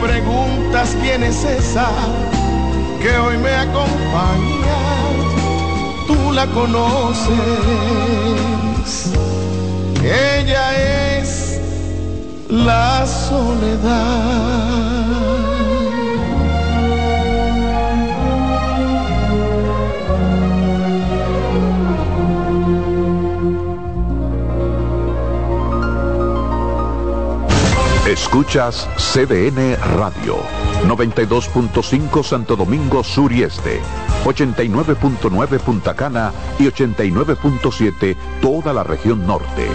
preguntas 0.00 0.96
quién 1.02 1.22
es 1.22 1.44
esa 1.44 1.88
que 3.00 3.16
hoy 3.16 3.36
me 3.38 3.54
acompaña, 3.54 4.78
tú 6.06 6.32
la 6.32 6.46
conoces. 6.46 7.38
Ella 10.02 11.18
es 11.18 11.60
la 12.48 13.06
soledad. 13.06 14.97
Escuchas 28.20 28.88
CDN 28.96 29.76
Radio, 29.96 30.38
92.5 30.86 32.24
Santo 32.24 32.56
Domingo 32.56 33.04
Sur 33.04 33.32
y 33.32 33.44
Este, 33.44 33.80
89.9 34.24 35.60
Punta 35.60 35.94
Cana 35.94 36.32
y 36.58 36.64
89.7 36.64 38.16
toda 38.42 38.72
la 38.72 38.82
región 38.82 39.24
norte. 39.24 39.68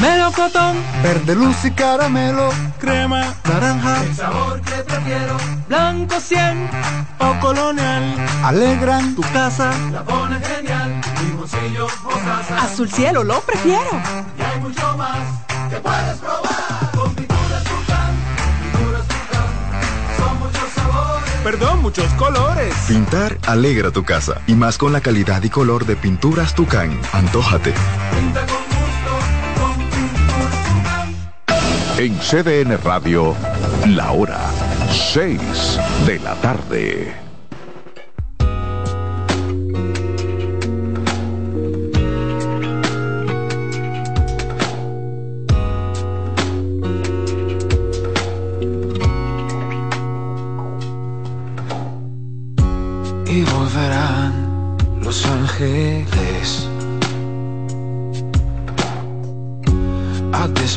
Melocotón, 0.00 0.76
verde 1.02 1.34
luz 1.34 1.64
y 1.64 1.70
caramelo, 1.70 2.50
crema, 2.78 3.34
naranja, 3.44 4.04
el 4.04 4.14
sabor 4.14 4.60
que 4.60 4.82
prefiero, 4.84 5.36
blanco 5.66 6.20
100 6.20 6.70
o 7.20 7.40
colonial, 7.40 8.14
alegran. 8.44 9.16
Tu 9.16 9.22
casa, 9.22 9.72
la 9.90 10.04
pone 10.04 10.38
genial 10.40 10.93
Azul 12.60 12.90
cielo, 12.90 13.24
lo 13.24 13.40
prefiero. 13.42 13.90
Y 14.38 14.42
hay 14.42 14.60
mucho 14.60 14.96
más 14.96 15.18
que 15.70 15.76
puedes 15.76 16.18
probar. 16.18 16.90
Con 16.94 17.14
pinturas 17.14 17.64
Tucán, 17.64 18.14
pinturas 18.62 19.06
Tucán. 19.06 20.16
Son 20.18 20.38
muchos 20.38 20.70
sabores. 20.74 21.30
Perdón, 21.42 21.82
muchos 21.82 22.12
colores. 22.14 22.74
Pintar 22.88 23.38
alegra 23.46 23.90
tu 23.90 24.04
casa. 24.04 24.40
Y 24.46 24.54
más 24.54 24.78
con 24.78 24.92
la 24.92 25.00
calidad 25.00 25.42
y 25.42 25.50
color 25.50 25.86
de 25.86 25.96
pinturas 25.96 26.54
Tucán. 26.54 26.98
Antójate. 27.12 27.72
Pinta 28.14 28.40
con 28.46 28.56
gusto, 28.56 29.12
con 29.60 29.74
pinturas 29.88 30.64
Tucán. 30.68 31.98
En 31.98 32.18
CDN 32.18 32.78
Radio, 32.82 33.34
la 33.86 34.10
hora 34.12 34.40
6 35.12 35.40
de 36.06 36.18
la 36.20 36.34
tarde. 36.36 37.23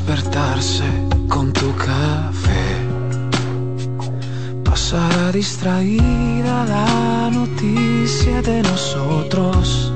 Despertarse 0.08 0.86
con 1.28 1.52
tu 1.52 1.76
café. 1.76 2.66
Pasará 4.64 5.34
distraída 5.34 6.66
la 6.66 7.30
noticia 7.30 8.42
de 8.42 8.64
nosotros. 8.64 9.92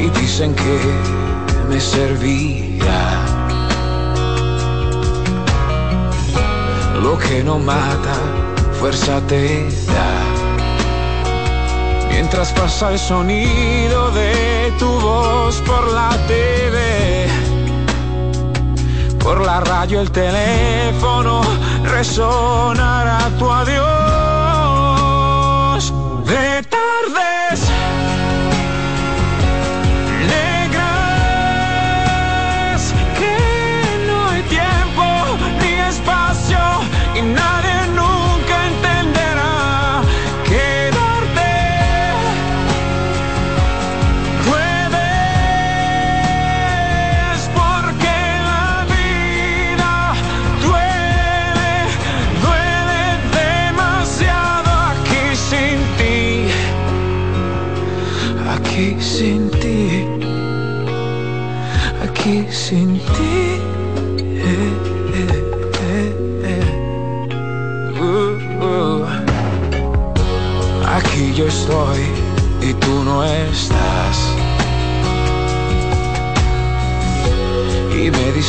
Y 0.00 0.20
dicen 0.20 0.52
que 0.54 0.78
me 1.68 1.78
servía. 1.80 3.00
Lo 7.02 7.16
que 7.18 7.44
no 7.44 7.60
mata, 7.60 8.16
fuerza 8.80 9.20
te 9.28 9.68
da 9.86 10.36
mientras 12.10 12.52
pasa 12.52 12.92
el 12.92 12.98
sonido 12.98 14.10
de 14.10 14.45
tu 14.72 14.88
voz 15.00 15.60
por 15.62 15.92
la 15.92 16.10
TV. 16.26 17.26
Por 19.18 19.44
la 19.44 19.60
radio 19.60 20.00
el 20.00 20.10
teléfono 20.10 21.42
resonará 21.84 23.30
tu 23.38 23.50
adiós. 23.50 24.15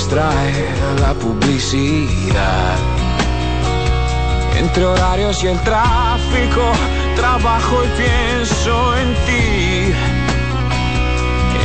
Distrae 0.07 0.65
la 1.01 1.13
publicidad. 1.13 2.77
Entre 4.57 4.85
horarios 4.85 5.43
y 5.43 5.47
el 5.47 5.59
tráfico, 5.61 6.61
trabajo 7.15 7.83
y 7.83 7.87
pienso 8.01 8.95
en 8.97 9.13
ti. 9.25 9.93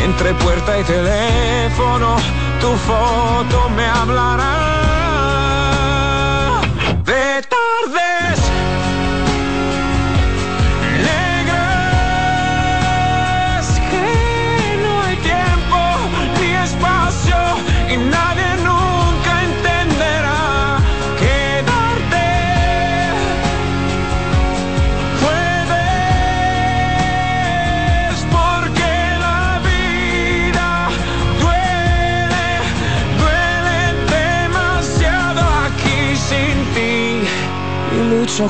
Entre 0.05 0.35
puerta 0.35 0.81
y 0.81 0.83
teléfono 0.83 2.17
tu 2.61 2.75
foto 2.89 3.69
me 3.77 3.87
hablará. 3.87 4.63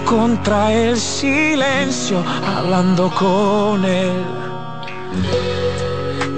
Contra 0.04 0.72
el 0.72 0.96
silencio, 0.96 2.22
hablando 2.56 3.10
con 3.10 3.84
él. 3.84 4.24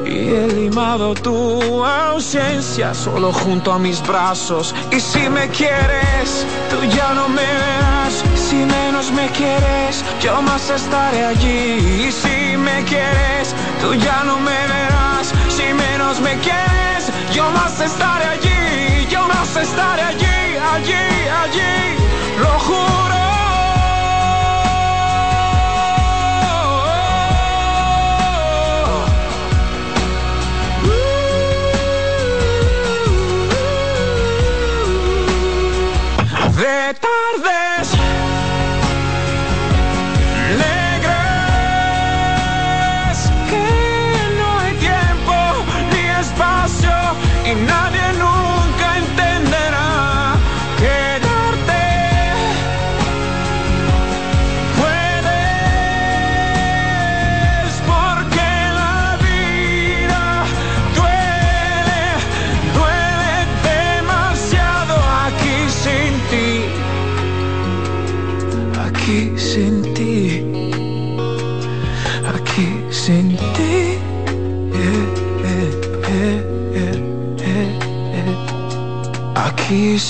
Y 0.06 0.28
he 0.30 0.48
limado 0.48 1.12
tu 1.12 1.84
ausencia 1.84 2.94
solo 2.94 3.32
junto 3.32 3.70
a 3.70 3.78
mis 3.78 4.00
brazos. 4.06 4.74
Y 4.90 4.98
si 4.98 5.28
me 5.28 5.48
quieres, 5.48 6.46
tú 6.70 6.76
ya 6.96 7.12
no 7.12 7.28
me 7.28 7.42
verás. 7.42 8.24
Si 8.34 8.56
menos 8.56 9.12
me 9.12 9.28
quieres, 9.28 10.02
yo 10.22 10.40
más 10.40 10.70
estaré 10.70 11.26
allí. 11.26 12.06
Y 12.08 12.12
si 12.12 12.56
me 12.56 12.82
quieres, 12.84 13.54
tú 13.82 13.92
ya 13.92 14.24
no 14.24 14.38
me 14.38 14.58
verás. 14.74 15.34
Si 15.50 15.64
menos 15.74 16.18
me 16.20 16.34
quieres, 16.38 17.12
yo 17.34 17.50
más 17.50 17.78
estaré 17.78 18.24
allí. 18.24 19.06
Yo 19.10 19.28
más 19.28 19.54
estaré 19.54 20.02
allí, 20.02 20.56
allí, 20.72 21.04
allí. 21.42 21.98
Lo 22.40 22.58
juro. 22.60 23.03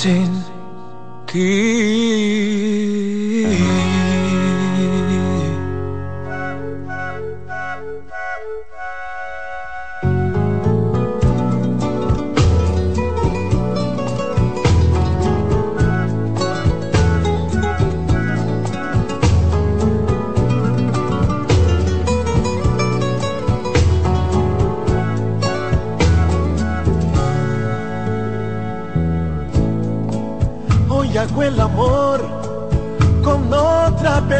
Sin 0.04 0.32
ti. 1.26 1.93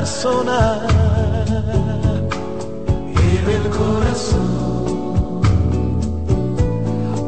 Persona. 0.04 0.60
Y 3.24 3.28
el 3.56 3.64
corazón 3.70 5.40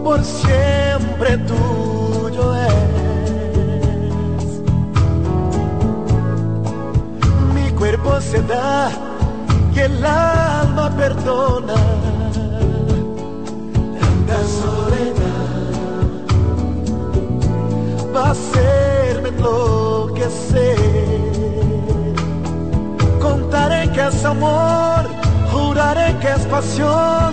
por 0.05 0.21
siempre 0.23 1.39
tuyo 1.51 2.45
es. 2.55 2.75
Mi 7.55 7.67
cuerpo 7.71 8.21
se 8.21 8.43
da 8.43 8.91
y 9.75 9.79
el 9.79 10.05
alma 10.05 10.91
perdona. 10.97 11.77
Tanta 14.01 14.39
soledad 14.61 15.57
va 18.15 18.31
a 18.33 18.35
ser 18.35 19.27
enloquecer. 19.27 21.16
Contaré 23.49 23.89
que 23.93 24.01
es 24.01 24.25
amor, 24.25 25.07
juraré 25.53 26.17
que 26.19 26.33
es 26.33 26.45
pasión. 26.47 27.33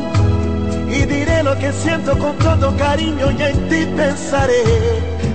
Y 0.88 1.08
diré 1.08 1.42
lo 1.42 1.58
que 1.58 1.74
siento 1.74 2.16
con 2.20 2.38
todo 2.38 2.78
cariño 2.78 3.32
y 3.32 3.42
en 3.42 3.68
ti 3.68 3.88
pensaré. 3.98 4.64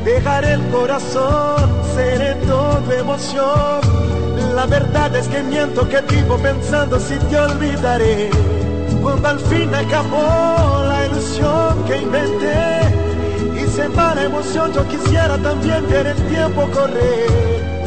Dejaré 0.04 0.52
el 0.52 0.62
corazón, 0.68 1.68
seré 1.96 2.34
todo 2.46 2.92
emoción. 2.92 3.80
La 4.54 4.66
verdad 4.66 5.16
es 5.16 5.26
que 5.26 5.42
miento 5.42 5.88
que 5.88 6.00
vivo 6.02 6.36
pensando 6.38 7.00
si 7.00 7.16
te 7.28 7.36
olvidaré. 7.36 8.30
Cuando 9.02 9.28
al 9.30 9.40
fin 9.40 9.74
acabó 9.74 10.84
la 10.86 11.06
ilusión 11.06 11.84
que 11.88 12.02
inventé 12.02 12.78
se 13.78 13.86
va 13.88 14.12
la 14.12 14.24
emoción, 14.24 14.72
yo 14.72 14.82
quisiera 14.88 15.38
también 15.38 15.88
ver 15.88 16.06
el 16.08 16.20
tiempo 16.26 16.68
correr. 16.72 17.28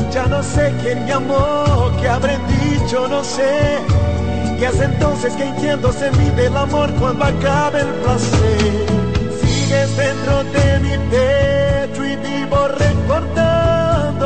Ya 0.10 0.26
no 0.28 0.42
sé 0.42 0.74
quién 0.82 1.04
me 1.04 1.12
amó, 1.12 1.92
qué 2.00 2.08
habré 2.08 2.38
dicho, 2.92 3.08
no 3.08 3.24
sé. 3.24 3.80
Y 4.60 4.64
es 4.64 4.80
entonces 4.80 5.34
que 5.34 5.44
entiendo 5.44 5.92
se 5.92 6.12
mide 6.12 6.46
el 6.48 6.58
amor 6.58 6.92
cuando 7.00 7.26
acabe 7.26 7.82
el 7.82 7.88
placer. 7.88 8.86
Sigues 9.42 9.98
dentro 9.98 10.44
de 10.44 10.80
mi 10.80 10.98
pecho 11.10 12.06
y 12.06 12.16
vivo 12.18 12.68
recordando. 12.68 14.22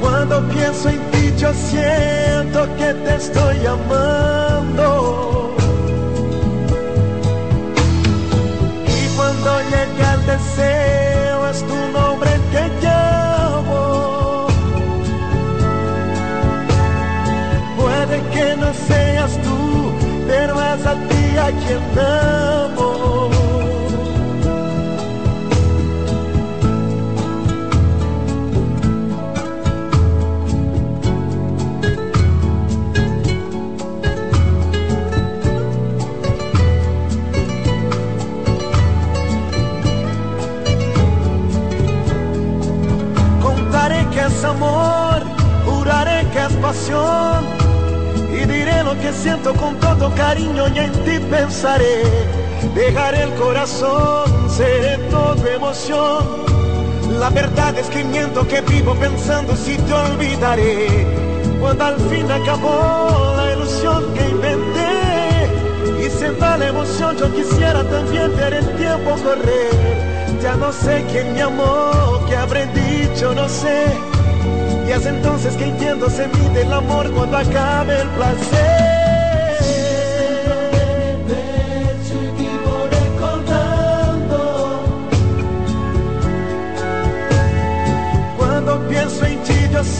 Cuando 0.00 0.48
pienso 0.48 0.88
en 0.90 1.00
ti 1.10 1.32
yo 1.38 1.52
siento 1.54 2.68
que 2.76 2.94
te 2.94 3.14
estoy 3.14 3.66
amando. 3.66 5.08
deseo 10.28 11.48
es 11.48 11.60
tu 11.66 11.74
nombre 11.92 12.07
seas 18.74 19.40
tú, 19.42 19.92
pero 20.26 20.54
es 20.54 20.86
a 20.86 20.94
ti 21.08 21.36
a 21.36 21.50
quien 21.60 21.82
amo. 21.98 22.87
Dejaré 52.88 53.24
el 53.24 53.34
corazón, 53.34 54.48
seré 54.48 54.96
todo 55.10 55.46
emoción. 55.46 56.24
La 57.20 57.28
verdad 57.28 57.76
es 57.76 57.86
que 57.88 58.02
miento 58.02 58.48
que 58.48 58.62
vivo 58.62 58.94
pensando 58.94 59.54
si 59.54 59.76
te 59.76 59.92
olvidaré. 59.92 61.06
Cuando 61.60 61.84
al 61.84 61.96
fin 62.08 62.32
acabó 62.32 63.34
la 63.36 63.52
ilusión 63.52 64.14
que 64.14 64.30
inventé 64.30 66.02
y 66.02 66.08
se 66.08 66.30
va 66.30 66.56
la 66.56 66.68
emoción, 66.68 67.14
yo 67.18 67.30
quisiera 67.34 67.84
también 67.84 68.34
ver 68.34 68.54
el 68.54 68.76
tiempo 68.76 69.10
correr. 69.22 70.40
Ya 70.42 70.56
no 70.56 70.72
sé 70.72 71.04
quién 71.12 71.34
me 71.34 71.42
amó, 71.42 72.24
qué 72.26 72.36
habré 72.36 72.68
dicho, 72.68 73.34
no 73.34 73.46
sé 73.50 73.84
y 74.86 74.90
es 74.90 75.04
entonces 75.04 75.54
que 75.56 75.64
entiendo 75.64 76.08
se 76.08 76.26
mide 76.28 76.62
el 76.62 76.72
amor 76.72 77.10
cuando 77.12 77.36
acabe 77.36 78.00
el 78.00 78.08
placer. 78.08 78.87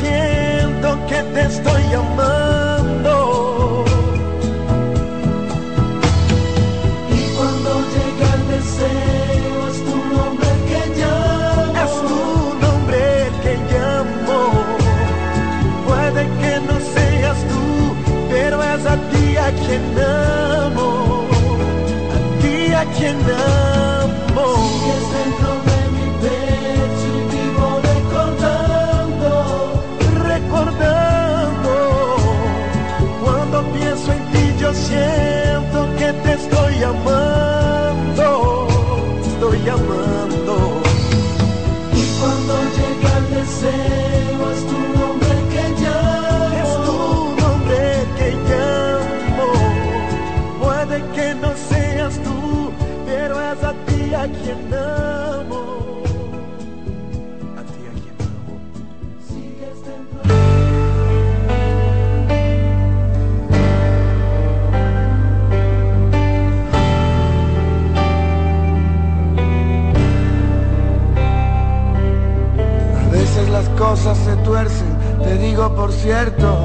Siento 0.01 0.89
que 1.09 1.23
te 1.35 1.43
estoy 1.43 1.85
amando. 2.05 3.15
Y 7.19 7.21
cuando 7.37 7.71
llega 7.95 8.27
el 8.39 8.45
deseo 8.57 9.57
es 9.71 9.79
tu 9.89 9.97
nombre 10.17 10.51
que 10.71 10.81
llamo. 11.01 11.73
Es 11.85 11.95
tu 12.11 12.21
nombre 12.65 13.01
que 13.43 13.53
llamo. 13.73 14.41
Puede 15.87 16.23
que 16.41 16.53
no 16.69 16.77
seas 16.95 17.39
tú, 17.53 17.65
pero 18.31 18.57
es 18.63 18.83
a 18.87 18.97
ti 19.11 19.37
a 19.37 19.51
quien 19.63 19.85
amo. 19.99 20.91
A 22.15 22.19
ti 22.43 22.57
a 22.73 22.85
quien 22.97 23.17
amo. 23.17 23.68
Te 75.23 75.37
digo 75.37 75.75
por 75.75 75.93
cierto, 75.93 76.57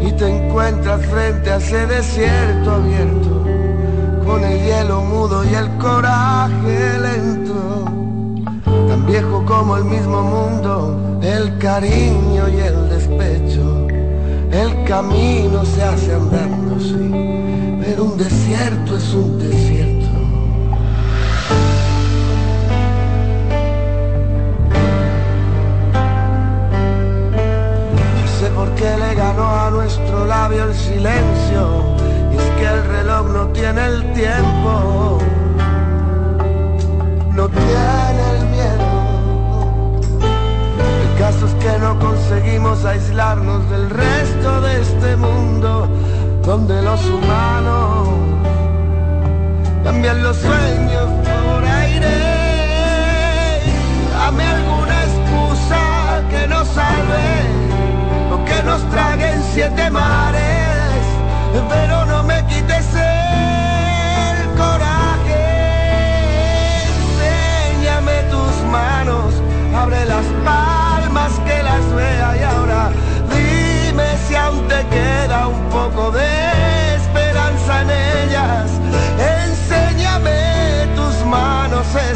y 0.00 0.12
te 0.12 0.28
encuentras 0.28 1.04
frente 1.06 1.50
a 1.50 1.56
ese 1.56 1.86
desierto 1.86 2.70
abierto, 2.70 3.44
con 4.24 4.42
el 4.42 4.58
hielo 4.64 5.02
mudo 5.02 5.44
y 5.44 5.54
el 5.54 5.68
coraje 5.76 6.98
lento, 7.00 7.84
tan 8.88 9.06
viejo 9.06 9.44
como 9.44 9.76
el 9.76 9.84
mismo 9.84 10.22
mundo, 10.22 11.20
el 11.22 11.58
cariño 11.58 12.48
y 12.48 12.60
el 12.60 12.88
despecho, 12.88 13.86
el 14.50 14.84
camino 14.84 15.66
se 15.66 15.82
hace 15.82 16.14
andando, 16.14 16.80
sí, 16.80 17.78
pero 17.84 18.04
un 18.04 18.16
desierto 18.16 18.96
es 18.96 19.12
un 19.12 19.38
desierto. 19.38 19.71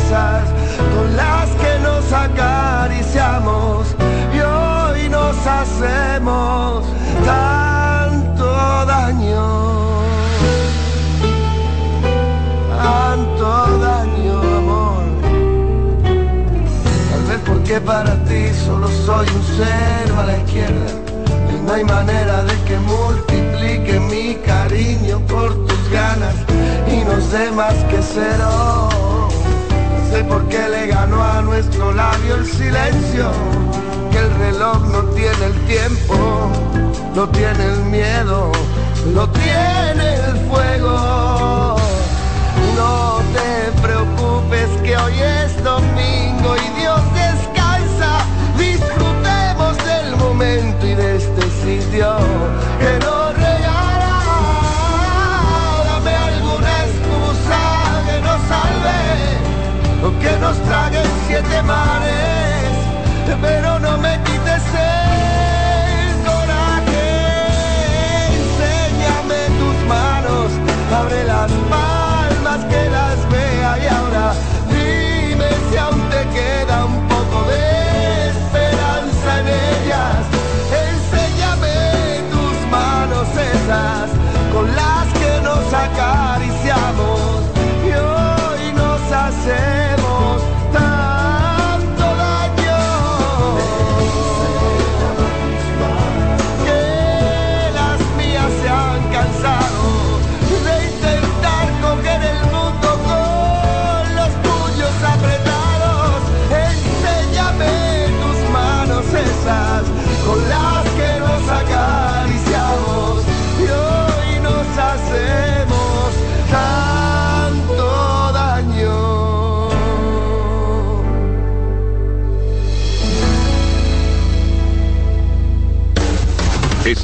Con 0.08 1.16
las 1.16 1.48
que 1.50 1.78
nos 1.82 2.12
acariciamos 2.12 3.88
y 4.32 4.38
hoy 4.38 5.08
nos 5.08 5.36
hacemos 5.44 6.84
tanto 7.24 8.86
daño. 8.86 10.02
Tanto 12.70 13.78
daño, 13.78 14.40
amor. 14.58 15.02
Tal 17.10 17.22
vez 17.28 17.40
porque 17.44 17.80
para 17.80 18.14
ti 18.26 18.52
solo 18.64 18.86
soy 18.86 19.26
un 19.26 19.42
cero 19.56 20.20
a 20.20 20.26
la 20.26 20.36
izquierda. 20.38 20.86
Y 21.52 21.66
no 21.66 21.72
hay 21.72 21.82
manera 21.82 22.44
de 22.44 22.54
que 22.62 22.78
multiplique 22.78 23.98
mi 23.98 24.36
cariño 24.36 25.18
por 25.26 25.66
tus 25.66 25.90
ganas 25.90 26.36
y 26.92 27.04
no 27.04 27.20
sé 27.20 27.50
más 27.50 27.74
que 27.90 27.98
cero. 28.00 29.15
Sé 30.16 30.24
por 30.24 30.48
qué 30.48 30.66
le 30.70 30.86
ganó 30.86 31.22
a 31.22 31.42
nuestro 31.42 31.92
labio 31.92 32.36
el 32.36 32.46
silencio. 32.46 33.30
Que 34.10 34.18
el 34.18 34.30
reloj 34.38 34.78
no 34.90 35.02
tiene 35.14 35.44
el 35.44 35.66
tiempo, 35.66 36.50
no 37.14 37.28
tiene 37.28 37.64
el 37.66 37.84
miedo, 37.84 38.50
lo 39.12 39.28
tiene 39.28 40.14
el 40.14 40.36
fuego. 40.48 41.76
No 42.76 43.20
te 43.36 43.82
preocupes 43.82 44.70
que 44.82 44.96
hoy 44.96 45.20
es 45.20 45.62
domingo 45.62 46.56
y 46.64 46.80
Dios 46.80 47.02
descansa. 47.12 48.24
Disfrutemos 48.56 49.76
del 49.84 50.16
momento 50.16 50.86
y 50.86 50.94
de 50.94 51.16
este 51.16 51.42
sitio 51.62 52.16
que 60.26 60.36
nos 60.38 60.60
trague 60.62 61.02
siete 61.26 61.62
mares, 61.62 62.72
pero 63.40 63.75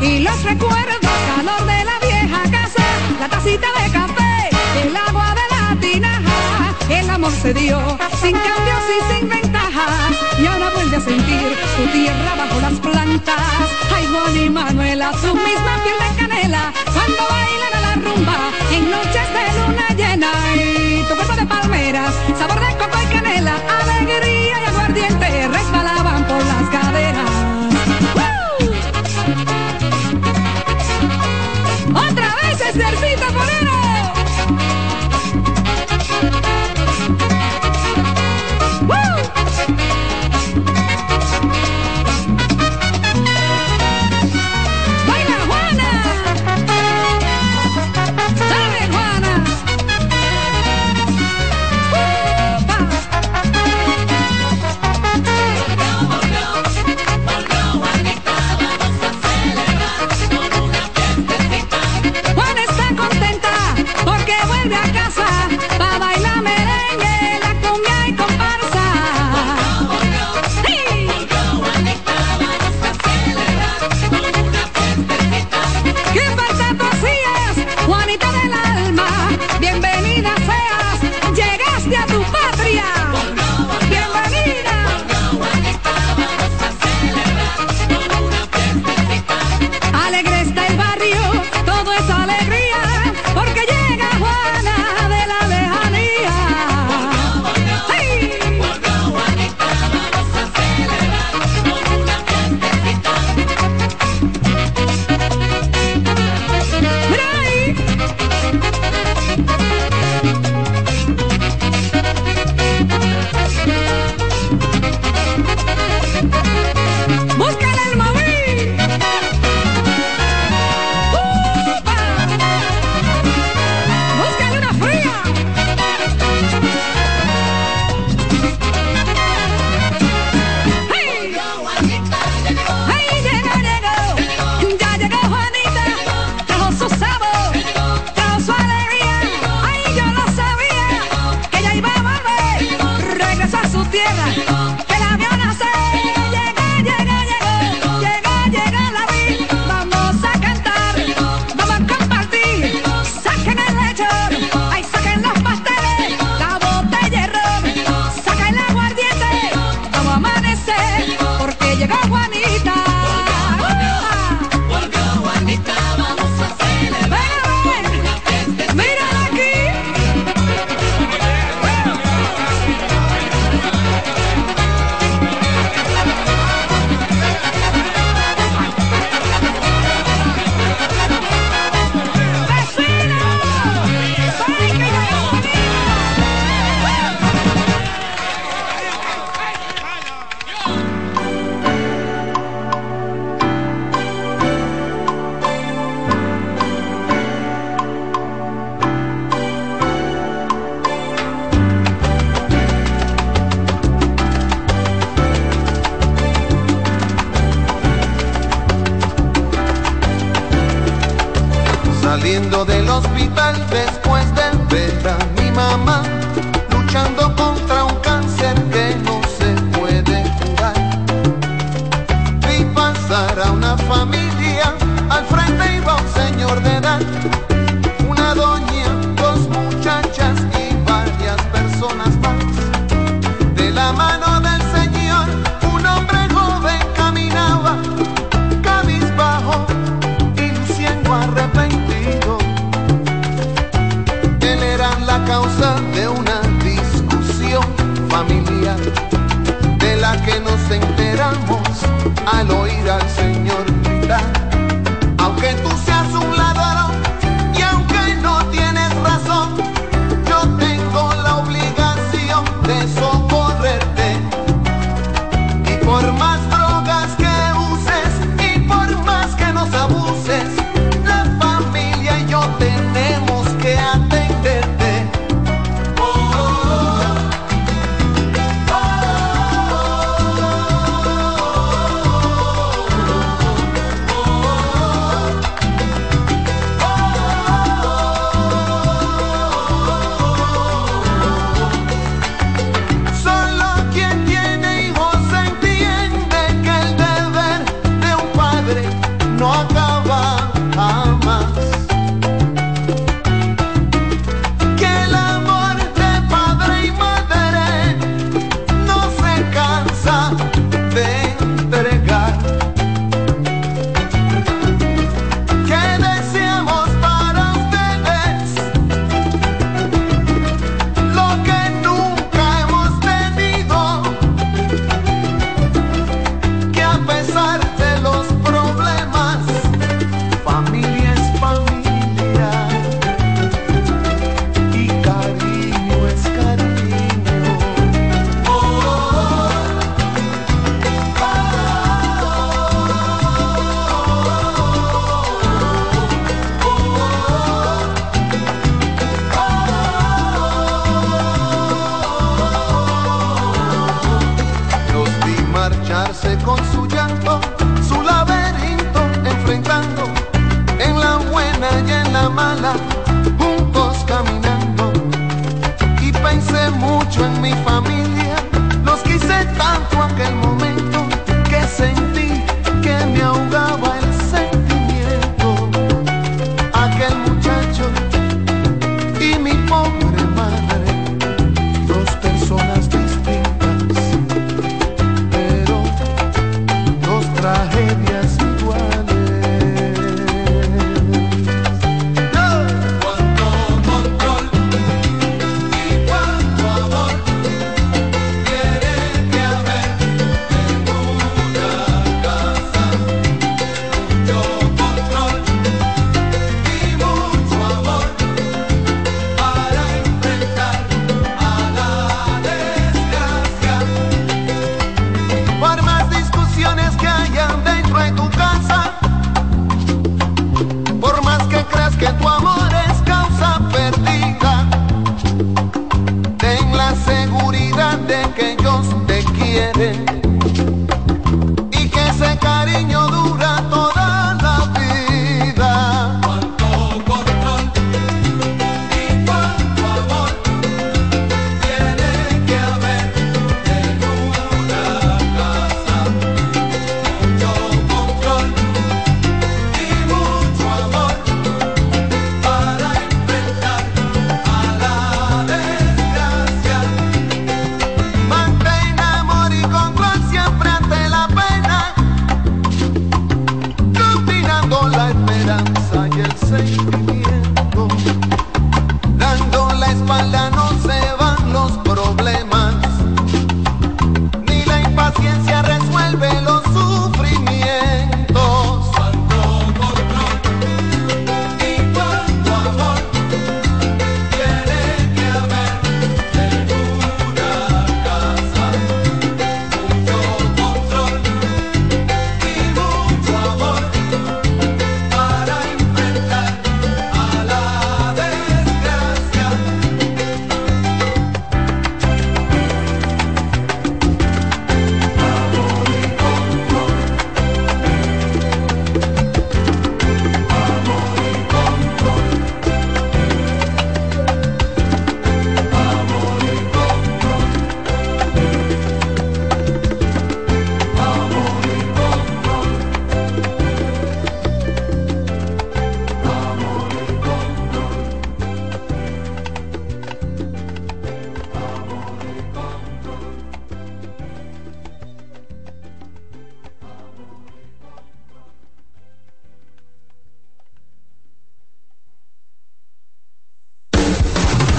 y 0.00 0.20
los 0.20 0.42
recuerdos, 0.44 0.98
calor 1.36 1.66
de 1.66 1.84
la 1.84 1.98
vieja 2.00 2.42
casa, 2.50 2.84
la 3.20 3.28
tacita 3.28 3.66
de 3.82 3.92
café, 3.92 4.50
el 4.82 4.96
agua 4.96 5.34
de 5.34 5.54
la 5.54 5.80
tinaja, 5.80 6.74
el 6.88 7.10
amor 7.10 7.32
se 7.42 7.52
dio 7.52 7.78
sin 8.22 8.32
cambios 8.32 8.82
y 8.96 9.14
sin 9.14 9.28
ventajas 9.28 10.12
y 10.40 10.46
ahora 10.46 10.70
vuelve 10.74 10.96
a 10.96 11.00
sentir 11.00 11.56
su 11.76 11.86
tierra 11.92 12.34
bajo 12.36 12.60
las 12.60 12.80
plantas. 12.80 13.36
Ay, 13.94 14.06
Bonnie 14.06 14.50
Manuela, 14.50 15.12
su 15.20 15.34
misma 15.34 15.74
piel 15.84 15.98
de 16.04 16.20
canela, 16.20 16.72
cuando 16.94 17.22
bailan 17.28 17.74
a 17.74 17.80
la 17.80 17.94
rumba 17.94 18.38
en 18.72 18.90
noches 18.90 19.27
¡Nercita 32.78 33.32
Moreno! 33.32 33.67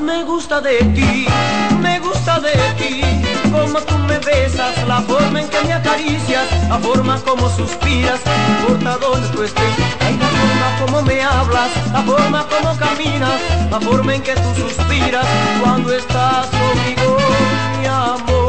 Me 0.00 0.24
gusta 0.24 0.60
de 0.60 0.78
ti, 0.94 1.26
me 1.80 1.98
gusta 2.00 2.40
de 2.40 2.52
ti, 2.78 3.02
como 3.52 3.78
tú 3.80 3.98
me 3.98 4.18
besas, 4.18 4.72
la 4.86 5.00
forma 5.02 5.40
en 5.40 5.48
que 5.48 5.60
me 5.62 5.72
acaricias, 5.72 6.46
la 6.68 6.78
forma 6.78 7.18
como 7.20 7.48
suspiras, 7.50 8.20
no 8.24 8.74
importa 8.74 8.98
donde 8.98 9.28
tú 9.28 9.42
estés, 9.42 9.74
ay, 10.00 10.16
la 10.18 10.28
forma 10.28 10.78
como 10.80 11.02
me 11.02 11.22
hablas, 11.22 11.70
la 11.92 12.02
forma 12.02 12.46
como 12.48 12.76
caminas, 12.76 13.40
la 13.70 13.80
forma 13.80 14.14
en 14.14 14.22
que 14.22 14.34
tú 14.34 14.54
suspiras 14.56 15.26
cuando 15.62 15.92
estás 15.94 16.46
conmigo, 16.46 17.18
mi 17.80 17.86
amor. 17.86 18.43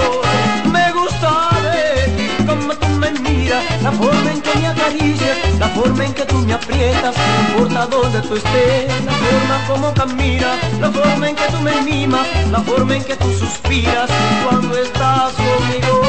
La 3.82 3.92
forma 3.92 4.32
en 4.32 4.42
que 4.42 4.60
me 4.60 4.68
acaricias, 4.68 5.38
la 5.60 5.68
forma 5.70 6.06
en 6.06 6.14
que 6.14 6.26
tú 6.26 6.38
me 6.40 6.54
aprietas, 6.54 7.16
no 7.16 7.64
importa 7.64 7.86
donde 7.86 8.22
tú 8.22 8.36
estés, 8.36 9.06
la 9.06 9.12
forma 9.12 9.68
como 9.68 9.94
caminas, 9.94 10.58
la 10.80 10.92
forma 10.92 11.30
en 11.30 11.36
que 11.36 11.46
tú 11.52 11.60
me 11.62 11.82
mimas, 11.84 12.28
la 12.52 12.62
forma 12.62 12.96
en 12.96 13.04
que 13.04 13.16
tú 13.16 13.32
suspiras 13.32 14.10
cuando 14.44 14.76
estás 14.78 15.34
conmigo, 15.34 16.02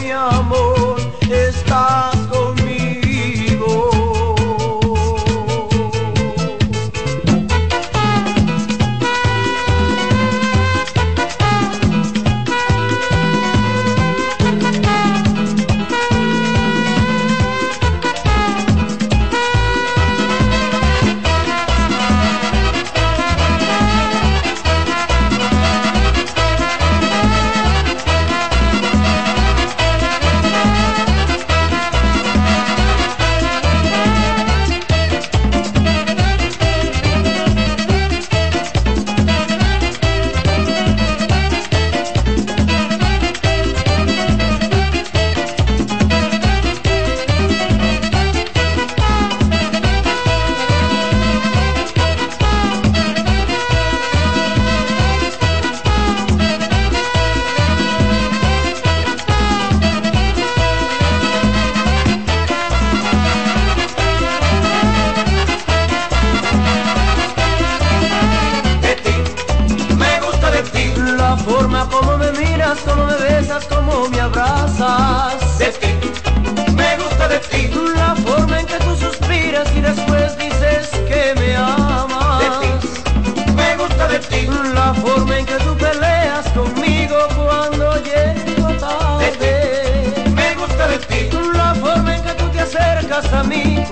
mi 0.00 0.10
amor, 0.10 0.95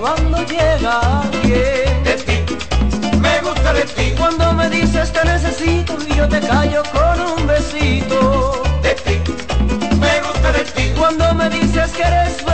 cuando 0.05 0.37
llega 0.45 1.21
alguien. 1.21 2.03
De 2.03 2.13
ti, 2.25 2.45
me 3.19 3.41
gusta 3.41 3.73
de 3.73 3.85
ti 3.85 4.13
cuando 4.15 4.53
me 4.53 4.69
dices 4.69 5.11
te 5.11 5.23
necesito 5.25 5.97
y 6.07 6.13
yo 6.13 6.27
te 6.29 6.39
callo 6.41 6.83
con 6.93 7.19
un 7.21 7.47
besito. 7.47 8.61
De 8.83 8.93
ti, 9.03 9.15
me 9.99 10.21
gusta 10.21 10.51
de 10.51 10.63
ti 10.75 10.93
cuando 10.95 11.33
me 11.33 11.49
dices 11.49 11.91
que 11.93 12.03
eres 12.03 12.44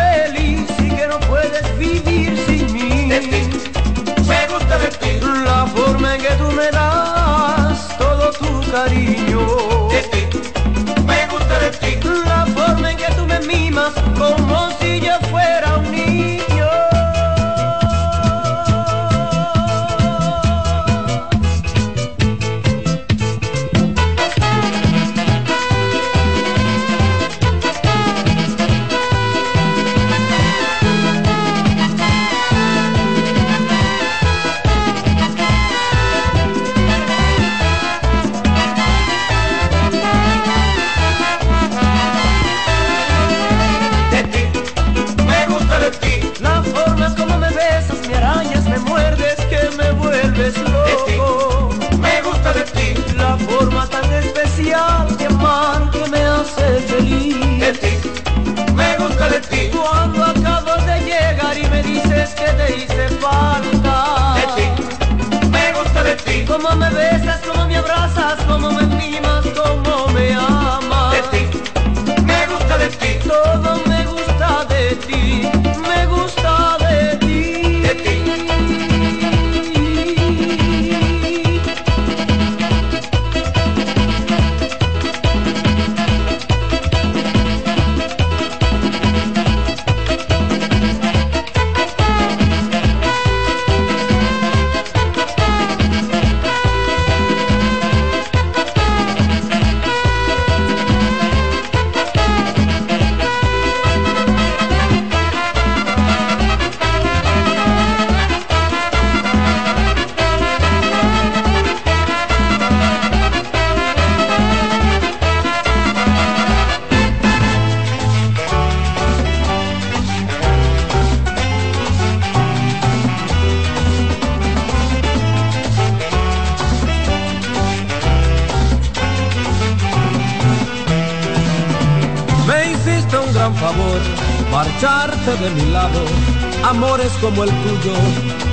como 137.21 137.43
el 137.43 137.49
tuyo 137.49 137.93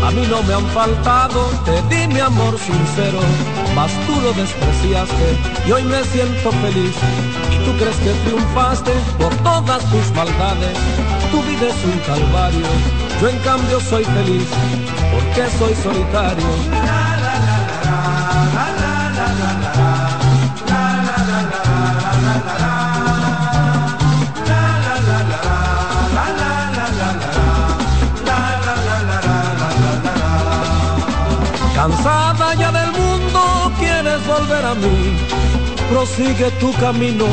a 0.04 0.10
mí 0.10 0.26
no 0.28 0.42
me 0.42 0.54
han 0.54 0.66
faltado. 0.68 1.50
Te 1.64 1.82
di 1.88 2.06
mi 2.12 2.20
amor 2.20 2.56
sincero, 2.58 3.20
mas 3.74 3.90
tú 4.06 4.20
lo 4.20 4.32
despreciaste 4.32 5.36
y 5.66 5.72
hoy 5.72 5.82
me 5.84 6.02
siento 6.04 6.52
feliz. 6.52 6.94
Y 7.50 7.64
tú 7.64 7.72
crees 7.78 7.96
que 7.96 8.12
triunfaste 8.24 8.92
por 9.18 9.34
todas 9.36 9.82
tus 9.90 10.12
maldades. 10.14 10.76
Tu 11.30 11.42
vida 11.42 11.68
es 11.68 11.84
un 11.84 11.98
calvario, 12.06 12.66
yo 13.20 13.28
en 13.28 13.38
cambio 13.38 13.80
soy 13.80 14.04
feliz 14.04 14.46
porque 15.12 15.50
soy 15.58 15.74
solitario. 15.74 17.27
Prosigue 35.88 36.50
tu 36.60 36.74
camino, 36.74 37.24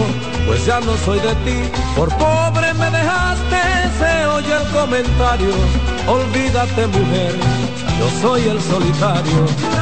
pues 0.48 0.66
ya 0.66 0.80
no 0.80 0.96
soy 1.04 1.20
de 1.20 1.36
ti. 1.44 1.70
Por 1.94 2.08
pobre 2.16 2.74
me 2.76 2.90
dejaste, 2.90 3.58
se 4.00 4.26
oye 4.28 4.54
el 4.54 4.68
comentario. 4.72 5.54
Olvídate 6.08 6.88
mujer, 6.88 7.36
yo 8.00 8.22
soy 8.22 8.48
el 8.48 8.62
solitario. 8.62 9.75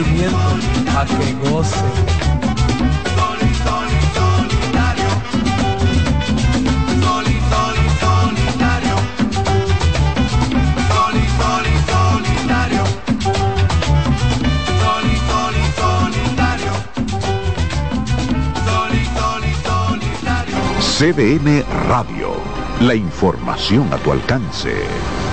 A 0.00 1.04
que 1.06 1.50
goce. 1.50 1.76
CDN 20.98 21.64
Radio. 21.88 22.32
La 22.80 22.96
información 22.96 23.86
a 23.92 23.98
tu 23.98 24.10
alcance. 24.10 25.27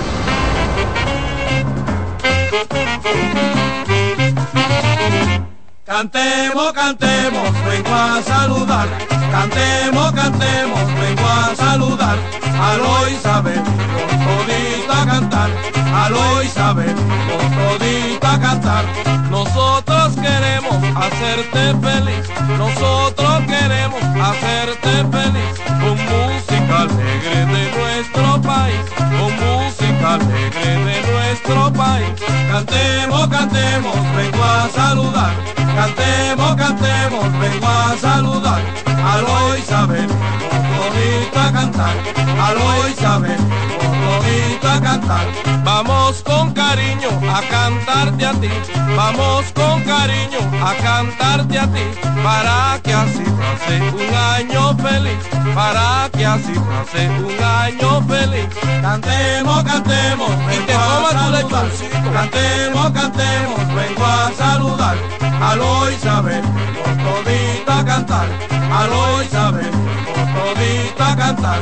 Cantemos, 5.96 6.74
cantemos, 6.74 7.64
vengo 7.64 7.88
a 7.88 8.22
saludar. 8.22 8.86
Cantemos, 9.30 10.12
cantemos, 10.12 10.94
vengo 11.00 11.26
a 11.26 11.56
saludar. 11.56 12.18
Aló 12.60 13.08
Isabel, 13.08 13.62
con 13.64 14.18
todito 14.26 14.92
a 14.92 15.06
cantar. 15.06 15.50
Aló 15.94 16.42
Isabel, 16.42 16.94
con 16.94 17.78
todito 17.78 18.26
a 18.26 18.38
cantar. 18.38 18.84
Nosotros 19.30 20.16
queremos 20.16 20.76
hacerte 20.98 21.74
feliz. 21.80 22.28
Nosotros 22.58 23.42
queremos 23.46 24.02
hacerte 24.20 24.92
feliz. 25.10 25.50
Con 25.80 25.96
música 25.96 26.80
alegre 26.82 27.46
de 27.46 27.72
nuestro 27.72 28.42
país. 28.42 28.80
Con 29.18 29.32
música 29.34 30.14
alegre 30.14 30.76
de 30.76 31.10
nuestro 31.10 31.72
país. 31.72 32.10
Cantemos, 32.50 33.28
cantemos, 33.28 33.94
vengo 34.14 34.44
a 34.44 34.68
saludar. 34.68 35.65
Cantemos, 35.76 36.56
cantemos, 36.56 37.38
vengo 37.38 37.66
a 37.66 37.94
saludar. 38.00 38.62
Aló 38.86 39.58
Isabel, 39.58 40.08
con 40.08 41.44
a 41.44 41.52
cantar. 41.52 41.94
Aló 42.40 42.88
Isabel, 42.88 43.36
con 43.78 44.70
a 44.70 44.80
cantar. 44.80 45.26
Vamos 45.64 46.22
con 46.22 46.54
cariño 46.54 47.10
a 47.30 47.42
cantarte 47.42 48.24
a 48.24 48.32
ti. 48.32 48.48
Vamos 48.96 49.52
con 49.52 49.82
cariño 49.82 50.38
a 50.64 50.74
cantarte 50.76 51.58
a 51.58 51.66
ti. 51.66 51.84
Para 52.24 52.80
que 52.82 52.94
así 52.94 53.24
pase 53.38 53.82
un 53.92 54.14
año 54.14 54.74
feliz. 54.78 55.22
Para 55.54 56.08
que 56.10 56.24
así 56.24 56.54
pase 56.54 57.10
un 57.20 57.44
año 57.44 58.02
feliz. 58.08 58.48
Cantemos, 58.80 59.62
cantemos, 59.62 60.30
vengo 60.46 60.72
a 60.72 61.12
saludar. 61.12 61.66
Cantemos, 62.14 62.90
cantemos, 62.92 63.74
vengo 63.74 64.04
a 64.06 64.32
saludar. 64.32 65.25
Aló 65.40 65.90
Isabel, 65.90 66.42
con 66.42 66.98
todito 66.98 67.72
a 67.72 67.84
cantar. 67.84 68.28
Aló 68.72 69.22
Isabel, 69.22 69.70
con 70.14 70.34
todito 70.34 71.04
a 71.04 71.16
cantar. 71.16 71.60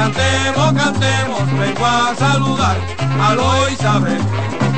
Cantemos, 0.00 0.72
cantemos, 0.72 1.58
vengo 1.58 1.84
a 1.84 2.14
saludar. 2.14 2.78
Aló 3.20 3.68
Isabel, 3.68 4.18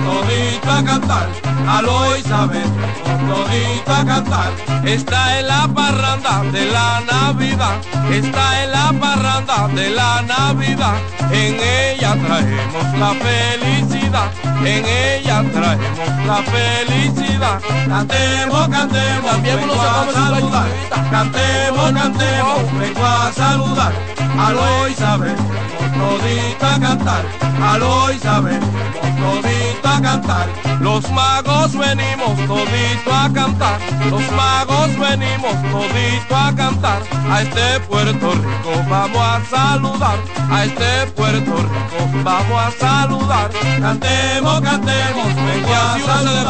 con 0.04 0.26
todito 0.52 0.70
a 0.70 0.84
cantar, 0.84 1.28
aló 1.68 2.16
Isabel, 2.16 2.70
todito 3.04 3.92
a 3.92 4.04
cantar. 4.04 4.52
Está 4.84 5.38
en 5.38 5.48
la 5.48 5.68
parranda 5.68 6.42
de 6.52 6.66
la 6.66 7.00
Navidad, 7.10 7.76
está 8.10 8.64
en 8.64 8.72
la 8.72 8.92
parranda 9.00 9.68
de 9.68 9.90
la 9.90 10.22
Navidad. 10.22 10.96
En 11.30 11.54
ella 11.54 12.16
traemos 12.26 12.98
la 12.98 13.14
felicidad, 13.14 14.30
en 14.64 14.84
ella 14.84 15.44
traemos 15.52 16.26
la 16.26 16.42
felicidad. 16.42 17.60
Cantemos, 17.88 18.68
cantemos, 18.68 19.42
vengo 19.42 19.80
a 19.80 20.12
saludar. 20.12 20.68
Cantemos, 21.10 21.92
cantemos, 21.92 22.78
vengo 22.78 23.04
a 23.04 23.32
saludar. 23.32 23.92
Aló 24.38 24.88
Isabel, 24.88 25.36
todito 25.36 26.66
a 26.66 26.80
cantar, 26.80 27.24
aló 27.62 28.12
Isabel, 28.12 28.60
todito 28.60 29.88
a 29.88 30.00
cantar. 30.00 30.41
Los 30.80 31.10
magos 31.12 31.76
venimos 31.76 32.36
todito 32.46 33.12
a 33.12 33.32
cantar, 33.32 33.80
los 34.10 34.30
magos 34.32 34.98
venimos 34.98 35.54
todito 35.70 36.36
a 36.36 36.54
cantar. 36.54 37.02
A 37.30 37.42
este 37.42 37.80
Puerto 37.88 38.32
Rico 38.32 38.82
vamos 38.88 39.16
a 39.16 39.40
saludar, 39.48 40.18
a 40.50 40.64
este 40.64 41.06
Puerto 41.12 41.56
Rico 41.56 42.08
vamos 42.24 42.62
a 42.62 42.70
saludar. 42.78 43.50
Cantemos, 43.80 44.60
cantemos, 44.60 45.34
vengo 45.34 45.74
a 45.74 45.98
saludar. 46.04 46.44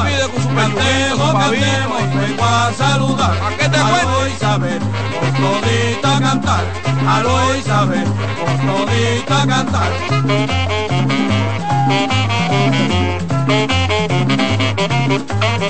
Cantemos, 0.54 1.32
cantemos, 1.34 2.02
vengo 2.20 2.44
a 2.44 2.72
saludar. 2.72 3.36
¿A 3.42 3.56
qué 3.56 3.68
te 3.68 3.76
aló 3.76 4.28
Isabel, 4.28 4.80
todito 5.40 6.08
a 6.08 6.20
cantar, 6.20 6.64
aló 7.06 7.54
Isabel, 7.54 8.06
todito 8.66 9.34
a 9.34 9.46
cantar. 9.46 9.90
Si 15.62 15.68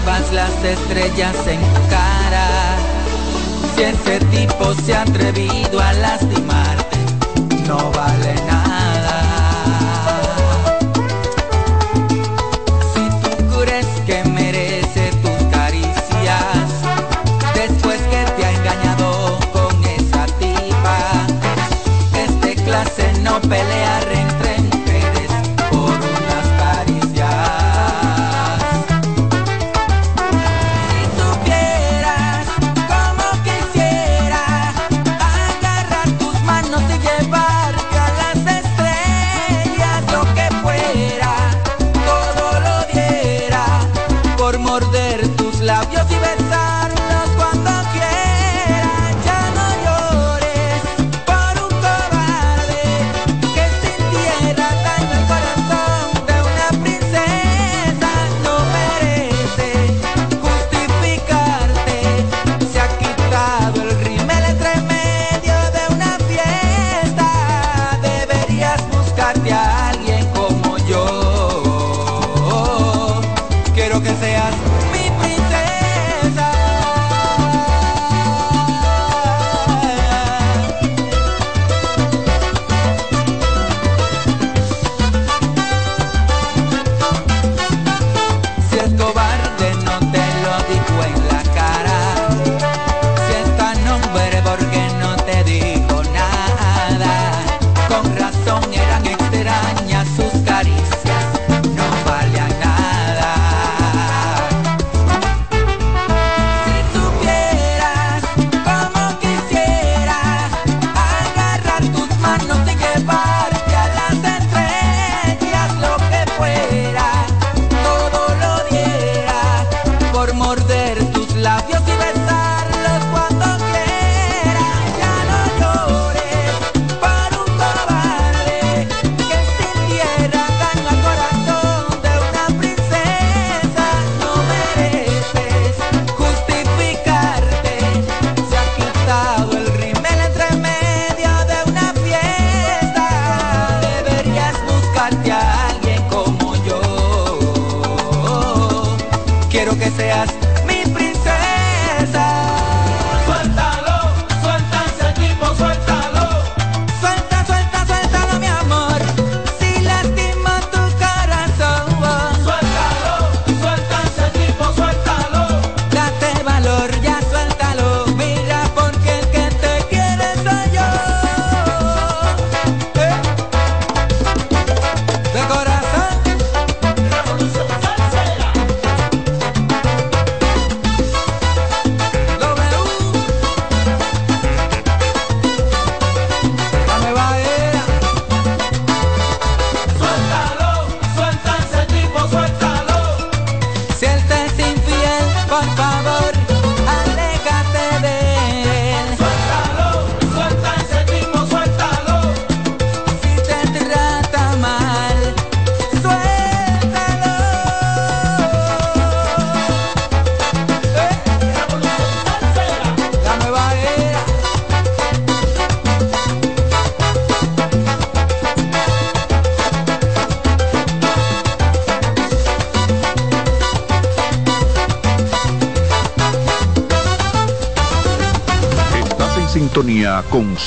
mirabas 0.00 0.32
las 0.32 0.64
estrellas 0.64 1.36
en 1.46 1.60
tu 1.60 1.88
cara, 1.88 2.46
si 3.74 3.82
ese 3.82 4.20
tipo 4.26 4.74
se 4.74 4.94
ha 4.94 5.02
atrevido 5.02 5.80
a 5.80 5.92
lastimarte, 5.94 6.96
no 7.66 7.90
vale 7.92 8.34
nada. 8.34 8.49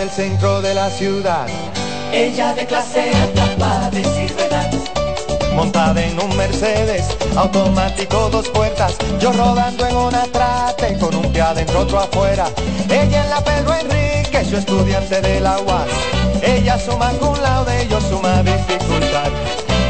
Del 0.00 0.10
centro 0.10 0.62
de 0.62 0.72
la 0.72 0.88
ciudad. 0.88 1.46
Ella 2.10 2.54
de 2.54 2.64
clase 2.64 3.12
alta 3.14 3.54
para 3.58 3.90
decir 3.90 4.34
verdad. 4.34 4.70
Montada 5.54 6.02
en 6.02 6.18
un 6.18 6.34
Mercedes, 6.38 7.04
automático 7.36 8.30
dos 8.30 8.48
puertas. 8.48 8.96
Yo 9.20 9.30
rodando 9.30 9.86
en 9.86 9.94
una 9.94 10.22
trate 10.22 10.96
con 10.98 11.14
un 11.14 11.30
pie 11.30 11.42
adentro, 11.42 11.80
otro 11.80 11.98
afuera. 11.98 12.46
Ella 12.88 13.24
en 13.24 13.30
la 13.30 13.44
Pedro 13.44 13.74
Enrique, 13.74 14.42
su 14.48 14.56
estudiante 14.56 15.20
de 15.20 15.38
la 15.38 15.60
UAS. 15.60 15.88
Ella 16.42 16.78
suma 16.78 17.10
con 17.20 17.38
lado 17.42 17.66
de 17.66 17.82
ellos 17.82 18.02
suma 18.04 18.42
dificultad 18.42 19.30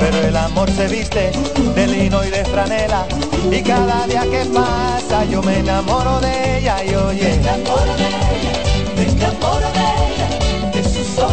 pero 0.01 0.17
el 0.27 0.35
amor 0.35 0.71
se 0.71 0.89
viste 0.89 1.31
de 1.75 1.87
lino 1.87 2.25
y 2.25 2.31
de 2.31 2.43
franela 2.47 3.07
y 3.51 3.63
cada 3.63 4.07
día 4.07 4.23
que 4.23 4.47
pasa 4.47 5.27
yo 5.27 5.43
me 5.43 5.59
enamoro 5.59 6.21
de 6.21 6.59
ella 6.59 6.83
y 6.83 6.95
oye 6.95 7.23
me 7.23 7.35
enamoro 7.35 7.97
de 7.97 8.07
ella 8.07 8.70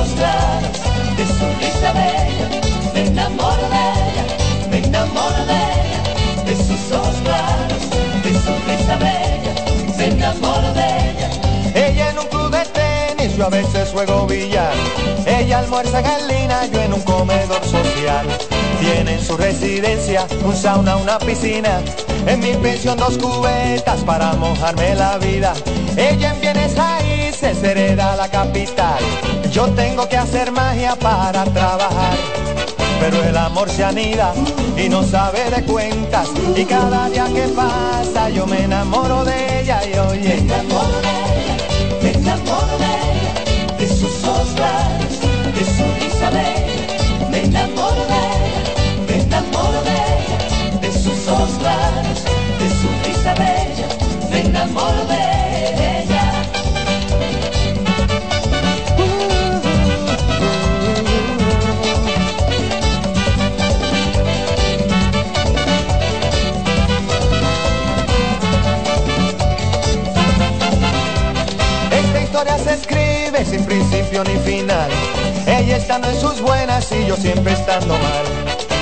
ojos 0.08 0.14
claros 0.14 1.18
de 1.18 1.26
su 1.26 1.46
risa 1.60 1.94
bella 1.94 2.50
me 2.94 3.08
enamoro 3.08 3.70
de 3.70 3.76
ella 3.76 4.70
me 4.70 4.78
enamoro 4.80 5.46
de 5.46 5.54
ella. 5.54 6.46
De 6.46 6.56
sus 6.56 6.92
ojos 6.92 7.16
claros 7.24 7.84
de 8.24 8.34
su 8.34 8.54
risa 8.68 8.96
bella 8.98 9.98
me 9.98 10.06
enamoro 10.06 10.74
de 10.74 10.82
ella. 10.82 11.30
Ella 11.74 12.10
en 12.10 12.20
un 12.20 12.26
club 12.28 12.52
de 12.52 12.66
tenis 12.66 13.36
yo 13.36 13.46
a 13.46 13.50
veces 13.50 13.90
juego 13.90 14.28
billar. 14.28 14.74
Ella 15.26 15.60
almuerza 15.60 16.00
en 16.00 16.28
lina 16.28 16.66
yo 16.68 16.82
en 16.82 16.94
un 16.94 17.02
comedor 17.02 17.64
social. 17.64 18.26
Tiene 18.80 19.16
en 19.16 19.26
su 19.26 19.36
residencia 19.36 20.28
un 20.44 20.56
sauna, 20.56 20.98
una 20.98 21.18
piscina. 21.20 21.82
En 22.26 22.40
mi 22.40 22.54
pensión 22.56 22.98
dos 22.98 23.18
cubetas 23.18 24.02
para 24.02 24.34
mojarme 24.34 24.96
la 24.96 25.18
vida. 25.18 25.54
Ella 25.96 26.34
en 26.34 26.42
bienes 26.42 26.78
raíces 27.48 27.64
hereda 27.64 28.16
la 28.16 28.28
capital. 28.30 29.00
Yo 29.52 29.68
tengo 29.70 30.08
que 30.10 30.18
hacer 30.18 30.52
magia 30.52 30.96
para 30.96 31.46
trabajar. 31.46 32.18
Pero 33.00 33.24
el 33.24 33.38
amor 33.38 33.70
se 33.70 33.84
anida 33.84 34.34
y 34.76 34.90
no 34.90 35.04
sabe 35.04 35.50
de 35.50 35.64
cuentas. 35.64 36.30
Y 36.56 36.66
cada 36.66 37.10
día 37.10 37.26
que 37.34 37.48
pasa 37.50 38.30
yo 38.30 38.46
me 38.48 38.64
enamoro 38.64 39.24
de 39.24 39.62
ella 39.62 39.82
y 39.86 39.98
oye. 39.98 40.28
Me 40.30 40.54
enamoro 40.56 41.02
de 41.02 41.10
ella, 41.38 41.58
me 42.02 42.12
enamoro 42.12 42.78
de 42.78 42.98
de 43.78 43.88
sus 43.88 44.12
claros, 44.56 45.20
de 45.56 45.64
su 45.76 45.86
risa 46.00 46.30
bella. 46.32 47.30
Me 47.30 47.44
enamoro 47.44 48.06
de 48.08 48.18
ella 48.18 48.48
enamoro 49.26 49.82
de 49.84 49.94
ella, 49.94 50.80
de 50.82 50.92
sus 50.92 51.20
claros, 51.60 52.24
de 52.60 52.70
su 52.70 52.88
risa 53.06 53.34
bella, 53.36 53.88
me 54.32 54.40
enamoro 54.42 55.06
de 55.06 55.16
ella. 55.16 55.27
Sin 73.58 73.66
principio 73.66 74.24
ni 74.24 74.38
final. 74.40 74.90
Ella 75.46 75.78
estando 75.78 76.10
en 76.10 76.20
sus 76.20 76.42
buenas 76.42 76.92
y 76.92 77.06
yo 77.08 77.16
siempre 77.16 77.54
estando 77.54 77.94
mal. 77.94 78.26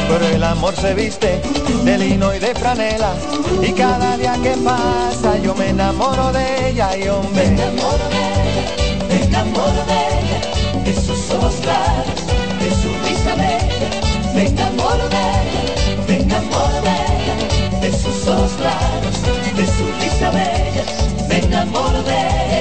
Pero 0.09 0.27
el 0.27 0.43
amor 0.43 0.75
se 0.75 0.93
viste 0.93 1.41
de 1.83 1.97
lino 1.97 2.33
y 2.33 2.39
de 2.39 2.53
franela 2.55 3.13
y 3.61 3.71
cada 3.71 4.17
día 4.17 4.35
que 4.43 4.51
pasa 4.63 5.37
yo 5.37 5.55
me 5.55 5.69
enamoro 5.69 6.31
de 6.31 6.69
ella 6.69 6.95
y 6.97 7.07
hombre. 7.07 7.47
Me 7.47 7.63
enamoro 7.63 8.09
de 8.09 8.21
ella 8.43 8.65
me 9.09 9.23
enamoro 9.23 9.83
de 9.91 9.99
ella 10.19 10.83
de 10.83 10.93
sus 10.93 11.31
ojos 11.31 11.55
claros 11.61 12.21
de 12.59 12.69
su 12.81 12.89
risa 13.05 13.35
bella. 13.35 13.89
Me 14.35 14.47
enamoro 14.47 15.09
de 15.09 15.17
ella 15.17 15.75
me 16.07 16.15
enamoro 16.21 16.81
de 16.81 16.95
ella 17.15 17.79
de 17.81 17.91
sus 17.91 18.27
ojos 18.27 18.51
claros 18.57 19.55
de 19.55 19.65
su 19.65 19.85
risa 20.01 20.29
bella. 20.31 20.83
Me 21.29 21.39
enamoro 21.39 22.03
de 22.03 22.13
ella 22.13 22.54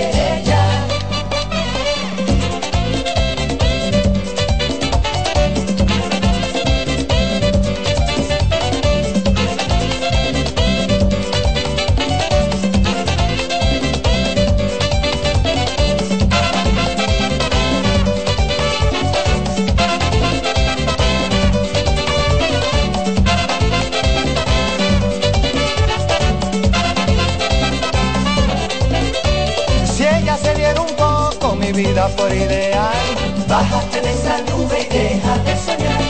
Bájate 33.49 34.01
de 34.01 34.11
esa 34.11 34.41
nube 34.51 34.89
y 34.91 34.93
deja 34.93 35.39
de 35.39 35.57
soñar. 35.57 36.01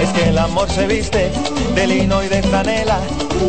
Es 0.00 0.10
que 0.10 0.28
el 0.28 0.38
amor 0.38 0.70
se 0.70 0.86
viste 0.86 1.32
de 1.74 1.86
lino 1.88 2.22
y 2.22 2.28
de 2.28 2.40
franela. 2.44 3.00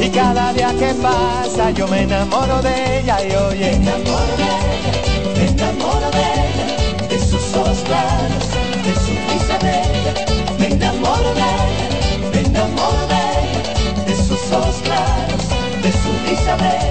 Y 0.01 0.09
cada 0.09 0.51
día 0.53 0.73
que 0.79 0.95
pasa 0.95 1.69
yo 1.71 1.87
me 1.87 2.01
enamoro 2.01 2.59
de 2.63 2.99
ella 2.99 3.17
y 3.23 3.35
oye. 3.35 3.77
Me 3.77 3.89
enamoro 3.89 4.35
de 4.37 4.49
ella, 4.73 4.93
me 5.35 5.47
enamoro 5.49 6.11
de 6.11 6.21
ella, 6.21 7.07
de 7.07 7.19
sus 7.19 7.55
ojos 7.55 7.77
claros, 7.85 8.45
de 8.85 8.93
su 9.03 9.11
risa 9.29 9.57
bella. 9.61 10.13
Me 10.57 10.67
enamoro 10.67 11.33
de 11.35 11.41
ella, 11.41 12.29
me 12.33 12.39
enamoro 12.39 13.07
de 13.07 13.21
ella, 13.43 14.03
de 14.07 14.15
sus 14.15 14.51
ojos 14.51 14.75
claros, 14.83 15.43
de 15.83 15.91
su 15.91 16.09
risa 16.27 16.55
bella. 16.55 16.90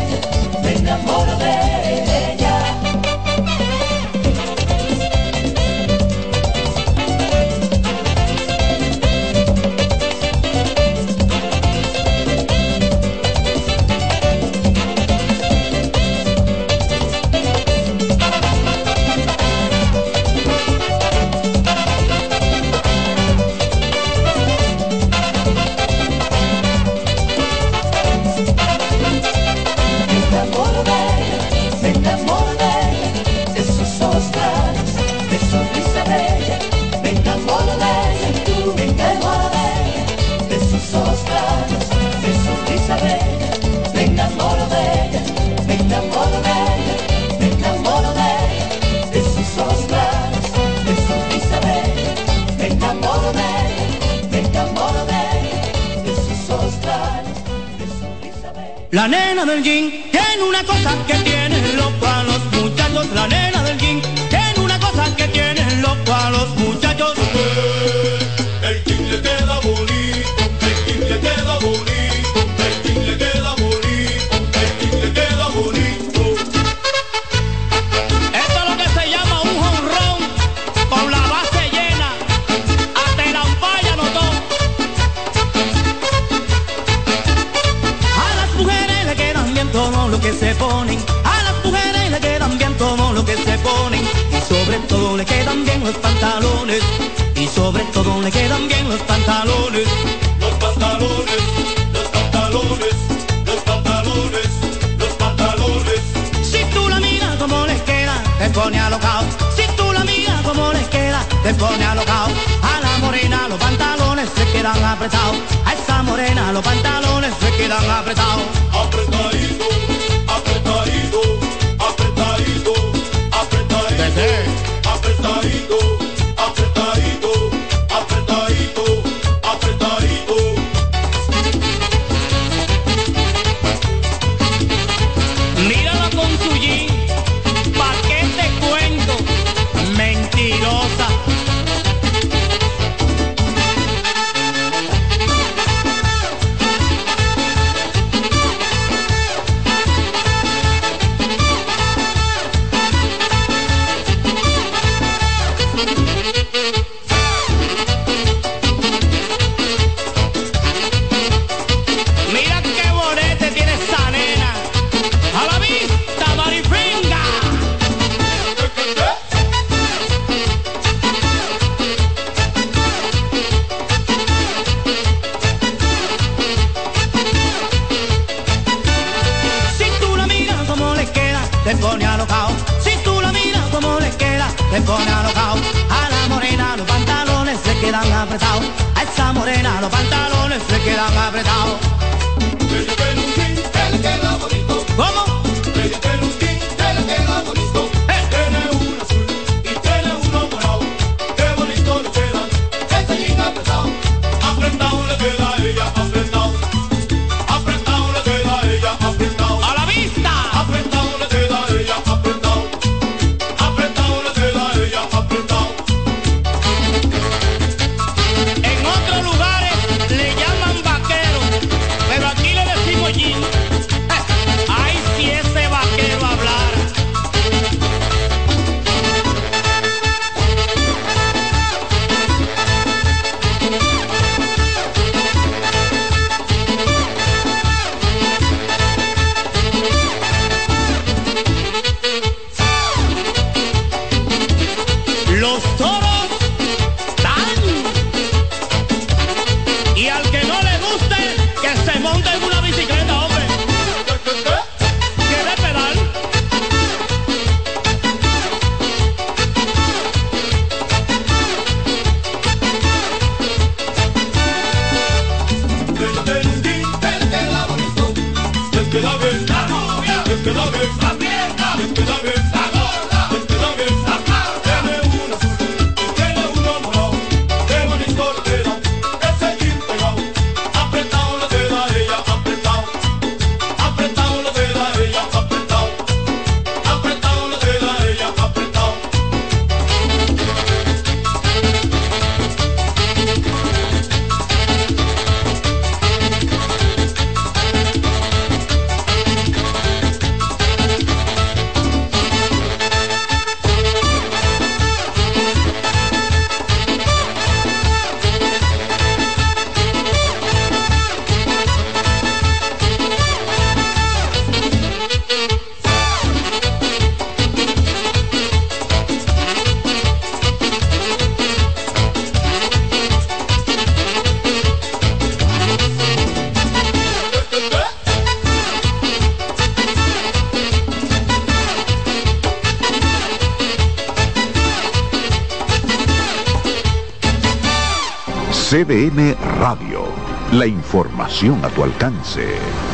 A 341.62 341.70
tu 341.70 341.82
alcance. 341.82 342.89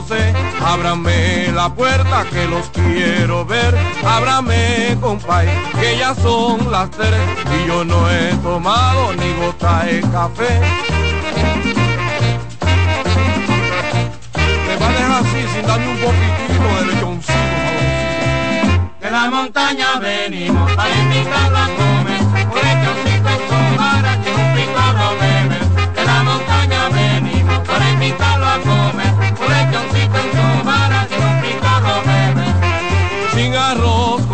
José, 0.00 0.32
ábrame 0.64 1.52
la 1.52 1.68
puerta 1.74 2.24
que 2.30 2.46
los 2.46 2.70
quiero 2.70 3.44
ver, 3.44 3.76
ábrame 4.02 4.96
compay, 5.00 5.46
que 5.78 5.98
ya 5.98 6.14
son 6.14 6.70
las 6.70 6.90
tres 6.90 7.20
y 7.62 7.66
yo 7.66 7.84
no 7.84 8.08
he 8.10 8.32
tomado 8.42 9.12
ni 9.14 9.32
gota 9.34 9.84
de 9.84 10.00
café. 10.00 10.60
Me 14.66 14.76
va 14.76 14.86
a 14.86 14.92
dejar 14.92 15.22
así 15.22 15.44
sin 15.54 15.66
darme 15.66 15.88
un 15.88 15.98
poquitito 15.98 16.76
de 16.76 16.86
lechoncito, 16.86 17.34
De 19.00 19.10
la 19.10 19.30
montaña 19.30 19.98
venimos 20.00 20.72
para 20.72 20.94
invitarlo 20.94 21.58
a 21.58 21.66
comer, 21.76 22.22
un 23.04 23.09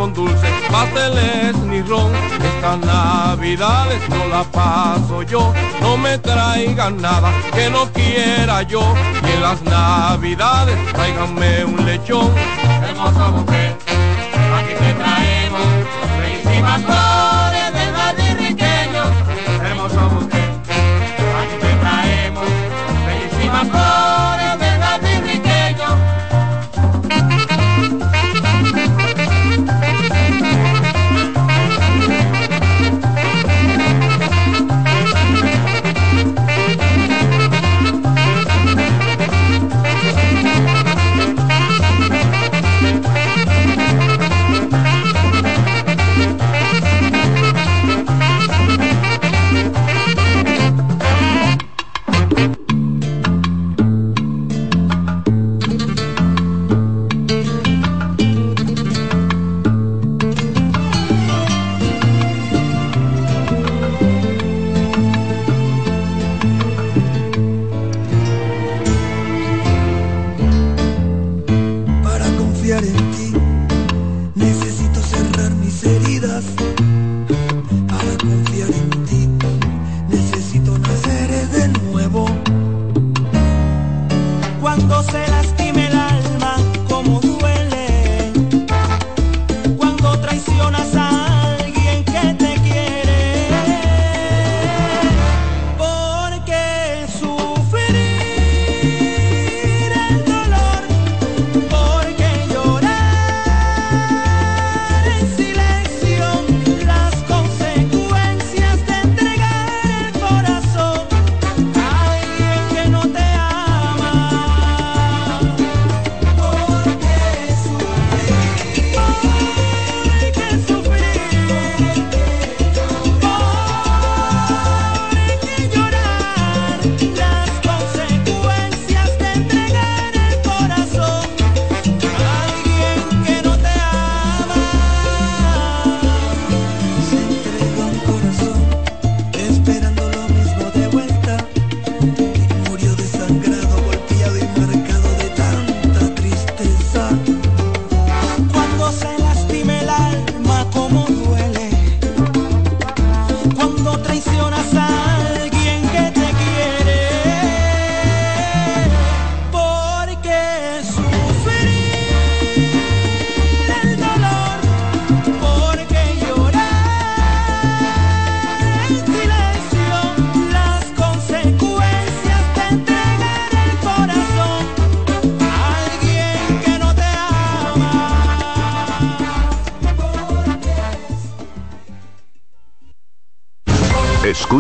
con 0.07 0.15
dulce, 0.15 0.47
pasteles 0.71 1.57
ni 1.65 1.83
ron. 1.83 2.13
Estas 2.15 2.79
navidades 2.79 4.09
no 4.09 4.29
la 4.29 4.45
paso 4.45 5.23
yo, 5.23 5.53
no 5.81 5.97
me 5.97 6.19
traigan 6.19 7.01
nada 7.01 7.33
que 7.53 7.69
no 7.71 7.91
quiera 7.93 8.63
yo. 8.63 8.95
Y 9.27 9.31
en 9.33 9.43
las 9.43 9.63
navidades 9.63 10.79
tráiganme 10.93 11.65
un 11.65 11.85
lechón. 11.85 12.33
Hermoso 12.89 13.33
buque, 13.33 13.75
aquí 14.57 14.75
te 14.79 14.93
traemos 14.95 15.67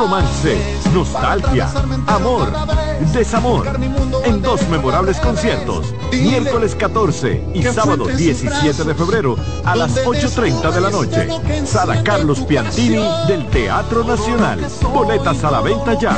Romance, 0.00 0.56
nostalgia, 0.94 1.68
amor, 2.06 2.50
desamor, 3.12 3.66
en 4.24 4.40
dos 4.40 4.66
memorables 4.70 5.18
conciertos, 5.18 5.94
miércoles 6.10 6.74
14 6.74 7.44
y 7.52 7.62
sábado 7.64 8.06
17 8.06 8.84
de 8.84 8.94
febrero 8.94 9.36
a 9.62 9.76
las 9.76 10.02
8.30 10.06 10.72
de 10.72 10.80
la 10.80 10.88
noche. 10.88 11.28
Sala 11.66 12.02
Carlos 12.02 12.40
Piantini 12.40 13.06
del 13.28 13.46
Teatro 13.50 14.02
Nacional. 14.02 14.66
Boletas 14.90 15.44
a 15.44 15.50
la 15.50 15.60
venta 15.60 15.92
ya. 15.92 16.16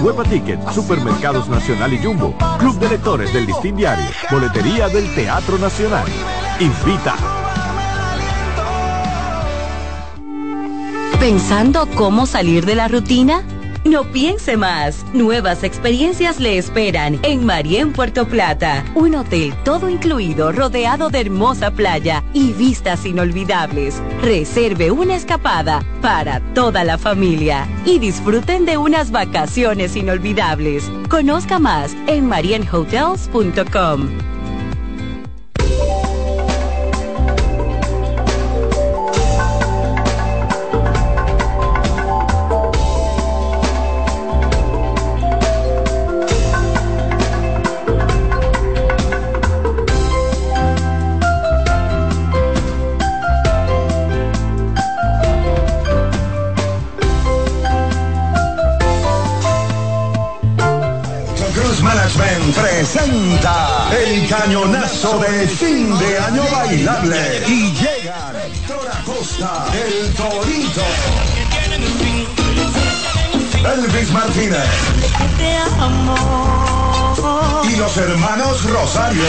Hueva 0.00 0.24
Ticket, 0.24 0.66
Supermercados 0.72 1.48
Nacional 1.48 1.92
y 1.92 2.02
Jumbo, 2.02 2.34
Club 2.58 2.78
de 2.78 2.88
Lectores 2.88 3.34
del 3.34 3.44
Listín 3.44 3.76
Diario, 3.76 4.06
Boletería 4.30 4.88
del 4.88 5.14
Teatro 5.14 5.58
Nacional. 5.58 6.06
Invita. 6.60 7.37
¿Pensando 11.20 11.88
cómo 11.96 12.26
salir 12.26 12.64
de 12.64 12.76
la 12.76 12.86
rutina? 12.86 13.42
No 13.84 14.04
piense 14.04 14.56
más. 14.56 15.04
Nuevas 15.12 15.64
experiencias 15.64 16.38
le 16.38 16.58
esperan 16.58 17.18
en 17.22 17.44
Marien 17.44 17.92
Puerto 17.92 18.28
Plata. 18.28 18.84
Un 18.94 19.16
hotel 19.16 19.52
todo 19.64 19.88
incluido, 19.88 20.52
rodeado 20.52 21.10
de 21.10 21.22
hermosa 21.22 21.72
playa 21.72 22.22
y 22.32 22.52
vistas 22.52 23.04
inolvidables. 23.04 24.00
Reserve 24.22 24.92
una 24.92 25.16
escapada 25.16 25.82
para 26.00 26.38
toda 26.54 26.84
la 26.84 26.98
familia 26.98 27.66
y 27.84 27.98
disfruten 27.98 28.64
de 28.64 28.76
unas 28.76 29.10
vacaciones 29.10 29.96
inolvidables. 29.96 30.88
Conozca 31.08 31.58
más 31.58 31.96
en 32.06 32.26
marienhotels.com. 32.26 34.37
cañonazo 64.48 65.18
de 65.18 65.46
fin 65.46 65.98
de 65.98 66.18
año 66.18 66.42
bailable 66.50 67.44
y 67.46 67.70
llega 67.72 68.32
Héctor 68.46 68.88
Acosta, 68.90 69.66
el 69.74 70.14
Torito, 70.14 70.80
Elvis 73.74 74.10
Martínez 74.10 74.64
y 77.64 77.76
los 77.76 77.94
hermanos 77.98 78.64
Rosario. 78.64 79.24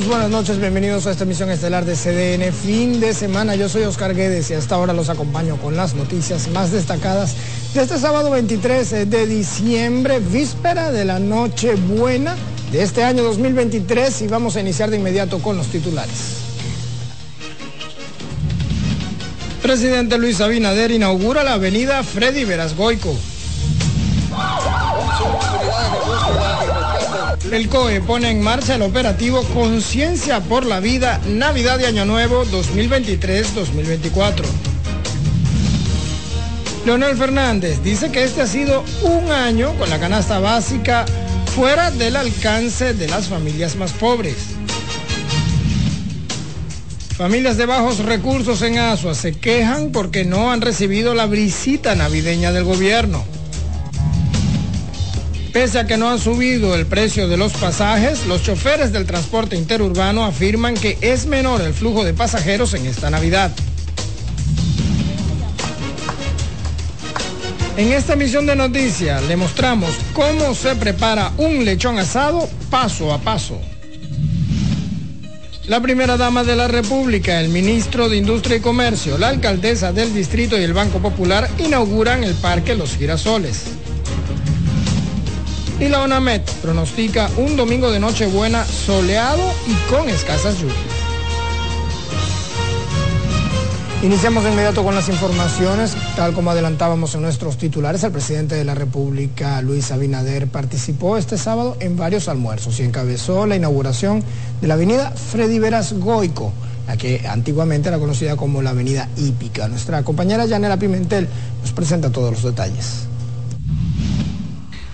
buenas 0.09 0.31
noches, 0.31 0.59
bienvenidos 0.59 1.05
a 1.05 1.11
esta 1.11 1.23
emisión 1.23 1.51
estelar 1.51 1.85
de 1.85 1.93
CDN 1.93 2.51
fin 2.51 2.99
de 2.99 3.13
semana. 3.13 3.53
Yo 3.55 3.69
soy 3.69 3.83
Oscar 3.83 4.15
Guedes 4.15 4.49
y 4.49 4.55
hasta 4.55 4.73
ahora 4.73 4.91
los 4.91 5.07
acompaño 5.09 5.57
con 5.57 5.77
las 5.77 5.93
noticias 5.93 6.47
más 6.47 6.71
destacadas 6.71 7.35
de 7.75 7.83
este 7.83 7.99
sábado 7.99 8.31
23 8.31 9.07
de 9.07 9.27
diciembre, 9.27 10.19
víspera 10.19 10.91
de 10.91 11.05
la 11.05 11.19
noche 11.19 11.75
buena 11.75 12.35
de 12.71 12.81
este 12.81 13.03
año 13.03 13.21
2023 13.21 14.23
y 14.23 14.27
vamos 14.27 14.55
a 14.55 14.61
iniciar 14.61 14.89
de 14.89 14.97
inmediato 14.97 15.37
con 15.43 15.57
los 15.57 15.67
titulares. 15.67 16.37
Presidente 19.61 20.17
Luis 20.17 20.41
Abinader 20.41 20.89
inaugura 20.89 21.43
la 21.43 21.53
avenida 21.53 22.01
Freddy 22.01 22.45
Verasgoico. 22.45 23.15
El 27.51 27.67
COE 27.67 27.99
pone 28.01 28.29
en 28.29 28.41
marcha 28.41 28.75
el 28.75 28.83
operativo 28.83 29.41
Conciencia 29.55 30.39
por 30.39 30.67
la 30.67 30.79
Vida 30.79 31.19
Navidad 31.27 31.79
y 31.79 31.85
Año 31.85 32.05
Nuevo 32.05 32.45
2023-2024. 32.45 34.43
Leonel 36.85 37.17
Fernández 37.17 37.81
dice 37.83 38.11
que 38.11 38.23
este 38.23 38.43
ha 38.43 38.47
sido 38.47 38.83
un 39.01 39.31
año 39.31 39.73
con 39.79 39.89
la 39.89 39.99
canasta 39.99 40.37
básica 40.37 41.05
fuera 41.55 41.89
del 41.89 42.17
alcance 42.17 42.93
de 42.93 43.07
las 43.07 43.29
familias 43.29 43.75
más 43.75 43.93
pobres. 43.93 44.35
Familias 47.17 47.57
de 47.57 47.65
bajos 47.65 47.97
recursos 48.05 48.61
en 48.61 48.77
Asua 48.77 49.15
se 49.15 49.33
quejan 49.33 49.91
porque 49.91 50.23
no 50.23 50.51
han 50.51 50.61
recibido 50.61 51.15
la 51.15 51.25
visita 51.25 51.95
navideña 51.95 52.51
del 52.51 52.63
gobierno. 52.63 53.25
Pese 55.53 55.79
a 55.79 55.87
que 55.87 55.97
no 55.97 56.09
han 56.09 56.19
subido 56.19 56.75
el 56.75 56.85
precio 56.85 57.27
de 57.27 57.35
los 57.35 57.53
pasajes, 57.53 58.27
los 58.27 58.43
choferes 58.43 58.91
del 58.91 59.07
transporte 59.07 59.55
interurbano 59.55 60.23
afirman 60.23 60.75
que 60.75 60.97
es 61.01 61.25
menor 61.25 61.61
el 61.61 61.73
flujo 61.73 62.03
de 62.03 62.13
pasajeros 62.13 62.75
en 62.75 62.85
esta 62.85 63.09
Navidad. 63.09 63.51
En 67.77 67.91
esta 67.93 68.13
emisión 68.13 68.45
de 68.45 68.55
noticias 68.55 69.23
le 69.23 69.37
mostramos 69.37 69.89
cómo 70.13 70.53
se 70.53 70.75
prepara 70.75 71.31
un 71.37 71.65
lechón 71.65 71.97
asado 71.97 72.47
paso 72.69 73.11
a 73.11 73.19
paso. 73.19 73.59
La 75.65 75.81
primera 75.81 76.17
dama 76.17 76.43
de 76.43 76.55
la 76.55 76.67
República, 76.67 77.39
el 77.39 77.49
ministro 77.49 78.09
de 78.09 78.17
Industria 78.17 78.57
y 78.57 78.59
Comercio, 78.59 79.17
la 79.17 79.29
alcaldesa 79.29 79.93
del 79.93 80.13
distrito 80.13 80.59
y 80.59 80.63
el 80.63 80.73
Banco 80.73 80.99
Popular 80.99 81.49
inauguran 81.57 82.23
el 82.23 82.33
Parque 82.35 82.75
Los 82.75 82.97
Girasoles. 82.97 83.78
Y 85.79 85.87
la 85.87 86.01
ONAMET 86.01 86.49
pronostica 86.61 87.29
un 87.37 87.55
domingo 87.55 87.89
de 87.89 88.01
Nochebuena 88.01 88.65
soleado 88.65 89.43
y 89.65 89.73
con 89.89 90.09
escasas 90.09 90.59
lluvias. 90.59 90.77
Iniciamos 94.03 94.43
de 94.43 94.51
inmediato 94.51 94.83
con 94.83 94.93
las 94.93 95.07
informaciones. 95.07 95.95
Tal 96.17 96.33
como 96.33 96.51
adelantábamos 96.51 97.15
en 97.15 97.21
nuestros 97.21 97.57
titulares, 97.57 98.03
el 98.03 98.11
presidente 98.11 98.55
de 98.55 98.65
la 98.65 98.75
República, 98.75 99.61
Luis 99.61 99.91
Abinader, 99.91 100.47
participó 100.47 101.17
este 101.17 101.37
sábado 101.37 101.77
en 101.79 101.95
varios 101.95 102.27
almuerzos 102.27 102.79
y 102.79 102.83
encabezó 102.83 103.45
la 103.45 103.55
inauguración 103.55 104.21
de 104.61 104.67
la 104.67 104.73
avenida 104.73 105.11
Freddy 105.11 105.59
Veras 105.59 105.93
Goico, 105.93 106.51
la 106.87 106.97
que 106.97 107.25
antiguamente 107.27 107.87
era 107.87 107.99
conocida 107.99 108.35
como 108.35 108.61
la 108.61 108.71
avenida 108.71 109.07
Hípica. 109.17 109.69
Nuestra 109.69 110.03
compañera 110.03 110.45
Yanela 110.45 110.77
Pimentel 110.77 111.27
nos 111.61 111.71
presenta 111.71 112.09
todos 112.09 112.31
los 112.31 112.43
detalles. 112.43 113.08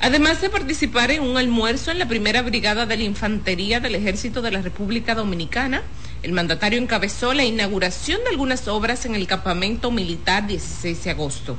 Además 0.05 0.39
de 0.39 0.51
participar 0.51 1.09
en 1.09 1.23
un 1.23 1.35
almuerzo 1.35 1.89
en 1.89 1.97
la 1.97 2.07
primera 2.07 2.43
brigada 2.43 2.85
de 2.85 2.95
la 2.95 3.01
Infantería 3.01 3.79
del 3.79 3.95
Ejército 3.95 4.43
de 4.43 4.51
la 4.51 4.61
República 4.61 5.15
Dominicana, 5.15 5.81
el 6.21 6.31
mandatario 6.31 6.77
encabezó 6.77 7.33
la 7.33 7.43
inauguración 7.43 8.23
de 8.23 8.29
algunas 8.29 8.67
obras 8.67 9.07
en 9.07 9.15
el 9.15 9.25
campamento 9.25 9.89
militar 9.89 10.45
16 10.45 11.03
de 11.05 11.09
agosto. 11.09 11.57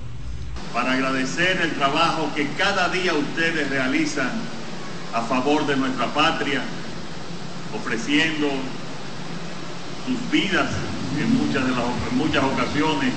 Para 0.72 0.92
agradecer 0.92 1.60
el 1.60 1.72
trabajo 1.72 2.30
que 2.36 2.46
cada 2.56 2.88
día 2.90 3.14
ustedes 3.14 3.68
realizan 3.68 4.30
a 5.12 5.22
favor 5.22 5.66
de 5.66 5.76
nuestra 5.76 6.06
patria, 6.14 6.62
ofreciendo 7.74 8.48
sus 10.06 10.30
vidas 10.30 10.70
en 11.18 11.36
muchas, 11.36 11.64
de 11.64 11.72
las, 11.72 12.12
muchas 12.12 12.44
ocasiones 12.44 13.12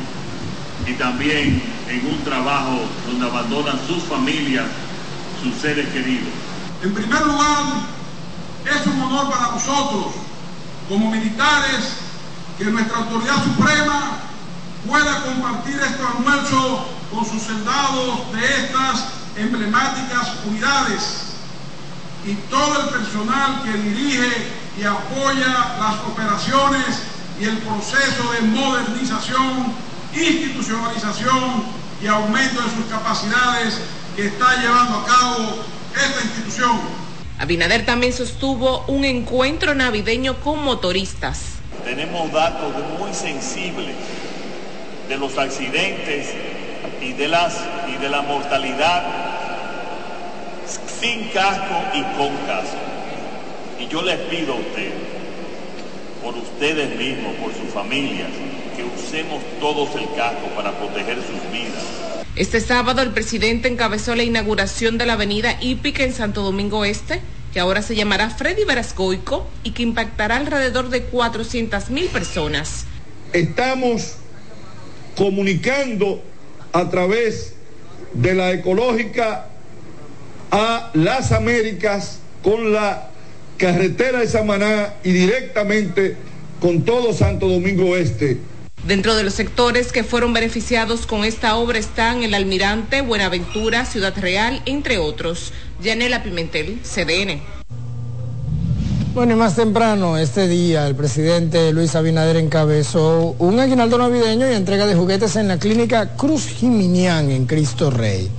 y 0.87 0.93
también 0.93 1.61
en 1.87 2.07
un 2.07 2.17
trabajo 2.23 2.79
donde 3.05 3.27
abandonan 3.27 3.79
sus 3.85 4.01
familias 4.05 4.65
sus 5.41 5.55
seres 5.61 5.87
queridos. 5.89 6.29
En 6.83 6.93
primer 6.93 7.25
lugar, 7.25 7.63
es 8.65 8.87
un 8.87 9.01
honor 9.01 9.29
para 9.29 9.51
nosotros, 9.51 10.13
como 10.87 11.11
militares, 11.11 11.93
que 12.57 12.65
nuestra 12.65 12.97
autoridad 12.97 13.43
suprema 13.43 14.19
pueda 14.87 15.23
compartir 15.23 15.75
este 15.75 16.03
almuerzo 16.03 16.85
con 17.13 17.25
sus 17.25 17.41
soldados 17.41 18.31
de 18.33 18.45
estas 18.45 19.05
emblemáticas 19.37 20.33
unidades 20.45 21.29
y 22.25 22.33
todo 22.49 22.81
el 22.81 22.89
personal 22.89 23.63
que 23.63 23.71
dirige 23.71 24.51
y 24.77 24.83
apoya 24.83 25.75
las 25.79 25.95
operaciones 26.05 26.85
y 27.39 27.45
el 27.45 27.57
proceso 27.59 28.31
de 28.33 28.41
modernización, 28.41 29.73
institucionalización 30.13 31.63
y 32.01 32.07
aumento 32.07 32.61
de 32.61 32.75
sus 32.75 32.85
capacidades 32.89 33.79
que 34.19 34.27
está 34.27 34.61
llevando 34.61 34.97
a 34.97 35.05
cabo 35.05 35.63
esta 35.95 36.21
institución. 36.23 36.77
Abinader 37.39 37.85
también 37.85 38.11
sostuvo 38.11 38.83
un 38.87 39.05
encuentro 39.05 39.73
navideño 39.75 40.41
con 40.41 40.61
motoristas. 40.61 41.39
Tenemos 41.85 42.29
datos 42.33 42.73
muy 42.99 43.13
sensibles 43.13 43.95
de 45.07 45.17
los 45.17 45.37
accidentes 45.37 46.33
y 47.01 47.13
de, 47.13 47.27
las, 47.29 47.55
y 47.87 47.95
de 48.01 48.09
la 48.09 48.21
mortalidad 48.21 49.05
sin 50.99 51.29
casco 51.29 51.81
y 51.93 52.01
con 52.17 52.35
casco. 52.45 52.77
Y 53.79 53.87
yo 53.87 54.01
les 54.01 54.19
pido 54.27 54.53
a 54.53 54.57
ustedes 54.57 54.93
por 56.21 56.35
ustedes 56.35 56.97
mismos, 56.97 57.35
por 57.35 57.53
sus 57.53 57.73
familias, 57.73 58.27
que 58.75 58.83
usemos 58.83 59.41
todos 59.61 59.95
el 59.95 60.13
casco 60.13 60.47
para 60.57 60.73
proteger 60.73 61.15
sus 61.15 61.51
vidas. 61.53 62.08
Este 62.35 62.61
sábado 62.61 63.01
el 63.01 63.11
presidente 63.11 63.67
encabezó 63.67 64.15
la 64.15 64.23
inauguración 64.23 64.97
de 64.97 65.05
la 65.05 65.13
avenida 65.13 65.57
Hípica 65.61 66.03
en 66.03 66.13
Santo 66.13 66.41
Domingo 66.41 66.85
Este, 66.85 67.21
que 67.53 67.59
ahora 67.59 67.81
se 67.81 67.95
llamará 67.95 68.29
Freddy 68.29 68.63
Verascoico 68.63 69.47
y 69.63 69.71
que 69.71 69.83
impactará 69.83 70.37
alrededor 70.37 70.89
de 70.89 71.03
400 71.03 71.89
mil 71.89 72.05
personas. 72.07 72.85
Estamos 73.33 74.15
comunicando 75.15 76.23
a 76.71 76.89
través 76.89 77.53
de 78.13 78.33
la 78.35 78.51
ecológica 78.51 79.47
a 80.51 80.91
las 80.93 81.31
Américas 81.31 82.19
con 82.43 82.71
la 82.71 83.09
carretera 83.57 84.19
de 84.19 84.27
Samaná 84.27 84.93
y 85.03 85.11
directamente 85.11 86.15
con 86.61 86.83
todo 86.83 87.13
Santo 87.13 87.47
Domingo 87.47 87.95
Este. 87.95 88.37
Dentro 88.87 89.15
de 89.15 89.23
los 89.23 89.33
sectores 89.33 89.91
que 89.91 90.03
fueron 90.03 90.33
beneficiados 90.33 91.05
con 91.05 91.25
esta 91.25 91.55
obra 91.57 91.77
están 91.77 92.23
el 92.23 92.33
Almirante, 92.33 93.01
Buenaventura, 93.01 93.85
Ciudad 93.85 94.13
Real, 94.17 94.61
entre 94.65 94.97
otros. 94.97 95.51
Yanela 95.81 96.23
Pimentel, 96.23 96.79
CDN. 96.83 97.41
Bueno, 99.13 99.33
y 99.33 99.35
más 99.35 99.55
temprano 99.55 100.17
este 100.17 100.47
día 100.47 100.87
el 100.87 100.95
presidente 100.95 101.73
Luis 101.73 101.95
Abinader 101.95 102.37
encabezó 102.37 103.35
un 103.39 103.59
aguinaldo 103.59 103.97
navideño 103.97 104.49
y 104.49 104.53
entrega 104.53 104.85
de 104.85 104.95
juguetes 104.95 105.35
en 105.35 105.47
la 105.47 105.57
clínica 105.57 106.15
Cruz 106.15 106.45
Jiminián 106.47 107.29
en 107.31 107.45
Cristo 107.45 107.91
Rey. 107.91 108.29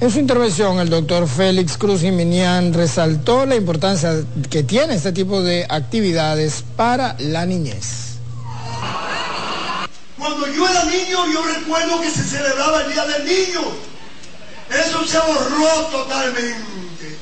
En 0.00 0.10
su 0.10 0.18
intervención, 0.18 0.78
el 0.78 0.88
doctor 0.88 1.28
Félix 1.28 1.76
Cruz 1.76 2.00
Jiminián 2.00 2.72
resaltó 2.72 3.46
la 3.46 3.56
importancia 3.56 4.12
que 4.48 4.62
tiene 4.62 4.94
este 4.94 5.12
tipo 5.12 5.42
de 5.42 5.66
actividades 5.68 6.64
para 6.76 7.14
la 7.18 7.46
niñez. 7.46 8.07
Cuando 10.18 10.46
yo 10.48 10.68
era 10.68 10.84
niño, 10.84 11.26
yo 11.32 11.42
recuerdo 11.42 12.00
que 12.00 12.10
se 12.10 12.24
celebraba 12.24 12.82
el 12.82 12.92
Día 12.92 13.04
del 13.06 13.24
Niño. 13.24 13.62
Eso 14.68 15.06
se 15.06 15.18
borró 15.18 15.86
totalmente. 15.86 17.18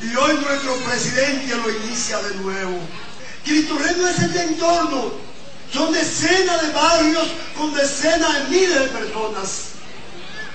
Y 0.00 0.16
hoy 0.16 0.34
nuestro 0.34 0.76
presidente 0.76 1.54
lo 1.56 1.70
inicia 1.70 2.18
de 2.22 2.34
nuevo. 2.36 2.78
Cristo 3.44 3.76
Rey 3.76 3.96
no 3.98 4.08
es 4.08 4.18
el 4.20 4.32
de 4.32 4.42
entorno. 4.42 5.12
Son 5.72 5.92
decenas 5.92 6.62
de 6.62 6.72
barrios 6.72 7.26
con 7.56 7.74
decenas 7.74 8.34
de 8.34 8.44
miles 8.50 8.80
de 8.80 8.88
personas. 8.88 9.48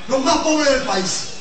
Los 0.07 0.23
más 0.23 0.37
pobres 0.37 0.69
del 0.69 0.83
país. 0.83 1.36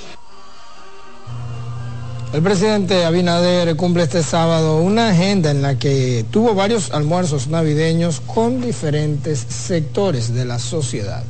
El 2.37 2.43
presidente 2.43 3.07
Abinader 3.07 3.75
cumple 3.77 4.03
este 4.03 4.23
sábado 4.23 4.83
una 4.83 5.09
agenda 5.09 5.51
en 5.51 5.63
la 5.63 5.79
que 5.79 6.27
tuvo 6.31 6.55
varios 6.55 6.91
almuerzos 6.91 7.49
navideños 7.49 8.21
con 8.21 8.61
diferentes 8.61 9.39
sectores 9.39 10.35
de 10.35 10.45
la 10.45 10.59
sociedad. 10.59 11.25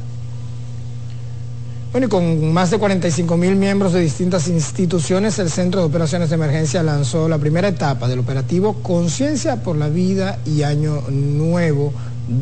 Bueno, 1.92 2.09
y 2.09 2.11
con 2.11 2.52
más 2.52 2.72
de 2.72 2.78
45 2.78 3.36
mil 3.36 3.54
miembros 3.54 3.92
de 3.92 4.00
distintas 4.00 4.48
instituciones, 4.48 5.38
el 5.38 5.48
Centro 5.48 5.78
de 5.78 5.86
Operaciones 5.86 6.30
de 6.30 6.34
Emergencia 6.34 6.82
lanzó 6.82 7.28
la 7.28 7.38
primera 7.38 7.68
etapa 7.68 8.09
del 8.09 8.18
operativo 8.18 8.82
Conciencia 8.82 9.62
por 9.62 9.76
la 9.76 9.88
Vida 9.88 10.40
y 10.44 10.64
Año 10.64 11.02
Nuevo 11.09 11.92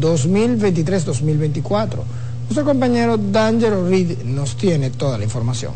2023-2024. 0.01 1.99
Nuestro 2.45 2.65
compañero 2.65 3.19
D'Angelo 3.19 3.87
Reed 3.87 4.23
nos 4.25 4.57
tiene 4.57 4.89
toda 4.89 5.19
la 5.19 5.25
información. 5.25 5.75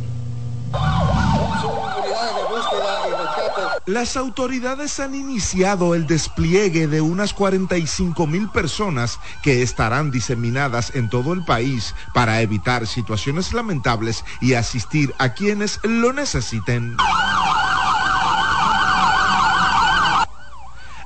Las 3.89 4.19
autoridades 4.19 5.01
han 5.01 5.15
iniciado 5.15 5.95
el 5.95 6.07
despliegue 6.07 6.89
de 6.89 7.01
unas 7.01 7.33
45 7.33 8.27
mil 8.27 8.51
personas 8.51 9.19
que 9.43 9.63
estarán 9.63 10.11
diseminadas 10.11 10.95
en 10.95 11.09
todo 11.09 11.33
el 11.33 11.43
país 11.43 11.95
para 12.13 12.43
evitar 12.43 12.87
situaciones 12.87 13.55
lamentables 13.55 14.27
y 14.43 14.53
asistir 14.53 15.15
a 15.17 15.33
quienes 15.33 15.81
lo 15.85 16.13
necesiten. 16.13 16.99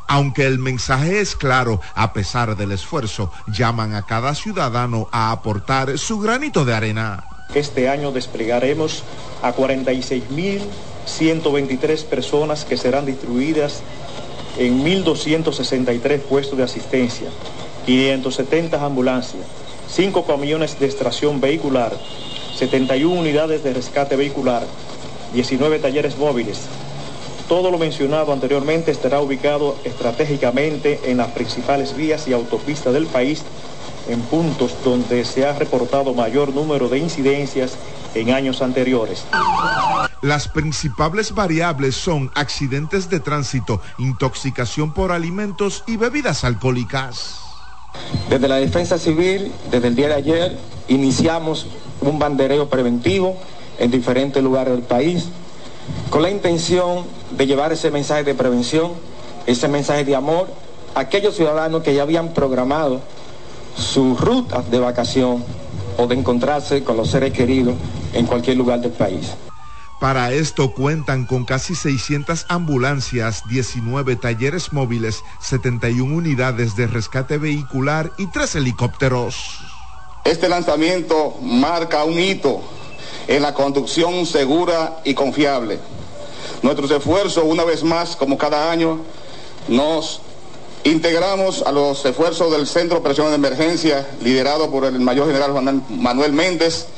Aunque 0.08 0.48
el 0.48 0.58
mensaje 0.58 1.20
es 1.20 1.36
claro, 1.36 1.80
a 1.94 2.12
pesar 2.12 2.56
del 2.56 2.72
esfuerzo, 2.72 3.30
llaman 3.46 3.94
a 3.94 4.06
cada 4.06 4.34
ciudadano 4.34 5.08
a 5.12 5.30
aportar 5.30 5.98
su 5.98 6.18
granito 6.18 6.64
de 6.64 6.74
arena. 6.74 7.22
Este 7.54 7.88
año 7.88 8.10
desplegaremos 8.10 9.04
a 9.40 9.52
46 9.52 10.30
mil 10.30 10.62
123 11.06 12.04
personas 12.04 12.64
que 12.64 12.76
serán 12.76 13.06
distribuidas 13.06 13.82
en 14.58 14.84
1.263 14.84 16.20
puestos 16.20 16.58
de 16.58 16.64
asistencia, 16.64 17.28
570 17.86 18.84
ambulancias, 18.84 19.44
5 19.88 20.24
camiones 20.24 20.78
de 20.78 20.86
extracción 20.86 21.40
vehicular, 21.40 21.96
71 22.56 23.20
unidades 23.20 23.64
de 23.64 23.72
rescate 23.72 24.16
vehicular, 24.16 24.64
19 25.34 25.78
talleres 25.78 26.16
móviles. 26.18 26.60
Todo 27.48 27.70
lo 27.70 27.78
mencionado 27.78 28.32
anteriormente 28.32 28.90
estará 28.90 29.20
ubicado 29.20 29.76
estratégicamente 29.84 31.00
en 31.04 31.18
las 31.18 31.32
principales 31.32 31.96
vías 31.96 32.28
y 32.28 32.32
autopistas 32.32 32.92
del 32.92 33.06
país, 33.06 33.42
en 34.08 34.20
puntos 34.22 34.74
donde 34.84 35.24
se 35.24 35.44
ha 35.44 35.52
reportado 35.52 36.14
mayor 36.14 36.54
número 36.54 36.88
de 36.88 36.98
incidencias 36.98 37.76
en 38.14 38.30
años 38.30 38.62
anteriores. 38.62 39.24
Las 40.20 40.48
principales 40.48 41.34
variables 41.34 41.96
son 41.96 42.30
accidentes 42.34 43.10
de 43.10 43.20
tránsito, 43.20 43.80
intoxicación 43.98 44.92
por 44.92 45.12
alimentos 45.12 45.82
y 45.86 45.96
bebidas 45.96 46.44
alcohólicas. 46.44 47.40
Desde 48.28 48.48
la 48.48 48.56
Defensa 48.56 48.98
Civil, 48.98 49.52
desde 49.70 49.88
el 49.88 49.96
día 49.96 50.08
de 50.08 50.14
ayer, 50.14 50.58
iniciamos 50.88 51.66
un 52.00 52.18
bandereo 52.18 52.68
preventivo 52.68 53.36
en 53.78 53.90
diferentes 53.90 54.42
lugares 54.42 54.74
del 54.74 54.82
país 54.82 55.28
con 56.10 56.22
la 56.22 56.30
intención 56.30 57.04
de 57.32 57.46
llevar 57.46 57.72
ese 57.72 57.90
mensaje 57.90 58.22
de 58.24 58.34
prevención, 58.34 58.92
ese 59.46 59.68
mensaje 59.68 60.04
de 60.04 60.14
amor 60.14 60.48
a 60.94 61.00
aquellos 61.00 61.36
ciudadanos 61.36 61.82
que 61.82 61.94
ya 61.94 62.02
habían 62.02 62.32
programado 62.32 63.00
sus 63.76 64.20
rutas 64.20 64.70
de 64.70 64.78
vacación 64.78 65.44
o 65.98 66.06
de 66.06 66.14
encontrarse 66.14 66.84
con 66.84 66.96
los 66.96 67.10
seres 67.10 67.32
queridos 67.32 67.74
en 68.12 68.26
cualquier 68.26 68.56
lugar 68.56 68.80
del 68.80 68.92
país. 68.92 69.34
Para 70.00 70.32
esto 70.32 70.72
cuentan 70.72 71.26
con 71.26 71.44
casi 71.44 71.76
600 71.76 72.46
ambulancias, 72.48 73.44
19 73.48 74.16
talleres 74.16 74.72
móviles, 74.72 75.22
71 75.40 76.16
unidades 76.16 76.74
de 76.74 76.88
rescate 76.88 77.38
vehicular 77.38 78.10
y 78.18 78.26
3 78.26 78.56
helicópteros. 78.56 79.60
Este 80.24 80.48
lanzamiento 80.48 81.36
marca 81.40 82.02
un 82.02 82.18
hito 82.18 82.62
en 83.28 83.42
la 83.42 83.54
conducción 83.54 84.26
segura 84.26 85.00
y 85.04 85.14
confiable. 85.14 85.78
Nuestros 86.62 86.90
esfuerzos, 86.90 87.44
una 87.46 87.64
vez 87.64 87.84
más, 87.84 88.16
como 88.16 88.36
cada 88.36 88.72
año, 88.72 88.98
nos 89.68 90.20
integramos 90.84 91.62
a 91.62 91.70
los 91.70 92.04
esfuerzos 92.04 92.50
del 92.50 92.66
Centro 92.66 92.96
de 92.96 93.00
Operaciones 93.00 93.30
de 93.30 93.36
Emergencia, 93.36 94.08
liderado 94.20 94.70
por 94.70 94.84
el 94.84 94.98
mayor 94.98 95.28
general 95.28 95.82
Manuel 95.90 96.32
Méndez, 96.32 96.88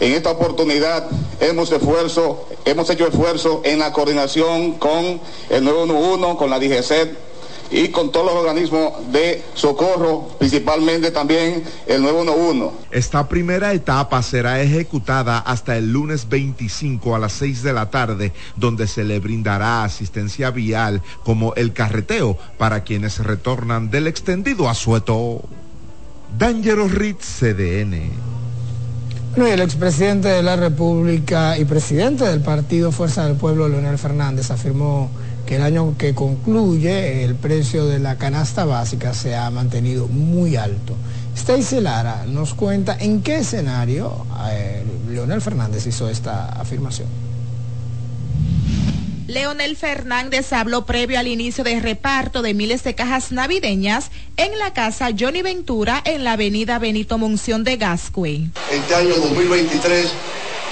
en 0.00 0.12
esta 0.12 0.30
oportunidad 0.30 1.08
hemos, 1.40 1.70
esfuerzo, 1.72 2.46
hemos 2.64 2.88
hecho 2.90 3.06
esfuerzo 3.06 3.62
en 3.64 3.78
la 3.78 3.92
coordinación 3.92 4.74
con 4.74 5.20
el 5.50 5.64
911, 5.64 6.36
con 6.36 6.50
la 6.50 6.58
DGCET 6.58 7.28
y 7.70 7.88
con 7.88 8.10
todos 8.10 8.26
los 8.26 8.34
organismos 8.34 8.92
de 9.12 9.42
socorro, 9.54 10.28
principalmente 10.38 11.10
también 11.10 11.62
el 11.86 12.02
911. 12.02 12.76
Esta 12.90 13.28
primera 13.28 13.72
etapa 13.72 14.22
será 14.22 14.62
ejecutada 14.62 15.38
hasta 15.38 15.76
el 15.76 15.92
lunes 15.92 16.28
25 16.28 17.14
a 17.14 17.18
las 17.18 17.32
6 17.34 17.62
de 17.62 17.72
la 17.72 17.90
tarde, 17.90 18.32
donde 18.56 18.86
se 18.86 19.04
le 19.04 19.20
brindará 19.20 19.84
asistencia 19.84 20.50
vial 20.50 21.02
como 21.24 21.54
el 21.54 21.72
carreteo 21.72 22.38
para 22.56 22.84
quienes 22.84 23.18
retornan 23.18 23.90
del 23.90 24.06
extendido 24.06 24.68
asueto. 24.68 25.42
Dangerous 26.38 26.92
Ritz 26.92 27.40
CDN 27.40 28.27
el 29.46 29.60
expresidente 29.60 30.28
de 30.28 30.42
la 30.42 30.56
República 30.56 31.56
y 31.56 31.64
presidente 31.64 32.24
del 32.24 32.40
partido 32.40 32.90
Fuerza 32.90 33.24
del 33.24 33.36
Pueblo, 33.36 33.68
Leonel 33.68 33.96
Fernández, 33.96 34.50
afirmó 34.50 35.10
que 35.46 35.56
el 35.56 35.62
año 35.62 35.94
que 35.96 36.14
concluye 36.14 37.24
el 37.24 37.36
precio 37.36 37.86
de 37.86 38.00
la 38.00 38.16
canasta 38.16 38.64
básica 38.64 39.14
se 39.14 39.36
ha 39.36 39.48
mantenido 39.50 40.08
muy 40.08 40.56
alto. 40.56 40.94
Stacy 41.36 41.80
Lara 41.80 42.24
nos 42.26 42.54
cuenta 42.54 42.96
en 42.98 43.22
qué 43.22 43.36
escenario 43.36 44.26
eh, 44.50 44.82
Leonel 45.08 45.40
Fernández 45.40 45.86
hizo 45.86 46.08
esta 46.08 46.48
afirmación. 46.48 47.27
Leonel 49.28 49.76
Fernández 49.76 50.54
habló 50.54 50.86
previo 50.86 51.18
al 51.18 51.26
inicio 51.26 51.62
del 51.62 51.82
reparto 51.82 52.40
de 52.40 52.54
miles 52.54 52.82
de 52.82 52.94
cajas 52.94 53.30
navideñas 53.30 54.10
en 54.38 54.58
la 54.58 54.72
casa 54.72 55.10
Johnny 55.16 55.42
Ventura 55.42 56.00
en 56.06 56.24
la 56.24 56.32
avenida 56.32 56.78
Benito 56.78 57.18
Monción 57.18 57.62
de 57.62 57.76
Gascue. 57.76 58.48
Este 58.72 58.94
año 58.94 59.14
2023 59.16 60.06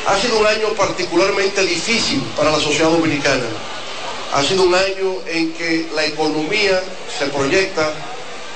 ha 0.07 0.19
sido 0.19 0.39
un 0.39 0.47
año 0.47 0.69
particularmente 0.75 1.67
difícil 1.67 2.23
para 2.35 2.51
la 2.51 2.59
sociedad 2.59 2.89
dominicana. 2.89 3.45
Ha 4.33 4.43
sido 4.43 4.63
un 4.63 4.75
año 4.75 5.17
en 5.27 5.53
que 5.53 5.91
la 5.95 6.07
economía 6.07 6.81
se 7.19 7.27
proyecta 7.27 7.93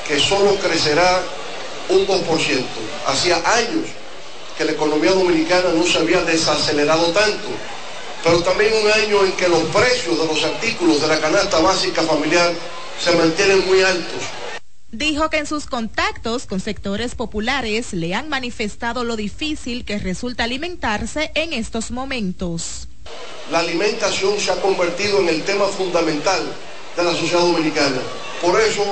que 0.09 0.19
solo 0.19 0.55
crecerá 0.57 1.21
un 1.91 2.07
2%. 2.07 2.25
Hacía 3.07 3.37
años 3.37 3.85
que 4.57 4.65
la 4.65 4.73
economía 4.73 5.13
dominicana 5.13 5.75
no 5.75 5.85
se 5.85 5.99
había 5.99 6.23
desacelerado 6.23 7.09
tanto, 7.09 7.49
pero 8.23 8.43
también 8.43 8.73
un 8.83 8.91
año 8.91 9.25
en 9.25 9.33
que 9.33 9.49
los 9.49 9.63
precios 9.65 10.19
de 10.19 10.27
los 10.27 10.45
artículos 10.45 11.01
de 11.01 11.09
la 11.09 11.21
canasta 11.21 11.59
básica 11.61 12.03
familiar 12.03 12.53
se 13.03 13.13
mantienen 13.17 13.67
muy 13.67 13.83
altos. 13.83 14.23
Dijo 14.93 15.31
que 15.31 15.39
en 15.39 15.47
sus 15.47 15.67
contactos 15.67 16.47
con 16.47 16.61
sectores 16.61 17.15
populares 17.15 17.93
le 17.93 18.15
han 18.15 18.29
manifestado 18.29 19.05
lo 19.05 19.17
difícil 19.17 19.85
que 19.85 19.99
resulta 19.99 20.45
alimentarse 20.45 21.31
en 21.35 21.53
estos 21.53 21.93
momentos. 21.93 22.89
La 23.53 23.61
alimentación 23.61 24.39
se 24.39 24.51
ha 24.51 24.61
convertido 24.61 25.21
en 25.21 25.29
el 25.29 25.43
tema 25.45 25.67
fundamental 25.67 26.43
de 26.97 27.05
la 27.05 27.13
sociedad 27.13 27.41
dominicana. 27.41 28.01
Por 28.43 28.61
eso 28.61 28.85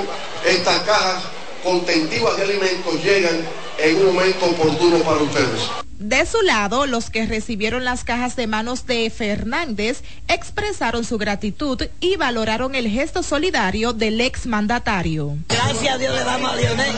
estas 0.45 0.81
cajas 0.83 1.23
contentivas 1.63 2.37
de 2.37 2.43
alimentos 2.43 3.03
llegan 3.03 3.45
en 3.81 3.97
un 3.97 4.05
momento 4.07 4.45
oportuno 4.45 4.99
para 4.99 5.21
ustedes. 5.21 5.69
De 5.99 6.25
su 6.25 6.41
lado, 6.41 6.85
los 6.85 7.09
que 7.09 7.25
recibieron 7.25 7.83
las 7.83 8.05
cajas 8.05 8.37
de 8.37 8.47
manos 8.47 8.85
de 8.85 9.09
Fernández 9.09 10.01
expresaron 10.29 11.03
su 11.03 11.17
gratitud 11.17 11.83
y 11.99 12.15
valoraron 12.15 12.73
el 12.73 12.87
gesto 12.87 13.21
solidario 13.21 13.91
del 13.91 14.21
exmandatario. 14.21 15.35
Gracias 15.49 15.95
a 15.95 15.97
Dios 15.97 16.15
le 16.15 16.23
damos 16.23 16.53
a 16.53 16.55
Lionel 16.55 16.95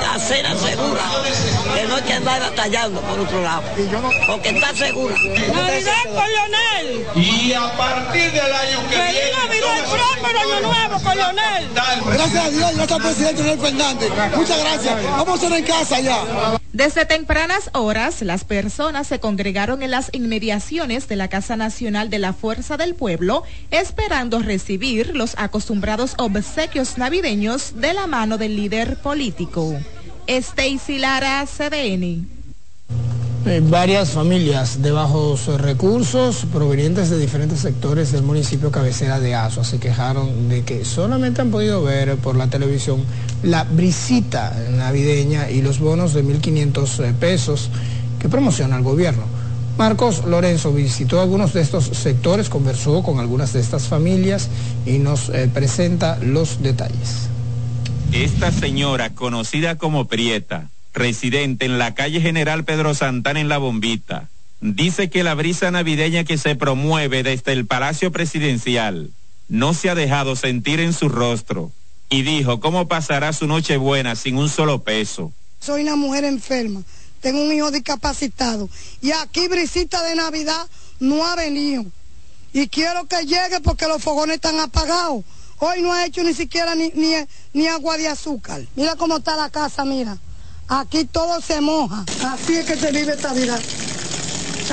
la 0.00 0.18
cena 0.18 0.56
segura, 0.56 1.02
que 1.74 1.88
no 1.88 1.96
hay 1.96 2.02
que 2.02 2.12
andar 2.12 2.40
batallando 2.40 3.00
por 3.00 3.18
otro 3.18 3.42
lado, 3.42 3.62
porque 4.26 4.50
está 4.50 4.74
segura. 4.74 5.16
Navidad 5.16 6.04
con 6.04 6.24
Lionel. 6.28 7.06
Y 7.16 7.52
a 7.52 7.76
partir 7.76 8.30
del 8.30 8.52
año 8.52 8.88
que 8.88 8.96
Feliz 8.96 9.12
viene... 9.12 9.36
Navidad 9.44 9.76
y 9.76 9.90
próspero 9.90 10.38
año 10.38 10.60
nuevo 10.60 11.02
con 11.02 11.16
Lionel. 11.16 11.68
Gracias 12.06 12.44
a 12.44 12.50
Dios, 12.50 12.74
gracias 12.76 12.92
al 12.92 13.02
presidente 13.02 13.42
Leonel 13.42 13.60
Fernández. 13.60 14.10
Muchas 14.36 14.60
gracias. 14.60 15.02
Vamos 15.02 15.28
a 15.28 15.34
estar 15.34 15.58
en 15.58 15.64
casa 15.64 16.00
ya. 16.00 16.15
Desde 16.72 17.06
tempranas 17.06 17.70
horas, 17.72 18.20
las 18.22 18.44
personas 18.44 19.06
se 19.06 19.18
congregaron 19.18 19.82
en 19.82 19.90
las 19.90 20.10
inmediaciones 20.12 21.08
de 21.08 21.16
la 21.16 21.28
Casa 21.28 21.56
Nacional 21.56 22.10
de 22.10 22.18
la 22.18 22.32
Fuerza 22.32 22.76
del 22.76 22.94
Pueblo, 22.94 23.44
esperando 23.70 24.40
recibir 24.40 25.16
los 25.16 25.34
acostumbrados 25.38 26.14
obsequios 26.18 26.98
navideños 26.98 27.80
de 27.80 27.94
la 27.94 28.06
mano 28.06 28.36
del 28.36 28.56
líder 28.56 28.98
político. 28.98 29.74
Stacy 30.26 30.98
Lara, 30.98 31.46
CDN. 31.46 32.28
Eh, 33.46 33.62
varias 33.62 34.10
familias 34.10 34.82
de 34.82 34.90
bajos 34.90 35.46
recursos 35.60 36.44
provenientes 36.52 37.10
de 37.10 37.18
diferentes 37.18 37.60
sectores 37.60 38.10
del 38.10 38.24
municipio 38.24 38.72
cabecera 38.72 39.20
de 39.20 39.36
Asua 39.36 39.62
se 39.62 39.78
quejaron 39.78 40.48
de 40.48 40.64
que 40.64 40.84
solamente 40.84 41.42
han 41.42 41.52
podido 41.52 41.80
ver 41.84 42.16
por 42.16 42.34
la 42.34 42.48
televisión 42.48 43.04
la 43.44 43.62
brisita 43.62 44.52
navideña 44.72 45.48
y 45.48 45.62
los 45.62 45.78
bonos 45.78 46.12
de 46.12 46.24
1.500 46.24 47.14
pesos 47.14 47.70
que 48.18 48.28
promociona 48.28 48.78
el 48.78 48.82
gobierno. 48.82 49.22
Marcos 49.78 50.24
Lorenzo 50.24 50.72
visitó 50.72 51.20
algunos 51.20 51.52
de 51.52 51.60
estos 51.60 51.84
sectores, 51.84 52.48
conversó 52.48 53.04
con 53.04 53.20
algunas 53.20 53.52
de 53.52 53.60
estas 53.60 53.86
familias 53.86 54.48
y 54.86 54.98
nos 54.98 55.28
eh, 55.28 55.48
presenta 55.54 56.18
los 56.18 56.62
detalles. 56.64 57.28
Esta 58.12 58.50
señora, 58.50 59.14
conocida 59.14 59.78
como 59.78 60.06
Prieta, 60.06 60.68
residente 60.96 61.66
en 61.66 61.78
la 61.78 61.94
calle 61.94 62.20
General 62.20 62.64
Pedro 62.64 62.94
Santana 62.94 63.38
en 63.38 63.48
La 63.48 63.58
Bombita, 63.58 64.28
dice 64.60 65.10
que 65.10 65.22
la 65.22 65.34
brisa 65.34 65.70
navideña 65.70 66.24
que 66.24 66.38
se 66.38 66.56
promueve 66.56 67.22
desde 67.22 67.52
el 67.52 67.66
Palacio 67.66 68.10
Presidencial 68.10 69.10
no 69.48 69.74
se 69.74 69.90
ha 69.90 69.94
dejado 69.94 70.34
sentir 70.34 70.80
en 70.80 70.92
su 70.92 71.08
rostro 71.08 71.70
y 72.08 72.22
dijo 72.22 72.60
cómo 72.60 72.88
pasará 72.88 73.32
su 73.32 73.46
Nochebuena 73.46 74.16
sin 74.16 74.38
un 74.38 74.48
solo 74.48 74.82
peso. 74.82 75.32
Soy 75.60 75.82
una 75.82 75.96
mujer 75.96 76.24
enferma, 76.24 76.82
tengo 77.20 77.42
un 77.42 77.52
hijo 77.52 77.70
discapacitado 77.70 78.68
y 79.02 79.12
aquí 79.12 79.46
brisita 79.48 80.02
de 80.02 80.16
Navidad 80.16 80.66
no 80.98 81.24
ha 81.26 81.36
venido. 81.36 81.84
Y 82.52 82.68
quiero 82.68 83.04
que 83.06 83.26
llegue 83.26 83.60
porque 83.62 83.86
los 83.86 84.02
fogones 84.02 84.36
están 84.36 84.58
apagados. 84.60 85.24
Hoy 85.58 85.82
no 85.82 85.92
ha 85.92 86.06
hecho 86.06 86.22
ni 86.22 86.32
siquiera 86.32 86.74
ni, 86.74 86.90
ni, 86.94 87.12
ni 87.52 87.66
agua 87.66 87.98
de 87.98 88.08
azúcar. 88.08 88.62
Mira 88.76 88.96
cómo 88.96 89.18
está 89.18 89.36
la 89.36 89.50
casa, 89.50 89.84
mira. 89.84 90.16
Aquí 90.68 91.04
todo 91.04 91.40
se 91.40 91.60
moja. 91.60 92.04
Así 92.24 92.54
es 92.54 92.66
que 92.66 92.76
se 92.76 92.90
vive 92.90 93.12
esta 93.12 93.32
vida. 93.32 93.58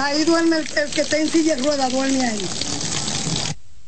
Ahí 0.01 0.23
duerme 0.23 0.57
el, 0.57 0.67
el 0.77 0.91
que 0.91 1.01
está 1.01 1.17
en 1.17 1.29
silla 1.29 1.55
de 1.55 1.63
ruedas, 1.63 1.91
duerme 1.91 2.25
ahí. 2.25 2.41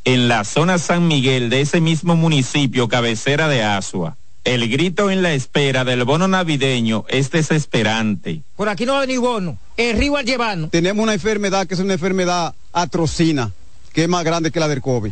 En 0.04 0.28
la 0.28 0.44
zona 0.44 0.78
San 0.78 1.08
Miguel 1.08 1.50
de 1.50 1.62
ese 1.62 1.82
mismo 1.82 2.16
municipio 2.16 2.88
cabecera 2.88 3.48
de 3.48 3.64
Asua, 3.64 4.18
el 4.44 4.70
grito 4.70 5.10
en 5.10 5.24
la 5.24 5.34
espera 5.34 5.84
del 5.84 6.04
bono 6.04 6.28
navideño 6.28 7.06
es 7.08 7.32
desesperante. 7.32 8.44
Por 8.56 8.70
aquí 8.70 8.86
no 8.86 8.94
va 8.94 9.00
a 9.00 9.02
venir 9.02 9.20
bono. 9.20 9.58
El 9.76 9.98
río 9.98 10.16
al 10.18 10.26
llevano. 10.26 10.70
Tenemos 10.70 11.02
una 11.02 11.16
enfermedad 11.16 11.66
que 11.66 11.74
es 11.74 11.80
una 11.80 11.94
enfermedad 11.94 12.54
atrocina, 12.72 13.52
que 13.92 14.04
es 14.04 14.10
más 14.10 14.24
grande 14.24 14.52
que 14.52 14.60
la 14.60 14.68
del 14.68 14.82
COVID. 14.82 15.12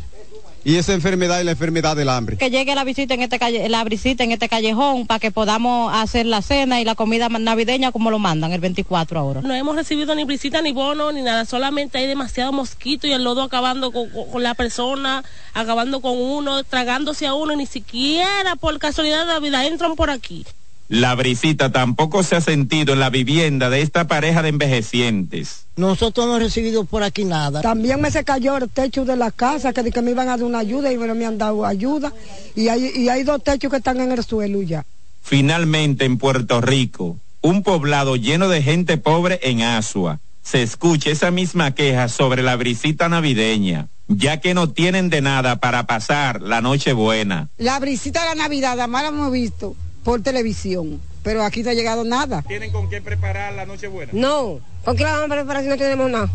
Y 0.65 0.77
esa 0.77 0.93
enfermedad 0.93 1.39
es 1.39 1.45
la 1.45 1.51
enfermedad 1.51 1.95
del 1.97 2.07
hambre. 2.07 2.37
Que 2.37 2.49
llegue 2.49 2.73
la 2.73 2.85
visita 2.85 3.13
en 3.13 3.21
este 3.21 3.37
calle, 3.37 3.67
la 3.67 3.83
brisita 3.83 4.23
en 4.23 4.31
este 4.31 4.47
callejón 4.47 5.05
para 5.07 5.19
que 5.19 5.29
podamos 5.29 5.91
hacer 5.93 6.25
la 6.25 6.41
cena 6.41 6.79
y 6.79 6.85
la 6.85 6.95
comida 6.95 7.27
navideña 7.27 7.91
como 7.91 8.09
lo 8.11 8.17
mandan 8.19 8.53
el 8.53 8.61
24 8.61 9.19
ahora. 9.19 9.41
No 9.41 9.53
hemos 9.53 9.75
recibido 9.75 10.15
ni 10.15 10.23
visita 10.23 10.61
ni 10.61 10.71
bono 10.71 11.11
ni 11.11 11.21
nada, 11.21 11.43
solamente 11.45 11.97
hay 11.97 12.07
demasiado 12.07 12.53
mosquito 12.53 13.07
y 13.07 13.11
el 13.11 13.23
lodo 13.25 13.41
acabando 13.43 13.91
con, 13.91 14.09
con- 14.09 14.29
con 14.31 14.41
la 14.43 14.53
persona, 14.53 15.23
acabando 15.53 15.99
con 15.99 16.17
uno, 16.17 16.63
tragándose 16.63 17.27
a 17.27 17.33
uno, 17.33 17.55
ni 17.57 17.65
siquiera 17.65 18.55
por 18.57 18.79
casualidad 18.79 19.25
de 19.27 19.33
la 19.33 19.39
vida 19.39 19.65
entran 19.65 19.95
por 19.95 20.09
aquí. 20.09 20.45
La 20.93 21.15
brisita 21.15 21.71
tampoco 21.71 22.21
se 22.21 22.35
ha 22.35 22.41
sentido 22.41 22.93
en 22.93 22.99
la 22.99 23.09
vivienda 23.09 23.71
de 23.71 23.81
esta 23.81 24.05
pareja 24.05 24.43
de 24.43 24.49
envejecientes. 24.49 25.65
Nosotros 25.75 26.27
no 26.27 26.33
hemos 26.33 26.43
recibido 26.43 26.85
por 26.85 27.01
aquí 27.01 27.25
nada. 27.25 27.63
También 27.63 27.99
me 27.99 28.11
se 28.11 28.23
cayó 28.23 28.55
el 28.57 28.69
techo 28.69 29.03
de 29.03 29.15
la 29.15 29.31
casa, 29.31 29.73
que, 29.73 29.81
de 29.81 29.91
que 29.91 30.03
me 30.03 30.11
iban 30.11 30.27
a 30.27 30.37
dar 30.37 30.43
una 30.43 30.59
ayuda 30.59 30.93
y 30.93 30.97
no 30.97 31.15
me 31.15 31.25
han 31.25 31.39
dado 31.39 31.65
ayuda. 31.65 32.13
Y 32.55 32.67
hay, 32.67 32.91
y 32.95 33.09
hay 33.09 33.23
dos 33.23 33.43
techos 33.43 33.71
que 33.71 33.77
están 33.77 34.01
en 34.01 34.11
el 34.11 34.23
suelo 34.23 34.61
ya. 34.61 34.85
Finalmente 35.23 36.05
en 36.05 36.19
Puerto 36.19 36.61
Rico, 36.61 37.17
un 37.41 37.63
poblado 37.63 38.15
lleno 38.15 38.47
de 38.47 38.61
gente 38.61 38.97
pobre 38.97 39.39
en 39.41 39.63
Asua, 39.63 40.19
se 40.43 40.61
escucha 40.61 41.09
esa 41.09 41.31
misma 41.31 41.73
queja 41.73 42.07
sobre 42.07 42.43
la 42.43 42.55
brisita 42.55 43.09
navideña, 43.09 43.87
ya 44.07 44.39
que 44.39 44.53
no 44.53 44.69
tienen 44.69 45.09
de 45.09 45.21
nada 45.21 45.55
para 45.55 45.87
pasar 45.87 46.43
la 46.43 46.61
noche 46.61 46.93
buena. 46.93 47.49
La 47.57 47.79
brisita 47.79 48.21
de 48.21 48.35
la 48.35 48.43
Navidad, 48.43 48.73
además 48.79 49.01
la 49.01 49.07
hemos 49.07 49.31
visto 49.31 49.75
por 50.03 50.21
televisión, 50.21 51.01
pero 51.23 51.43
aquí 51.43 51.63
no 51.63 51.69
ha 51.69 51.73
llegado 51.73 52.03
nada. 52.03 52.41
¿Tienen 52.43 52.71
con 52.71 52.89
qué 52.89 53.01
preparar 53.01 53.53
la 53.53 53.65
noche 53.65 53.87
buena? 53.87 54.11
No, 54.13 54.59
¿con 54.83 54.95
qué 54.95 55.03
la 55.03 55.13
vamos 55.13 55.31
a 55.31 55.35
preparar 55.35 55.63
si 55.63 55.69
no 55.69 55.77
tenemos 55.77 56.09
nada? 56.09 56.29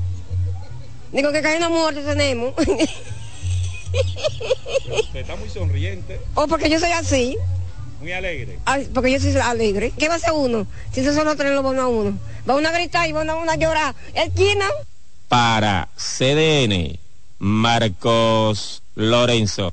Ni 1.12 1.23
con 1.23 1.32
qué 1.32 1.43
cadena 1.43 1.69
muerta 1.69 2.03
tenemos. 2.03 2.55
Usted 4.99 5.20
está 5.20 5.36
muy 5.36 5.49
sonriente, 5.49 6.20
o 6.35 6.47
porque 6.47 6.69
yo 6.69 6.78
soy 6.78 6.90
así, 6.90 7.36
muy 8.01 8.12
alegre. 8.12 8.59
Ay, 8.65 8.89
porque 8.95 9.12
yo 9.12 9.20
soy 9.20 9.35
alegre. 9.36 9.93
¿Qué 9.99 10.09
va 10.09 10.15
a 10.15 10.16
hacer 10.19 10.32
uno? 10.32 10.66
Si 10.93 11.01
eso 11.01 11.12
solo 11.15 11.35
traen 11.36 11.55
los 11.55 11.65
bonos 11.65 11.85
a 11.85 11.89
uno. 11.89 12.19
Va 12.49 12.55
uno 12.57 12.69
a 12.69 12.73
gritar 12.73 13.09
y 13.09 13.12
va 13.12 13.23
uno 13.23 13.51
a 13.51 13.57
llorar. 13.57 13.95
Esquina. 14.15 14.66
Para 15.28 15.89
CDN, 15.97 16.99
Marcos 17.39 18.82
Lorenzo. 18.95 19.73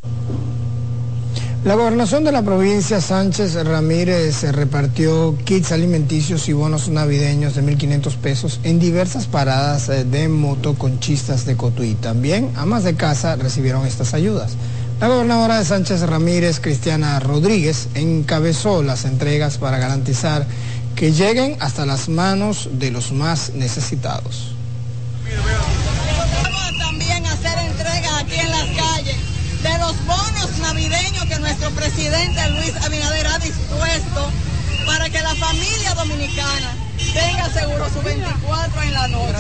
La 1.66 1.74
gobernación 1.74 2.24
de 2.24 2.32
la 2.32 2.44
provincia 2.44 3.02
Sánchez 3.02 3.56
Ramírez 3.56 4.36
se 4.36 4.52
repartió 4.52 5.36
kits 5.46 5.72
alimenticios 5.72 6.48
y 6.48 6.54
bonos 6.54 6.90
navideños 6.90 7.56
de 7.56 7.64
1.500 7.64 8.18
pesos 8.18 8.60
en 8.62 8.78
diversas 8.78 9.26
paradas 9.26 9.90
eh, 9.90 10.06
de 10.06 10.28
motoconchistas 10.28 11.48
de 11.48 11.58
Cotuí. 11.58 11.96
También 11.96 12.52
amas 12.56 12.84
de 12.84 12.94
casa 12.94 13.36
recibieron 13.36 13.88
estas 13.88 14.14
ayudas. 14.14 14.52
La 15.00 15.08
gobernadora 15.08 15.58
de 15.58 15.66
Sánchez 15.66 16.02
Ramírez, 16.02 16.60
Cristiana 16.60 17.20
Rodríguez, 17.20 17.88
encabezó 17.96 18.84
las 18.84 19.04
entregas 19.04 19.58
para 19.58 19.80
garantizar 19.80 20.46
que 20.96 21.14
lleguen 21.14 21.58
hasta 21.62 21.88
las 21.88 22.10
manos 22.10 22.70
de 22.74 22.92
los 22.92 23.12
más 23.12 23.54
necesitados. 23.56 24.52
También 26.78 27.26
hacer 27.26 27.58
entrega 27.58 28.20
aquí 28.20 28.36
en 28.36 28.52
las 28.52 28.66
calles 28.66 29.16
de 29.64 29.78
los 29.80 29.96
nuestro 31.58 31.70
presidente 31.72 32.50
Luis 32.52 32.74
Abinader 32.86 33.28
ha 33.28 33.40
dispuesto 33.40 34.30
para 34.86 35.10
que 35.10 35.22
la 35.22 35.34
familia 35.36 35.94
dominicana 35.96 36.74
tenga 37.14 37.50
seguro 37.50 37.86
su 37.94 38.02
24 38.02 38.82
en 38.84 38.94
la 38.94 39.08
noche. 39.08 39.34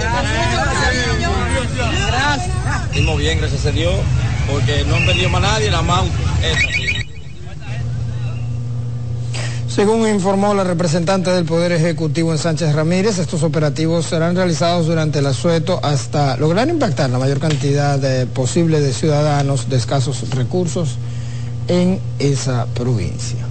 Gracias. 2.07 2.49
Estamos 2.91 3.17
bien, 3.19 3.37
gracias 3.39 3.65
a 3.65 3.71
Dios, 3.71 3.95
porque 4.49 4.85
no 4.87 4.95
han 4.95 5.05
perdido 5.05 5.29
más 5.29 5.41
nadie, 5.41 5.69
nada 5.69 5.83
más. 5.83 6.05
Según 9.67 10.07
informó 10.07 10.53
la 10.53 10.63
representante 10.63 11.31
del 11.31 11.43
Poder 11.43 11.73
Ejecutivo 11.73 12.31
en 12.31 12.37
Sánchez 12.37 12.73
Ramírez, 12.73 13.17
estos 13.19 13.43
operativos 13.43 14.05
serán 14.05 14.37
realizados 14.37 14.85
durante 14.87 15.19
el 15.19 15.25
asueto 15.25 15.81
hasta 15.83 16.37
lograr 16.37 16.69
impactar 16.69 17.09
la 17.09 17.19
mayor 17.19 17.39
cantidad 17.39 17.99
de- 17.99 18.25
posible 18.25 18.79
de 18.79 18.93
ciudadanos 18.93 19.67
de 19.69 19.75
escasos 19.75 20.29
recursos 20.29 20.95
en 21.67 21.99
esa 22.19 22.65
provincia. 22.67 23.45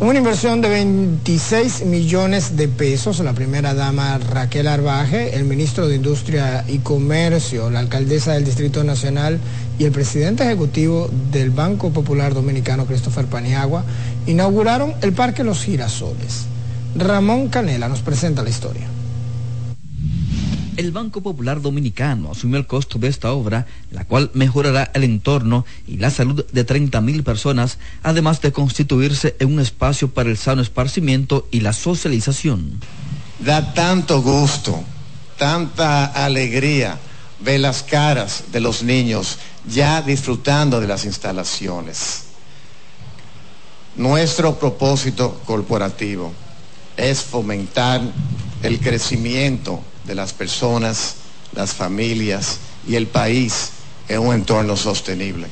Una 0.00 0.18
inversión 0.18 0.60
de 0.60 0.68
26 0.68 1.86
millones 1.86 2.56
de 2.56 2.66
pesos, 2.66 3.20
la 3.20 3.32
primera 3.32 3.74
dama 3.74 4.18
Raquel 4.18 4.66
Arbaje, 4.66 5.36
el 5.36 5.44
ministro 5.44 5.86
de 5.86 5.94
Industria 5.94 6.64
y 6.66 6.78
Comercio, 6.78 7.70
la 7.70 7.78
alcaldesa 7.78 8.32
del 8.32 8.44
Distrito 8.44 8.82
Nacional 8.82 9.38
y 9.78 9.84
el 9.84 9.92
presidente 9.92 10.42
ejecutivo 10.42 11.08
del 11.30 11.50
Banco 11.50 11.90
Popular 11.90 12.34
Dominicano, 12.34 12.86
Christopher 12.86 13.26
Paniagua, 13.26 13.84
inauguraron 14.26 14.94
el 15.00 15.12
Parque 15.12 15.44
Los 15.44 15.62
Girasoles. 15.62 16.46
Ramón 16.96 17.48
Canela 17.48 17.88
nos 17.88 18.00
presenta 18.00 18.42
la 18.42 18.50
historia. 18.50 18.93
El 20.76 20.90
Banco 20.90 21.20
Popular 21.20 21.62
Dominicano 21.62 22.32
asumió 22.32 22.58
el 22.58 22.66
costo 22.66 22.98
de 22.98 23.06
esta 23.06 23.32
obra, 23.32 23.66
la 23.92 24.04
cual 24.04 24.32
mejorará 24.34 24.90
el 24.94 25.04
entorno 25.04 25.64
y 25.86 25.98
la 25.98 26.10
salud 26.10 26.44
de 26.50 26.66
30.000 26.66 27.22
personas, 27.22 27.78
además 28.02 28.40
de 28.40 28.50
constituirse 28.50 29.36
en 29.38 29.52
un 29.52 29.60
espacio 29.60 30.12
para 30.12 30.30
el 30.30 30.36
sano 30.36 30.62
esparcimiento 30.62 31.46
y 31.52 31.60
la 31.60 31.72
socialización. 31.72 32.80
Da 33.38 33.72
tanto 33.72 34.20
gusto, 34.20 34.82
tanta 35.38 36.06
alegría 36.06 36.98
ver 37.38 37.60
las 37.60 37.84
caras 37.84 38.44
de 38.50 38.58
los 38.58 38.82
niños 38.82 39.38
ya 39.68 40.02
disfrutando 40.02 40.80
de 40.80 40.88
las 40.88 41.04
instalaciones. 41.04 42.24
Nuestro 43.94 44.58
propósito 44.58 45.40
corporativo 45.46 46.32
es 46.96 47.22
fomentar 47.22 48.00
el 48.64 48.80
crecimiento 48.80 49.80
de 50.04 50.14
las 50.14 50.32
personas, 50.32 51.16
las 51.54 51.74
familias 51.74 52.58
y 52.86 52.96
el 52.96 53.06
país 53.06 53.70
en 54.08 54.20
un 54.20 54.34
entorno 54.34 54.76
sostenible. 54.76 55.46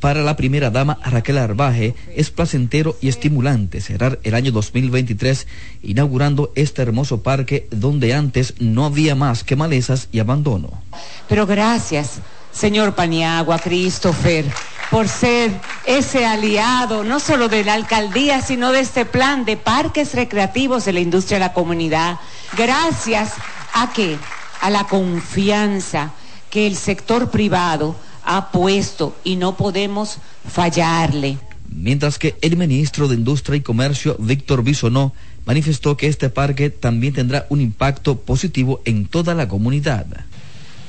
Para 0.00 0.22
la 0.22 0.34
primera 0.34 0.70
dama 0.70 0.98
Raquel 1.04 1.36
Arbaje 1.36 1.94
es 2.16 2.30
placentero 2.30 2.96
y 3.02 3.08
estimulante 3.08 3.82
cerrar 3.82 4.18
el 4.22 4.34
año 4.34 4.50
2023 4.50 5.46
inaugurando 5.82 6.52
este 6.54 6.80
hermoso 6.80 7.22
parque 7.22 7.68
donde 7.70 8.14
antes 8.14 8.54
no 8.60 8.86
había 8.86 9.14
más 9.14 9.44
que 9.44 9.56
malezas 9.56 10.08
y 10.10 10.20
abandono. 10.20 10.82
Pero 11.28 11.46
gracias, 11.46 12.20
señor 12.50 12.94
Paniagua, 12.94 13.58
Christopher, 13.58 14.46
por 14.90 15.06
ser 15.06 15.52
ese 15.84 16.24
aliado 16.24 17.04
no 17.04 17.20
solo 17.20 17.50
de 17.50 17.62
la 17.62 17.74
alcaldía, 17.74 18.40
sino 18.40 18.72
de 18.72 18.80
este 18.80 19.04
plan 19.04 19.44
de 19.44 19.58
parques 19.58 20.14
recreativos 20.14 20.86
de 20.86 20.94
la 20.94 21.00
industria 21.00 21.38
de 21.38 21.44
la 21.44 21.52
comunidad. 21.52 22.18
Gracias 22.56 23.32
¿A 23.74 23.92
qué? 23.92 24.18
A 24.60 24.70
la 24.70 24.84
confianza 24.84 26.12
que 26.50 26.66
el 26.66 26.76
sector 26.76 27.30
privado 27.30 27.96
ha 28.24 28.50
puesto 28.50 29.16
y 29.24 29.36
no 29.36 29.56
podemos 29.56 30.18
fallarle. 30.48 31.38
Mientras 31.68 32.18
que 32.18 32.36
el 32.42 32.56
ministro 32.56 33.08
de 33.08 33.14
Industria 33.14 33.56
y 33.56 33.60
Comercio, 33.60 34.16
Víctor 34.18 34.62
Bisonó, 34.64 35.14
manifestó 35.46 35.96
que 35.96 36.08
este 36.08 36.28
parque 36.28 36.70
también 36.70 37.14
tendrá 37.14 37.46
un 37.48 37.60
impacto 37.60 38.16
positivo 38.20 38.82
en 38.84 39.06
toda 39.06 39.34
la 39.34 39.48
comunidad. 39.48 40.06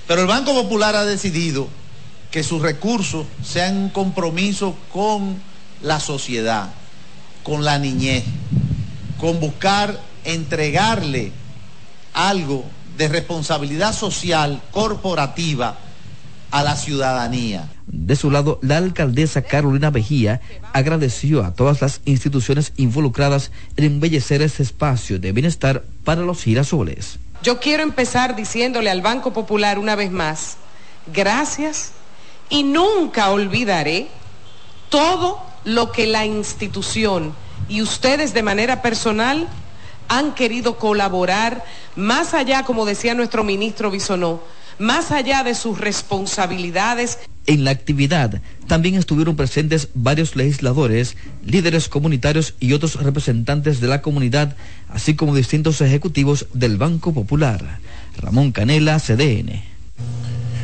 Pero 0.08 0.22
el 0.22 0.28
Banco 0.28 0.54
Popular 0.54 0.96
ha 0.96 1.06
decidido 1.06 1.70
que 2.32 2.44
sus 2.44 2.62
recursos 2.62 3.26
sean 3.44 3.78
un 3.78 3.90
compromiso 3.90 4.76
con 4.92 5.38
la 5.82 6.00
sociedad, 6.00 6.74
con 7.44 7.64
la 7.64 7.78
niñez, 7.78 8.24
con 9.20 9.40
buscar 9.40 10.00
entregarle 10.24 11.32
algo 12.14 12.66
de 12.98 13.08
responsabilidad 13.08 13.94
social 13.94 14.62
corporativa 14.72 15.78
a 16.52 16.64
la 16.64 16.76
ciudadanía. 16.76 17.70
De 17.88 18.16
su 18.16 18.30
lado, 18.30 18.60
la 18.62 18.78
alcaldesa 18.78 19.42
Carolina 19.42 19.90
Vejía 19.90 20.42
agradeció 20.74 21.44
a 21.44 21.54
todas 21.54 21.82
las 21.82 22.02
instituciones 22.06 22.74
involucradas 22.78 23.52
en 23.78 23.86
embellecer 23.86 24.42
este 24.42 24.64
espacio 24.64 25.20
de 25.20 25.32
bienestar 25.32 25.84
para 26.04 26.22
los 26.22 26.44
girasoles. 26.44 27.20
Yo 27.44 27.60
quiero 27.60 27.84
empezar 27.84 28.36
diciéndole 28.36 28.90
al 28.90 29.02
Banco 29.02 29.34
Popular 29.34 29.80
una 29.80 29.96
vez 29.96 30.12
más, 30.12 30.58
gracias 31.12 31.94
y 32.50 32.64
nunca 32.64 33.32
olvidaré 33.32 34.10
todo 34.90 35.42
lo 35.64 35.92
que 35.92 36.06
la 36.06 36.26
institución 36.26 37.34
y 37.68 37.82
ustedes 37.82 38.34
de 38.34 38.44
manera 38.44 38.82
personal 38.82 39.48
han 40.12 40.34
querido 40.34 40.78
colaborar 40.78 41.64
más 41.96 42.34
allá, 42.34 42.64
como 42.64 42.86
decía 42.86 43.14
nuestro 43.14 43.46
ministro 43.46 43.90
Bisonó, 43.90 44.42
más 44.78 45.10
allá 45.12 45.42
de 45.44 45.56
sus 45.56 45.80
responsabilidades. 45.80 47.18
En 47.48 47.64
la 47.64 47.72
actividad 47.72 48.42
también 48.68 48.96
estuvieron 48.96 49.38
presentes 49.38 49.88
varios 49.94 50.36
legisladores, 50.36 51.16
líderes 51.46 51.88
comunitarios 51.88 52.56
y 52.60 52.74
otros 52.74 53.02
representantes 53.02 53.80
de 53.80 53.88
la 53.88 54.02
comunidad, 54.02 54.58
así 54.90 55.16
como 55.16 55.34
distintos 55.34 55.80
ejecutivos 55.80 56.48
del 56.54 56.76
Banco 56.76 57.14
Popular. 57.14 57.80
Ramón 58.18 58.52
Canela, 58.52 59.00
CDN. 59.00 59.71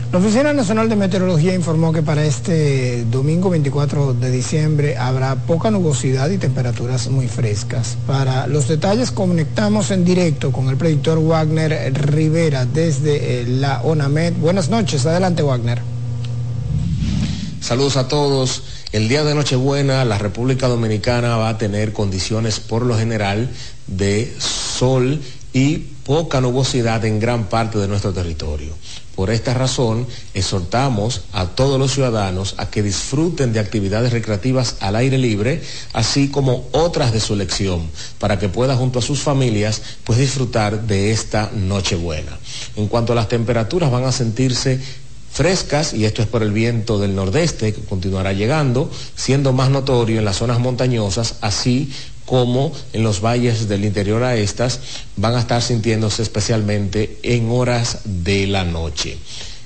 La 0.10 0.20
Oficina 0.20 0.54
Nacional 0.54 0.88
de 0.88 0.96
Meteorología 0.96 1.54
informó 1.54 1.92
que 1.92 2.02
para 2.02 2.24
este 2.24 3.04
domingo 3.12 3.50
24 3.50 4.14
de 4.14 4.32
diciembre 4.32 4.96
habrá 4.96 5.36
poca 5.36 5.70
nubosidad 5.70 6.30
y 6.30 6.38
temperaturas 6.38 7.10
muy 7.10 7.28
frescas. 7.28 7.98
Para 8.08 8.48
los 8.48 8.70
detalles 8.70 9.12
conectamos 9.12 9.92
en 9.92 10.06
directo 10.06 10.54
con 10.54 10.70
el 10.70 10.78
predictor 10.78 11.20
Wagner 11.20 11.94
Rivera 11.94 12.66
desde 12.66 13.42
eh, 13.42 13.46
la 13.48 13.82
ONAMED. 13.82 14.36
Buenas 14.36 14.70
noches, 14.70 15.06
adelante 15.06 15.44
Wagner. 15.44 15.82
Saludos 17.60 17.98
a 17.98 18.08
todos. 18.08 18.64
El 18.94 19.10
día 19.10 19.26
de 19.26 19.36
Nochebuena 19.36 20.06
la 20.06 20.18
República 20.18 20.70
Dominicana 20.70 21.36
va 21.36 21.50
a 21.50 21.58
tener 21.58 21.92
condiciones 21.92 22.62
por 22.62 22.86
lo 22.86 22.98
general 22.98 23.50
de 23.88 24.34
sol 24.40 25.20
y 25.52 25.80
poca 26.06 26.40
nubosidad 26.40 27.04
en 27.04 27.20
gran 27.20 27.50
parte 27.50 27.78
de 27.78 27.90
nuestro 27.90 28.14
territorio. 28.14 28.74
Por 29.18 29.32
esta 29.32 29.56
razón, 29.56 30.06
exhortamos 30.36 31.22
a 31.34 31.48
todos 31.48 31.80
los 31.80 31.92
ciudadanos 31.92 32.54
a 32.58 32.70
que 32.70 32.84
disfruten 32.84 33.52
de 33.52 33.60
actividades 33.60 34.14
recreativas 34.14 34.76
al 34.80 34.96
aire 34.96 35.18
libre, 35.18 35.64
así 35.94 36.28
como 36.28 36.68
otras 36.72 37.12
de 37.12 37.20
su 37.20 37.34
elección, 37.34 37.90
para 38.20 38.38
que 38.38 38.48
pueda 38.48 38.76
junto 38.76 39.00
a 39.00 39.02
sus 39.02 39.22
familias 39.22 39.82
pues 40.04 40.20
disfrutar 40.20 40.84
de 40.84 41.10
esta 41.10 41.50
Nochebuena. 41.52 42.38
En 42.76 42.88
cuanto 42.88 43.14
a 43.14 43.16
las 43.16 43.28
temperaturas, 43.28 43.90
van 43.90 44.04
a 44.04 44.12
sentirse 44.12 44.80
frescas, 45.32 45.96
y 45.96 46.06
esto 46.06 46.22
es 46.22 46.28
por 46.28 46.44
el 46.44 46.52
viento 46.52 47.00
del 47.00 47.16
nordeste 47.16 47.74
que 47.74 47.82
continuará 47.82 48.34
llegando, 48.34 48.92
siendo 49.16 49.52
más 49.52 49.72
notorio 49.72 50.20
en 50.20 50.26
las 50.26 50.38
zonas 50.38 50.60
montañosas, 50.60 51.38
así 51.42 51.92
como 52.28 52.74
en 52.92 53.04
los 53.04 53.22
valles 53.22 53.70
del 53.70 53.86
interior 53.86 54.22
a 54.22 54.36
estas 54.36 54.82
van 55.16 55.36
a 55.36 55.40
estar 55.40 55.62
sintiéndose 55.62 56.22
especialmente 56.22 57.18
en 57.24 57.50
horas 57.50 58.00
de 58.04 58.46
la 58.48 58.66
noche. 58.66 59.18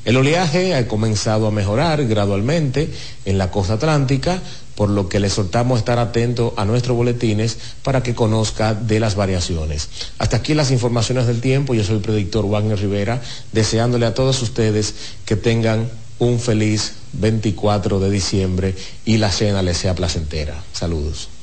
El 0.06 0.18
oleaje 0.18 0.76
ha 0.76 0.88
comenzado 0.88 1.48
a 1.48 1.52
mejorar 1.52 2.06
gradualmente 2.06 2.88
en 3.26 3.40
la 3.40 3.50
costa 3.50 3.74
atlántica, 3.74 4.40
por 4.76 4.90
lo 4.90 5.10
que 5.10 5.20
le 5.20 5.30
soltamos 5.30 5.80
estar 5.80 5.98
atento 5.98 6.54
a 6.56 6.66
nuestros 6.66 6.96
boletines 6.96 7.58
para 7.82 8.04
que 8.04 8.14
conozca 8.14 8.76
de 8.76 9.00
las 9.00 9.16
variaciones. 9.16 9.90
Hasta 10.20 10.38
aquí 10.38 10.54
las 10.54 10.70
informaciones 10.70 11.26
del 11.26 11.42
tiempo. 11.42 11.74
Yo 11.74 11.84
soy 11.84 11.96
el 11.96 12.02
predictor 12.02 12.48
Wagner 12.48 12.80
Rivera, 12.80 13.22
deseándole 13.52 14.06
a 14.06 14.14
todos 14.14 14.40
ustedes 14.44 14.94
que 15.26 15.36
tengan 15.36 15.90
un 16.20 16.40
feliz 16.40 16.94
24 17.14 18.00
de 18.00 18.12
diciembre 18.12 18.76
y 19.04 19.18
la 19.18 19.32
cena 19.32 19.64
les 19.64 19.78
sea 19.78 19.96
placentera. 19.96 20.64
Saludos. 20.74 21.41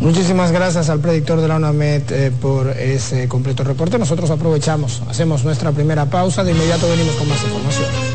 Muchísimas 0.00 0.52
gracias 0.52 0.90
al 0.90 1.00
predictor 1.00 1.40
de 1.40 1.48
la 1.48 1.56
UNAMED 1.56 2.12
eh, 2.12 2.32
por 2.40 2.68
ese 2.68 3.28
completo 3.28 3.64
reporte. 3.64 3.98
Nosotros 3.98 4.30
aprovechamos, 4.30 5.02
hacemos 5.08 5.44
nuestra 5.44 5.72
primera 5.72 6.06
pausa, 6.06 6.44
de 6.44 6.50
inmediato 6.50 6.88
venimos 6.88 7.14
con 7.14 7.28
más 7.28 7.42
información. 7.42 8.13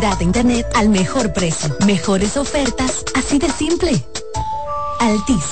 De 0.00 0.24
internet 0.24 0.66
al 0.74 0.88
mejor 0.88 1.34
precio. 1.34 1.76
Mejores 1.84 2.38
ofertas, 2.38 3.04
así 3.14 3.38
de 3.38 3.50
simple. 3.50 4.02
Altis. 4.98 5.44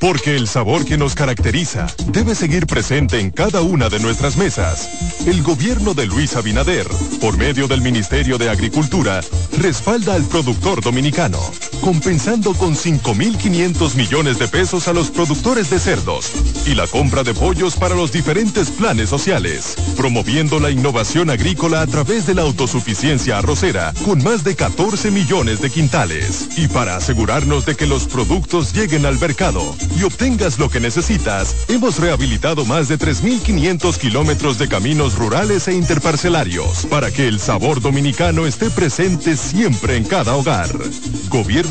Porque 0.00 0.34
el 0.34 0.48
sabor 0.48 0.84
que 0.84 0.98
nos 0.98 1.14
caracteriza 1.14 1.86
debe 2.08 2.34
seguir 2.34 2.66
presente 2.66 3.20
en 3.20 3.30
cada 3.30 3.60
una 3.60 3.88
de 3.88 4.00
nuestras 4.00 4.36
mesas. 4.36 4.88
El 5.26 5.44
gobierno 5.44 5.94
de 5.94 6.06
Luis 6.06 6.34
Abinader, 6.34 6.88
por 7.20 7.36
medio 7.36 7.68
del 7.68 7.82
Ministerio 7.82 8.36
de 8.36 8.50
Agricultura, 8.50 9.20
respalda 9.58 10.14
al 10.14 10.24
productor 10.24 10.82
dominicano, 10.82 11.38
compensando 11.82 12.54
con 12.54 12.74
5.500 12.76 13.96
millones 13.96 14.38
de 14.38 14.46
pesos 14.46 14.86
a 14.86 14.92
los 14.92 15.10
productores 15.10 15.68
de 15.68 15.80
cerdos 15.80 16.30
y 16.64 16.74
la 16.74 16.86
compra 16.86 17.24
de 17.24 17.34
pollos 17.34 17.74
para 17.74 17.96
los 17.96 18.12
diferentes 18.12 18.70
planes 18.70 19.10
sociales, 19.10 19.74
promoviendo 19.96 20.60
la 20.60 20.70
innovación 20.70 21.28
agrícola 21.28 21.82
a 21.82 21.86
través 21.86 22.24
de 22.26 22.34
la 22.34 22.42
autosuficiencia 22.42 23.38
arrocera 23.38 23.92
con 24.04 24.22
más 24.22 24.44
de 24.44 24.54
14 24.54 25.10
millones 25.10 25.60
de 25.60 25.70
quintales. 25.70 26.48
Y 26.56 26.68
para 26.68 26.96
asegurarnos 26.96 27.66
de 27.66 27.74
que 27.74 27.86
los 27.86 28.06
productos 28.06 28.72
lleguen 28.72 29.04
al 29.04 29.18
mercado, 29.18 29.74
y 29.98 30.04
obtengas 30.04 30.60
lo 30.60 30.70
que 30.70 30.78
necesitas, 30.78 31.56
hemos 31.68 31.98
rehabilitado 31.98 32.64
más 32.64 32.86
de 32.88 32.98
3.500 32.98 33.98
kilómetros 33.98 34.56
de 34.56 34.68
caminos 34.68 35.16
rurales 35.16 35.66
e 35.66 35.74
interparcelarios 35.74 36.86
para 36.86 37.10
que 37.10 37.26
el 37.26 37.40
sabor 37.40 37.80
dominicano 37.80 38.46
esté 38.46 38.70
presente 38.70 39.36
siempre 39.36 39.96
en 39.96 40.04
cada 40.04 40.36
hogar. 40.36 40.70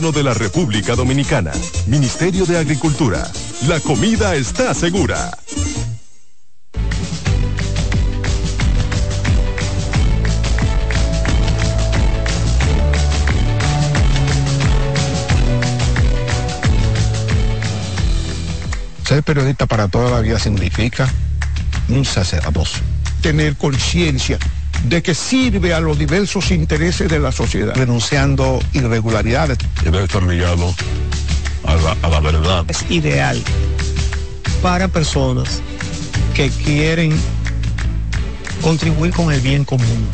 De 0.10 0.24
la 0.24 0.34
República 0.34 0.96
Dominicana. 0.96 1.52
Ministerio 1.86 2.48
de 2.48 2.58
Agricultura. 2.58 3.32
La 3.68 3.80
comida 3.80 4.34
está 4.36 4.74
segura. 4.74 5.38
Ser 19.06 19.22
periodista 19.22 19.68
para 19.68 19.88
toda 19.88 20.10
la 20.10 20.22
vida 20.22 20.40
significa 20.40 21.08
un 21.90 22.06
sacerdocio. 22.06 22.82
Tener 23.22 23.56
conciencia 23.56 24.40
de 24.86 25.02
que 25.02 25.14
sirve 25.14 25.74
a 25.74 25.80
los 25.80 25.98
diversos 25.98 26.52
intereses 26.52 27.10
de 27.10 27.20
la 27.20 27.32
sociedad. 27.32 27.74
Denunciando 27.74 28.60
irregularidades. 28.74 29.58
Debe 29.84 30.04
estar 30.04 30.24
ligado 30.24 30.74
a 31.64 31.76
la, 31.76 31.98
a 32.02 32.10
la 32.10 32.20
verdad. 32.20 32.66
Es 32.68 32.90
ideal 32.90 33.42
para 34.62 34.88
personas 34.88 35.62
que 36.34 36.50
quieren 36.50 37.14
contribuir 38.62 39.14
con 39.14 39.32
el 39.32 39.42
bien 39.42 39.66
común. 39.66 40.08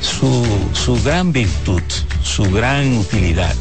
Su, 0.00 0.46
su 0.72 1.02
gran 1.02 1.32
virtud, 1.32 1.82
su 2.22 2.44
gran 2.50 2.96
utilidad 2.98 3.54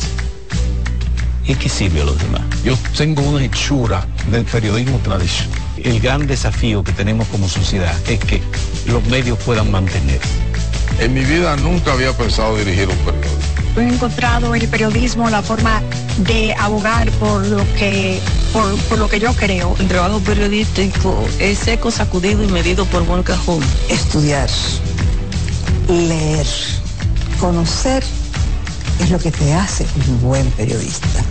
es 1.47 1.57
que 1.57 1.69
sirve 1.69 2.01
a 2.01 2.05
los 2.05 2.17
demás. 2.17 2.41
Yo 2.63 2.75
tengo 2.97 3.21
una 3.21 3.43
hechura 3.43 4.05
del 4.31 4.45
periodismo 4.45 4.99
tradicional. 4.99 5.64
El 5.85 5.99
gran 5.99 6.25
desafío 6.25 6.83
que 6.83 6.91
tenemos 6.93 7.27
como 7.27 7.47
sociedad 7.47 7.95
es 8.09 8.19
que 8.19 8.41
los 8.87 9.05
medios 9.05 9.37
puedan 9.45 9.69
mantener. 9.69 10.19
En 10.99 11.13
mi 11.13 11.23
vida 11.23 11.55
nunca 11.57 11.93
había 11.93 12.11
pensado 12.11 12.57
dirigir 12.57 12.89
un 12.89 12.97
periódico. 12.97 13.29
He 13.77 13.93
encontrado 13.93 14.55
en 14.55 14.63
el 14.63 14.67
periodismo 14.67 15.29
la 15.29 15.43
forma 15.43 15.83
de 16.17 16.55
abogar 16.55 17.11
por 17.11 17.45
lo 17.45 17.57
que 17.75 18.19
por, 18.51 18.75
por 18.85 18.97
lo 18.97 19.07
que 19.07 19.19
yo 19.19 19.31
creo. 19.33 19.75
El 19.79 19.87
trabajo 19.87 20.19
periodístico 20.21 21.23
es 21.37 21.59
seco, 21.59 21.91
sacudido 21.91 22.43
y 22.43 22.47
medido 22.47 22.85
por 22.85 23.05
buen 23.05 23.21
cajón. 23.21 23.61
Estudiar, 23.87 24.49
leer, 25.87 26.47
conocer 27.39 28.03
es 29.01 29.11
lo 29.11 29.19
que 29.19 29.29
te 29.29 29.53
hace 29.53 29.85
un 30.07 30.19
buen 30.19 30.49
periodista. 30.51 31.23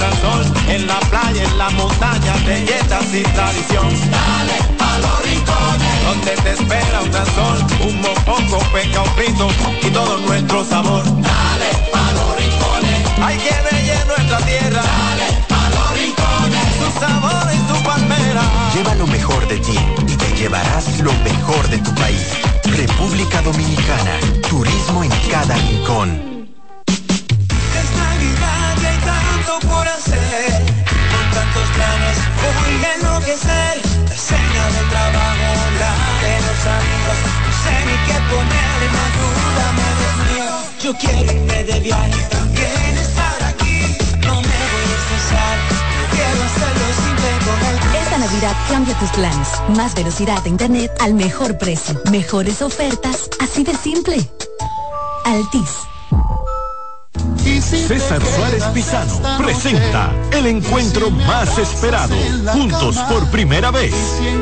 Gran 0.00 0.20
sol, 0.22 0.44
en 0.68 0.86
la 0.86 0.98
playa, 1.10 1.44
en 1.44 1.58
la 1.58 1.68
montaña, 1.70 2.34
belletas 2.46 3.04
y 3.12 3.22
tradición. 3.22 3.88
Dale 4.10 4.56
pa 4.78 4.98
los 4.98 5.22
rincones, 5.28 5.94
donde 6.06 6.32
te 6.42 6.50
espera 6.52 7.00
un 7.02 7.12
sol, 7.12 7.58
un 7.86 8.00
mopongo, 8.00 8.58
peca, 8.72 9.02
un 9.02 9.10
frito 9.10 9.48
y 9.82 9.90
todo 9.90 10.16
nuestro 10.18 10.64
sabor. 10.64 11.04
Dale 11.04 11.70
pa 11.92 12.04
los 12.16 12.30
rincones, 12.40 12.98
hay 13.22 13.36
que 13.36 13.54
bella 13.70 14.04
nuestra 14.06 14.38
tierra. 14.38 14.82
Dale 14.82 15.28
pa 15.50 15.62
los 15.76 15.90
rincones, 15.98 16.66
su 16.80 17.00
sabor 17.00 17.46
y 17.52 17.58
su 17.68 17.82
palmera. 17.82 18.42
Lleva 18.74 18.94
lo 18.94 19.06
mejor 19.06 19.46
de 19.48 19.58
ti 19.58 19.78
y 20.08 20.16
te 20.16 20.28
llevarás 20.34 20.98
lo 21.00 21.12
mejor 21.28 21.68
de 21.68 21.78
tu 21.78 21.94
país. 21.96 22.26
República 22.64 23.42
Dominicana, 23.42 24.18
turismo 24.48 25.04
en 25.04 25.10
cada 25.30 25.54
rincón. 25.56 26.29
Por 29.60 29.86
hacer, 29.88 30.62
con 31.12 31.24
tantos 31.34 31.68
planes 31.74 32.16
voy 32.40 32.84
a 32.84 32.94
enloquecer. 32.94 33.74
La 34.08 34.16
cena 34.16 34.64
del 34.74 34.88
trabajo, 34.88 35.48
la 35.80 35.92
de 36.22 36.34
los 36.46 36.60
amigos, 36.76 37.18
no 37.44 37.52
sé 37.62 37.74
ni 37.86 37.96
qué 38.06 38.16
ponerle, 38.30 38.86
ayúdame 39.06 39.86
Dios 40.00 40.16
mío. 40.28 40.48
Yo 40.82 40.90
quiero 40.98 41.32
irme 41.32 41.64
de 41.64 41.80
viaje, 41.80 42.22
también 42.30 42.98
estar 42.98 43.42
aquí, 43.44 43.96
no 44.26 44.34
me 44.34 44.60
voy 44.72 44.86
a 44.90 44.98
estresar, 45.00 45.56
quiero 46.10 46.40
hacerlo 46.48 46.86
simple 47.04 47.30
con 47.46 47.58
el 47.68 48.02
Esta 48.02 48.18
Navidad 48.18 48.56
cambia 48.68 48.98
tus 48.98 49.10
planes. 49.10 49.48
Más 49.76 49.94
velocidad 49.94 50.42
de 50.42 50.50
internet 50.50 50.90
al 51.00 51.14
mejor 51.14 51.58
precio. 51.58 52.00
Mejores 52.10 52.62
ofertas, 52.62 53.28
así 53.40 53.64
de 53.64 53.74
simple. 53.74 54.30
Altis. 55.24 55.89
César 57.70 58.20
Suárez 58.24 58.64
Pisano 58.74 59.20
presenta 59.38 60.12
el 60.32 60.46
encuentro 60.46 61.10
más 61.10 61.56
esperado, 61.56 62.16
juntos 62.52 62.96
por 63.08 63.24
primera 63.30 63.70
vez, 63.70 63.94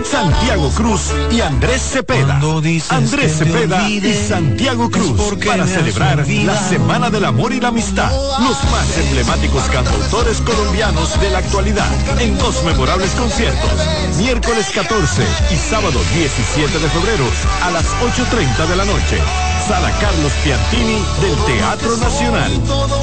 Santiago 0.04 0.70
Cruz 0.70 1.12
y 1.30 1.42
Andrés 1.42 1.82
Cepeda. 1.82 2.40
Andrés 2.88 3.36
Cepeda 3.38 3.88
y 3.88 4.14
Santiago 4.14 4.90
Cruz 4.90 5.20
para 5.44 5.66
celebrar 5.66 6.26
la 6.26 6.56
Semana 6.56 7.10
del 7.10 7.26
Amor 7.26 7.52
y 7.52 7.60
la 7.60 7.68
Amistad, 7.68 8.10
los 8.10 8.64
más 8.70 8.96
emblemáticos 8.96 9.64
cantautores 9.64 10.40
colombianos 10.40 11.20
de 11.20 11.30
la 11.30 11.38
actualidad, 11.38 11.90
en 12.20 12.38
dos 12.38 12.64
memorables 12.64 13.10
conciertos, 13.10 13.70
miércoles 14.16 14.66
14 14.74 15.22
y 15.52 15.56
sábado 15.56 16.00
17 16.14 16.78
de 16.78 16.88
febrero 16.88 17.24
a 17.62 17.70
las 17.70 17.84
8.30 17.84 18.66
de 18.68 18.76
la 18.76 18.84
noche. 18.86 19.47
Sala 19.68 19.92
Carlos 20.00 20.32
Piantini 20.42 20.96
del 21.20 21.36
Teatro 21.44 21.94
Nacional. 21.98 22.50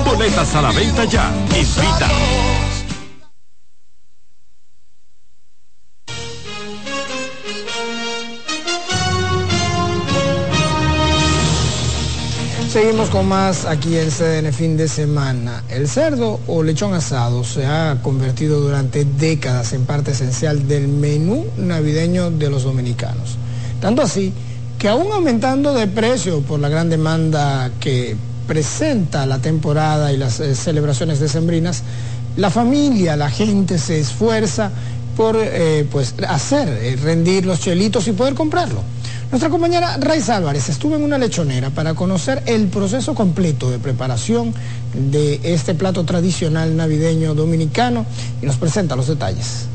Boletas 0.03 0.55
a 0.55 0.63
la 0.63 0.71
venta 0.71 1.05
ya. 1.05 1.31
Invita. 1.55 2.09
Seguimos 12.67 13.11
con 13.11 13.27
más 13.27 13.65
aquí 13.65 13.97
en 13.97 14.09
CDN 14.09 14.51
fin 14.51 14.75
de 14.75 14.87
semana. 14.87 15.63
El 15.69 15.87
cerdo 15.87 16.39
o 16.47 16.63
lechón 16.63 16.95
asado 16.95 17.43
se 17.43 17.67
ha 17.67 17.99
convertido 18.01 18.59
durante 18.59 19.05
décadas 19.05 19.71
en 19.73 19.85
parte 19.85 20.11
esencial 20.11 20.67
del 20.67 20.87
menú 20.87 21.45
navideño 21.57 22.31
de 22.31 22.49
los 22.49 22.63
dominicanos. 22.63 23.37
Tanto 23.79 24.01
así 24.01 24.33
que 24.77 24.89
aún 24.89 25.11
aumentando 25.11 25.73
de 25.73 25.87
precio 25.87 26.41
por 26.41 26.59
la 26.59 26.69
gran 26.69 26.89
demanda 26.89 27.71
que 27.79 28.15
presenta 28.47 29.25
la 29.25 29.39
temporada 29.39 30.11
y 30.11 30.17
las 30.17 30.39
eh, 30.39 30.55
celebraciones 30.55 31.19
decembrinas, 31.19 31.83
la 32.37 32.49
familia, 32.49 33.15
la 33.15 33.29
gente 33.29 33.77
se 33.77 33.99
esfuerza 33.99 34.71
por 35.15 35.37
eh, 35.39 35.87
pues, 35.89 36.15
hacer, 36.27 36.67
eh, 36.67 36.97
rendir 37.01 37.45
los 37.45 37.59
chelitos 37.59 38.07
y 38.07 38.11
poder 38.11 38.33
comprarlo. 38.33 38.81
Nuestra 39.31 39.49
compañera 39.49 39.97
Raiza 39.97 40.35
Álvarez 40.35 40.69
estuvo 40.69 40.95
en 40.95 41.03
una 41.03 41.17
lechonera 41.17 41.69
para 41.71 41.93
conocer 41.95 42.43
el 42.45 42.67
proceso 42.67 43.15
completo 43.15 43.71
de 43.71 43.79
preparación 43.79 44.53
de 44.93 45.39
este 45.43 45.73
plato 45.73 46.03
tradicional 46.05 46.77
navideño 46.77 47.33
dominicano 47.33 48.05
y 48.41 48.45
nos 48.45 48.57
presenta 48.57 48.95
los 48.95 49.07
detalles. 49.07 49.67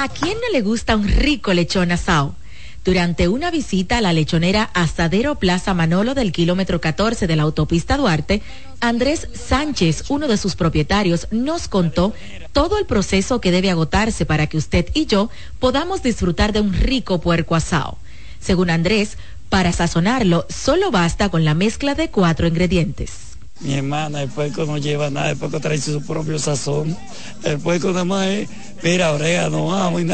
¿A 0.00 0.06
quién 0.06 0.34
no 0.34 0.52
le 0.52 0.62
gusta 0.62 0.94
un 0.94 1.08
rico 1.08 1.52
lechón 1.52 1.90
asado? 1.90 2.36
Durante 2.84 3.26
una 3.26 3.50
visita 3.50 3.98
a 3.98 4.00
la 4.00 4.12
lechonera 4.12 4.70
Asadero 4.72 5.34
Plaza 5.34 5.74
Manolo 5.74 6.14
del 6.14 6.30
kilómetro 6.30 6.80
14 6.80 7.26
de 7.26 7.34
la 7.34 7.42
autopista 7.42 7.96
Duarte, 7.96 8.40
Andrés 8.78 9.26
Sánchez, 9.34 10.04
uno 10.08 10.28
de 10.28 10.36
sus 10.36 10.54
propietarios, 10.54 11.26
nos 11.32 11.66
contó 11.66 12.14
todo 12.52 12.78
el 12.78 12.86
proceso 12.86 13.40
que 13.40 13.50
debe 13.50 13.72
agotarse 13.72 14.24
para 14.24 14.46
que 14.46 14.56
usted 14.56 14.86
y 14.94 15.06
yo 15.06 15.30
podamos 15.58 16.00
disfrutar 16.00 16.52
de 16.52 16.60
un 16.60 16.74
rico 16.74 17.20
puerco 17.20 17.56
asado. 17.56 17.98
Según 18.38 18.70
Andrés, 18.70 19.18
para 19.48 19.72
sazonarlo 19.72 20.46
solo 20.48 20.92
basta 20.92 21.28
con 21.28 21.44
la 21.44 21.54
mezcla 21.54 21.96
de 21.96 22.08
cuatro 22.08 22.46
ingredientes. 22.46 23.27
Mi 23.60 23.74
hermana, 23.74 24.22
el 24.22 24.28
puerco 24.28 24.64
no 24.64 24.78
lleva 24.78 25.10
nada, 25.10 25.30
el 25.30 25.36
puerco 25.36 25.60
trae 25.60 25.78
su 25.80 26.00
propio 26.02 26.38
sazón. 26.38 26.96
El 27.42 27.58
puerco 27.58 27.88
nada 27.88 28.04
más 28.04 28.26
es, 28.26 28.48
mira, 28.82 29.12
orégano, 29.12 29.74
amo 29.74 29.98
y, 30.00 30.06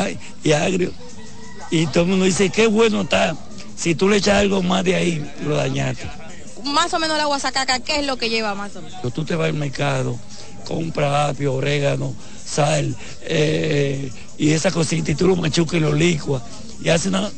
y 0.43 0.53
agrio. 0.53 0.93
Y 1.71 1.87
todo 1.89 2.05
el 2.05 2.11
mundo 2.11 2.25
dice, 2.25 2.51
qué 2.51 2.67
bueno 2.67 3.03
está. 3.03 3.37
Si 3.77 3.95
tú 3.95 4.09
le 4.09 4.17
echas 4.17 4.37
algo 4.37 4.63
más 4.63 4.85
de 4.85 4.95
ahí, 4.95 5.33
lo 5.45 5.57
dañaste. 5.57 6.09
Más 6.65 6.95
o 6.95 6.99
menos 6.99 7.19
la 7.19 7.27
guasacaca, 7.27 7.81
¿qué 7.81 8.01
es 8.01 8.07
lo 8.07 8.17
que 8.17 8.31
lleva 8.31 8.55
más 8.55 8.75
o 8.77 8.83
menos? 8.83 9.13
Tú 9.13 9.25
te 9.25 9.37
vas 9.37 9.49
al 9.49 9.55
mercado, 9.55 10.19
compra 10.67 11.29
apio, 11.29 11.55
orégano, 11.55 12.15
sal 12.45 12.97
eh, 13.23 14.11
y 14.39 14.51
esa 14.51 14.71
cosita 14.71 15.11
y 15.11 15.15
tú 15.15 15.27
lo 15.29 15.37
machucas 15.37 15.75
y 15.75 15.81
lo 15.81 15.93
licuas 15.93 16.43
y 16.83 16.89
hace 16.89 17.09
una 17.09 17.31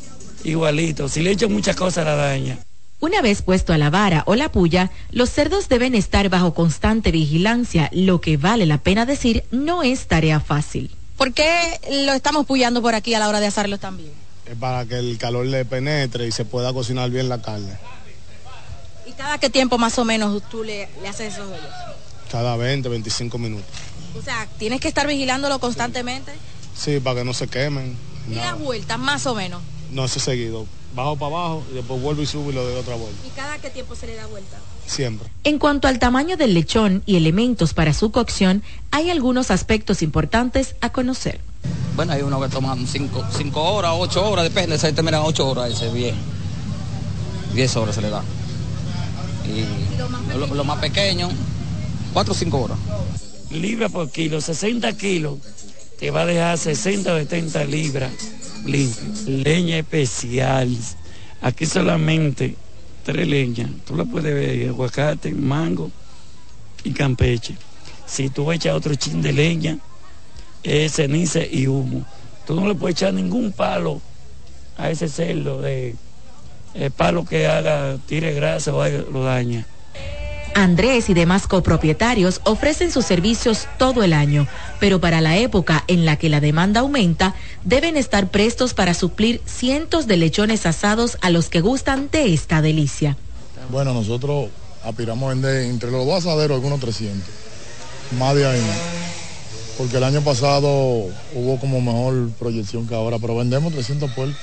igualito. 0.43 1.09
Si 1.09 1.21
le 1.21 1.31
echas 1.31 1.49
muchas 1.49 1.75
cosas 1.75 2.05
la 2.05 2.15
daña. 2.15 2.59
Una 2.99 3.21
vez 3.21 3.43
puesto 3.43 3.73
a 3.73 3.77
la 3.77 3.91
vara 3.91 4.23
o 4.25 4.33
la 4.33 4.51
puya, 4.51 4.89
los 5.11 5.29
cerdos 5.29 5.69
deben 5.69 5.93
estar 5.93 6.29
bajo 6.29 6.55
constante 6.55 7.11
vigilancia, 7.11 7.91
lo 7.93 8.21
que 8.21 8.37
vale 8.37 8.65
la 8.65 8.79
pena 8.79 9.05
decir 9.05 9.43
no 9.51 9.83
es 9.83 10.07
tarea 10.07 10.39
fácil. 10.39 10.89
¿Por 11.15 11.31
qué 11.31 11.79
lo 12.05 12.13
estamos 12.13 12.47
puyando 12.47 12.81
por 12.81 12.95
aquí 12.95 13.13
a 13.13 13.19
la 13.19 13.29
hora 13.29 13.39
de 13.39 13.45
hacerlo 13.45 13.77
también? 13.77 14.11
Es 14.47 14.55
para 14.55 14.85
que 14.85 14.95
el 14.95 15.19
calor 15.19 15.45
le 15.45 15.63
penetre 15.63 16.25
y 16.25 16.31
se 16.31 16.43
pueda 16.43 16.73
cocinar 16.73 17.11
bien 17.11 17.29
la 17.29 17.39
carne. 17.39 17.77
¿Y 19.05 19.11
cada 19.11 19.37
qué 19.37 19.51
tiempo 19.51 19.77
más 19.77 19.99
o 19.99 20.05
menos 20.05 20.41
tú 20.49 20.63
le, 20.63 20.89
haces 21.07 21.35
esos 21.35 21.47
hoyos? 21.47 21.65
Cada 22.31 22.55
20, 22.55 22.89
25 22.89 23.37
minutos. 23.37 23.67
O 24.17 24.23
sea, 24.23 24.47
¿tienes 24.57 24.81
que 24.81 24.87
estar 24.87 25.05
vigilándolo 25.05 25.59
constantemente? 25.59 26.31
Sí, 26.75 26.99
para 26.99 27.19
que 27.19 27.25
no 27.25 27.35
se 27.35 27.47
quemen. 27.47 27.95
¿Y 28.27 28.35
las 28.35 28.57
vueltas 28.57 28.97
más 28.97 29.27
o 29.27 29.35
menos? 29.35 29.61
No, 29.91 30.05
eso 30.05 30.19
seguido. 30.19 30.65
Bajo 30.97 31.15
para 31.15 31.35
abajo 31.35 31.63
y 31.71 31.75
después 31.75 32.01
vuelvo 32.01 32.23
y 32.23 32.25
subo 32.25 32.49
y 32.49 32.53
lo 32.53 32.63
doy 32.63 32.73
otra 32.73 32.95
vuelta. 32.95 33.19
¿Y 33.23 33.29
cada 33.29 33.59
qué 33.59 33.69
tiempo 33.69 33.95
se 33.95 34.07
le 34.07 34.15
da 34.15 34.25
vuelta? 34.25 34.57
Siempre. 34.87 35.29
En 35.43 35.59
cuanto 35.59 35.87
al 35.87 35.99
tamaño 35.99 36.37
del 36.37 36.55
lechón 36.55 37.03
y 37.05 37.17
elementos 37.17 37.75
para 37.75 37.93
su 37.93 38.09
cocción, 38.09 38.63
hay 38.89 39.11
algunos 39.11 39.51
aspectos 39.51 40.01
importantes 40.01 40.73
a 40.81 40.91
conocer. 40.91 41.39
Bueno, 41.95 42.13
hay 42.13 42.23
uno 42.23 42.41
que 42.41 42.49
toma 42.49 42.75
5 42.83 43.61
horas, 43.61 43.91
8 43.95 44.27
horas, 44.27 44.45
depende, 44.45 44.79
se 44.79 44.91
termina 44.91 45.21
8 45.21 45.47
horas 45.47 45.71
ese 45.71 45.91
bien. 45.91 46.15
10 47.53 47.75
horas 47.75 47.93
se 47.93 48.01
le 48.01 48.09
da. 48.09 48.23
Y, 49.45 50.35
lo, 50.35 50.63
más 50.63 50.79
pequeño, 50.79 51.29
4 52.13 52.33
o 52.33 52.35
5 52.35 52.57
horas. 52.57 52.77
Libra 53.51 53.87
por 53.87 54.09
kilo, 54.09 54.41
60 54.41 54.91
kilos, 54.97 55.37
te 55.99 56.09
va 56.09 56.21
a 56.21 56.25
dejar 56.25 56.57
60 56.57 57.13
o 57.13 57.17
70 57.17 57.65
libras 57.65 58.11
Leña 58.67 59.77
especial. 59.77 60.69
Aquí 61.41 61.65
solamente 61.65 62.55
tres 63.03 63.27
leñas. 63.27 63.69
Tú 63.85 63.95
la 63.95 64.05
puedes 64.05 64.33
ver, 64.33 64.69
aguacate, 64.69 65.31
mango 65.31 65.91
y 66.83 66.91
campeche. 66.91 67.55
Si 68.05 68.29
tú 68.29 68.51
echas 68.51 68.75
otro 68.75 68.95
chin 68.95 69.21
de 69.21 69.33
leña, 69.33 69.77
es 70.63 70.93
ceniza 70.93 71.39
y 71.45 71.67
humo. 71.67 72.05
Tú 72.45 72.55
no 72.55 72.67
le 72.67 72.75
puedes 72.75 72.97
echar 72.97 73.13
ningún 73.13 73.51
palo 73.51 74.01
a 74.77 74.89
ese 74.89 75.07
cerdo 75.09 75.61
de 75.61 75.95
el 76.73 76.91
palo 76.91 77.25
que 77.25 77.47
haga, 77.47 77.97
tire 78.05 78.33
grasa 78.33 78.73
o 78.73 78.87
lo 78.87 79.23
daña. 79.23 79.65
Andrés 80.57 81.07
y 81.11 81.13
demás 81.13 81.45
copropietarios 81.45 82.41
ofrecen 82.43 82.91
sus 82.91 83.05
servicios 83.05 83.67
todo 83.77 84.01
el 84.01 84.11
año, 84.11 84.47
pero 84.79 84.99
para 84.99 85.21
la 85.21 85.37
época 85.37 85.83
en 85.85 86.03
la 86.03 86.15
que 86.15 86.29
la 86.29 86.39
demanda 86.39 86.79
aumenta, 86.79 87.35
deben 87.63 87.95
estar 87.95 88.31
prestos 88.31 88.73
para 88.73 88.95
suplir 88.95 89.39
cientos 89.45 90.07
de 90.07 90.17
lechones 90.17 90.65
asados 90.65 91.19
a 91.21 91.29
los 91.29 91.49
que 91.49 91.61
gustan 91.61 92.09
de 92.11 92.33
esta 92.33 92.63
delicia. 92.63 93.17
Bueno, 93.71 93.93
nosotros 93.93 94.49
aspiramos 94.83 95.27
a 95.27 95.35
vender 95.35 95.65
entre 95.65 95.91
los 95.91 96.07
dos 96.07 96.25
asaderos 96.25 96.55
algunos 96.55 96.79
300, 96.79 97.21
más 98.17 98.35
de 98.35 98.47
ahí. 98.47 98.65
Porque 99.77 99.97
el 99.97 100.05
año 100.05 100.21
pasado 100.21 100.69
hubo 101.35 101.59
como 101.59 101.81
mejor 101.81 102.31
proyección 102.39 102.87
que 102.87 102.95
ahora, 102.95 103.19
pero 103.19 103.35
vendemos 103.35 103.73
300 103.73 104.09
puercos. 104.09 104.35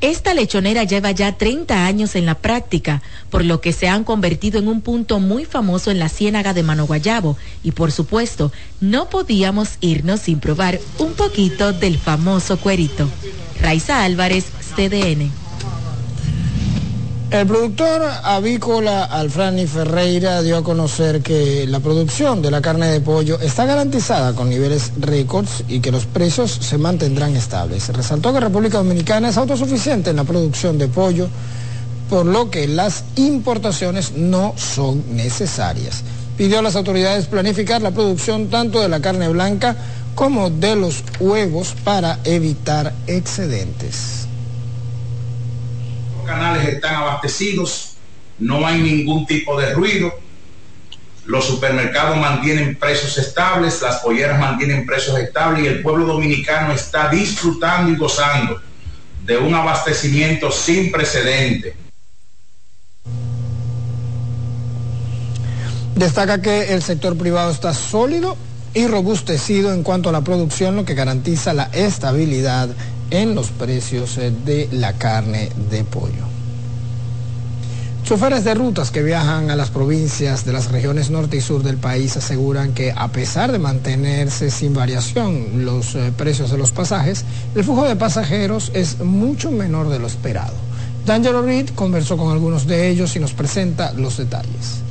Esta 0.00 0.32
lechonera 0.32 0.84
lleva 0.84 1.10
ya 1.10 1.36
30 1.36 1.84
años 1.84 2.14
en 2.14 2.24
la 2.24 2.36
práctica, 2.36 3.02
por 3.30 3.44
lo 3.44 3.60
que 3.60 3.72
se 3.72 3.88
han 3.88 4.04
convertido 4.04 4.60
en 4.60 4.68
un 4.68 4.80
punto 4.80 5.18
muy 5.18 5.44
famoso 5.44 5.90
en 5.90 5.98
la 5.98 6.08
ciénaga 6.08 6.54
de 6.54 6.62
Mano 6.62 6.86
Guayabo 6.86 7.36
y 7.64 7.72
por 7.72 7.90
supuesto 7.90 8.52
no 8.80 9.08
podíamos 9.08 9.70
irnos 9.80 10.20
sin 10.20 10.38
probar 10.38 10.78
un 10.98 11.14
poquito 11.14 11.72
del 11.72 11.98
famoso 11.98 12.58
cuerito. 12.58 13.08
Raiza 13.60 14.04
Álvarez, 14.04 14.44
CDN. 14.76 15.47
El 17.30 17.46
productor 17.46 18.00
avícola 18.24 19.04
Alfrani 19.04 19.66
Ferreira 19.66 20.40
dio 20.40 20.56
a 20.56 20.64
conocer 20.64 21.20
que 21.20 21.66
la 21.66 21.78
producción 21.78 22.40
de 22.40 22.50
la 22.50 22.62
carne 22.62 22.86
de 22.86 23.02
pollo 23.02 23.38
está 23.38 23.66
garantizada 23.66 24.32
con 24.32 24.48
niveles 24.48 24.92
récords 24.98 25.62
y 25.68 25.80
que 25.80 25.90
los 25.92 26.06
precios 26.06 26.50
se 26.50 26.78
mantendrán 26.78 27.36
estables. 27.36 27.90
Resaltó 27.90 28.32
que 28.32 28.40
República 28.40 28.78
Dominicana 28.78 29.28
es 29.28 29.36
autosuficiente 29.36 30.08
en 30.08 30.16
la 30.16 30.24
producción 30.24 30.78
de 30.78 30.88
pollo, 30.88 31.28
por 32.08 32.24
lo 32.24 32.50
que 32.50 32.66
las 32.66 33.04
importaciones 33.16 34.12
no 34.12 34.54
son 34.56 35.14
necesarias. 35.14 36.04
Pidió 36.38 36.60
a 36.60 36.62
las 36.62 36.76
autoridades 36.76 37.26
planificar 37.26 37.82
la 37.82 37.90
producción 37.90 38.48
tanto 38.48 38.80
de 38.80 38.88
la 38.88 39.02
carne 39.02 39.28
blanca 39.28 39.76
como 40.14 40.48
de 40.48 40.76
los 40.76 41.04
huevos 41.20 41.74
para 41.84 42.20
evitar 42.24 42.94
excedentes 43.06 44.27
canales 46.28 46.68
están 46.68 46.94
abastecidos, 46.94 47.96
no 48.38 48.66
hay 48.66 48.80
ningún 48.80 49.26
tipo 49.26 49.58
de 49.58 49.72
ruido, 49.72 50.12
los 51.24 51.44
supermercados 51.44 52.16
mantienen 52.16 52.76
precios 52.76 53.18
estables, 53.18 53.82
las 53.82 53.96
polleras 53.96 54.38
mantienen 54.38 54.86
precios 54.86 55.18
estables 55.18 55.64
y 55.64 55.66
el 55.66 55.82
pueblo 55.82 56.06
dominicano 56.06 56.72
está 56.72 57.08
disfrutando 57.08 57.90
y 57.90 57.96
gozando 57.96 58.60
de 59.24 59.36
un 59.36 59.54
abastecimiento 59.54 60.50
sin 60.50 60.90
precedente. 60.90 61.74
Destaca 65.96 66.40
que 66.40 66.72
el 66.72 66.82
sector 66.82 67.16
privado 67.18 67.50
está 67.50 67.74
sólido 67.74 68.36
y 68.72 68.86
robustecido 68.86 69.72
en 69.72 69.82
cuanto 69.82 70.10
a 70.10 70.12
la 70.12 70.20
producción, 70.20 70.76
lo 70.76 70.84
que 70.84 70.94
garantiza 70.94 71.52
la 71.52 71.64
estabilidad 71.72 72.70
en 73.10 73.34
los 73.34 73.48
precios 73.48 74.18
eh, 74.18 74.32
de 74.44 74.68
la 74.72 74.94
carne 74.94 75.50
de 75.70 75.84
pollo. 75.84 76.28
Choferes 78.04 78.42
de 78.44 78.54
rutas 78.54 78.90
que 78.90 79.02
viajan 79.02 79.50
a 79.50 79.56
las 79.56 79.68
provincias 79.68 80.46
de 80.46 80.54
las 80.54 80.72
regiones 80.72 81.10
norte 81.10 81.36
y 81.36 81.40
sur 81.42 81.62
del 81.62 81.76
país 81.76 82.16
aseguran 82.16 82.72
que 82.72 82.90
a 82.90 83.08
pesar 83.08 83.52
de 83.52 83.58
mantenerse 83.58 84.50
sin 84.50 84.72
variación 84.72 85.66
los 85.66 85.94
eh, 85.94 86.10
precios 86.16 86.50
de 86.50 86.56
los 86.56 86.72
pasajes, 86.72 87.26
el 87.54 87.64
flujo 87.64 87.84
de 87.86 87.96
pasajeros 87.96 88.70
es 88.72 89.00
mucho 89.00 89.50
menor 89.50 89.90
de 89.90 89.98
lo 89.98 90.06
esperado. 90.06 90.54
D'Angelo 91.04 91.42
Reed 91.42 91.68
conversó 91.74 92.16
con 92.16 92.32
algunos 92.32 92.66
de 92.66 92.88
ellos 92.88 93.14
y 93.14 93.20
nos 93.20 93.34
presenta 93.34 93.92
los 93.92 94.16
detalles. 94.16 94.82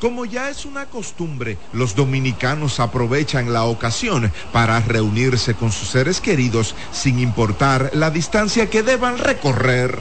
Como 0.00 0.24
ya 0.24 0.48
es 0.48 0.64
una 0.64 0.86
costumbre, 0.86 1.58
los 1.74 1.94
dominicanos 1.94 2.80
aprovechan 2.80 3.52
la 3.52 3.64
ocasión 3.64 4.32
para 4.50 4.80
reunirse 4.80 5.52
con 5.52 5.70
sus 5.70 5.88
seres 5.90 6.22
queridos 6.22 6.74
sin 6.90 7.18
importar 7.18 7.90
la 7.92 8.10
distancia 8.10 8.70
que 8.70 8.82
deban 8.82 9.18
recorrer. 9.18 9.98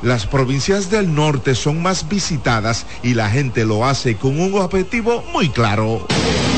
Las 0.00 0.26
provincias 0.26 0.88
del 0.90 1.14
norte 1.14 1.54
son 1.54 1.82
más 1.82 2.08
visitadas 2.08 2.86
y 3.02 3.12
la 3.12 3.28
gente 3.28 3.66
lo 3.66 3.84
hace 3.84 4.16
con 4.16 4.40
un 4.40 4.58
objetivo 4.58 5.22
muy 5.30 5.50
claro. 5.50 6.06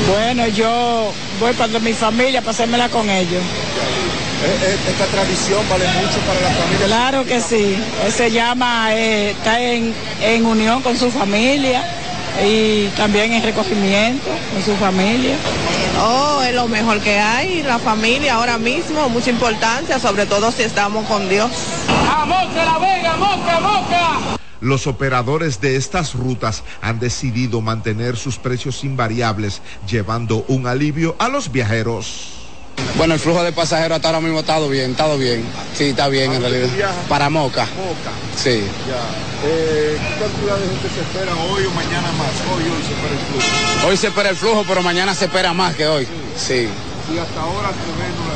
Bueno, 0.07 0.47
yo 0.47 1.11
voy 1.41 1.51
para 1.53 1.77
mi 1.79 1.91
familia, 1.91 2.41
pasármela 2.41 2.87
con 2.87 3.09
ellos. 3.09 3.43
Eh, 4.41 4.57
eh, 4.63 4.77
esta 4.87 5.05
tradición 5.07 5.59
vale 5.69 5.85
mucho 5.87 6.19
para 6.19 6.39
la 6.39 6.55
familia. 6.55 6.85
Claro 6.85 7.25
que 7.25 7.41
sí. 7.41 7.77
se 8.15 8.31
llama, 8.31 8.95
eh, 8.95 9.31
está 9.31 9.61
en, 9.61 9.93
en 10.21 10.45
unión 10.45 10.81
con 10.81 10.95
su 10.95 11.11
familia 11.11 11.83
y 12.45 12.87
también 12.95 13.33
en 13.33 13.43
recogimiento 13.43 14.29
con 14.53 14.63
su 14.63 14.75
familia. 14.75 15.35
Oh, 16.01 16.41
es 16.41 16.55
lo 16.55 16.67
mejor 16.67 16.99
que 17.01 17.19
hay, 17.19 17.63
la 17.63 17.79
familia 17.79 18.35
ahora 18.35 18.57
mismo, 18.57 19.09
mucha 19.09 19.29
importancia, 19.29 19.99
sobre 19.99 20.25
todo 20.25 20.51
si 20.51 20.63
estamos 20.63 21.05
con 21.07 21.27
Dios. 21.27 21.51
la 21.87 22.79
Vega, 22.79 23.17
moca, 23.17 23.59
moca! 23.59 24.39
Los 24.61 24.87
operadores 24.87 25.61
de 25.61 25.77
estas 25.77 26.13
rutas 26.13 26.63
han 26.81 26.99
decidido 26.99 27.61
mantener 27.61 28.17
sus 28.17 28.37
precios 28.37 28.83
invariables, 28.83 29.61
llevando 29.87 30.43
un 30.47 30.67
alivio 30.67 31.15
a 31.19 31.29
los 31.29 31.51
viajeros. 31.51 32.38
Bueno, 32.97 33.13
el 33.13 33.19
flujo 33.19 33.43
de 33.43 33.51
pasajeros 33.51 33.95
hasta 33.95 34.09
ahora 34.09 34.21
mismo 34.21 34.37
ha 34.37 34.41
estado 34.41 34.69
bien, 34.69 34.91
está 34.91 35.13
bien. 35.15 35.43
Sí, 35.75 35.85
está 35.85 36.07
bien 36.09 36.33
en 36.33 36.41
realidad. 36.41 36.67
Para 37.07 37.29
Moca. 37.29 37.65
Moca. 37.65 38.11
Sí. 38.35 38.63
Ya. 38.87 39.47
Eh, 39.47 39.97
¿Qué 39.97 40.23
cantidad 40.23 40.57
de 40.57 40.67
gente 40.67 40.89
se 40.89 41.01
espera 41.01 41.33
hoy 41.35 41.63
o 41.65 41.71
mañana 41.71 42.11
más? 42.13 42.31
Hoy, 42.53 42.63
hoy 42.63 42.83
se 42.83 42.93
espera 42.93 43.13
el 43.13 43.19
flujo. 43.19 43.87
Hoy 43.87 43.97
se 43.97 44.07
espera 44.07 44.29
el 44.29 44.35
flujo, 44.35 44.65
pero 44.67 44.81
mañana 44.81 45.15
se 45.15 45.25
espera 45.25 45.53
más 45.53 45.75
que 45.75 45.87
hoy. 45.87 46.07
Sí. 46.35 46.67
Y 47.13 47.17
hasta 47.17 47.41
ahora. 47.41 47.71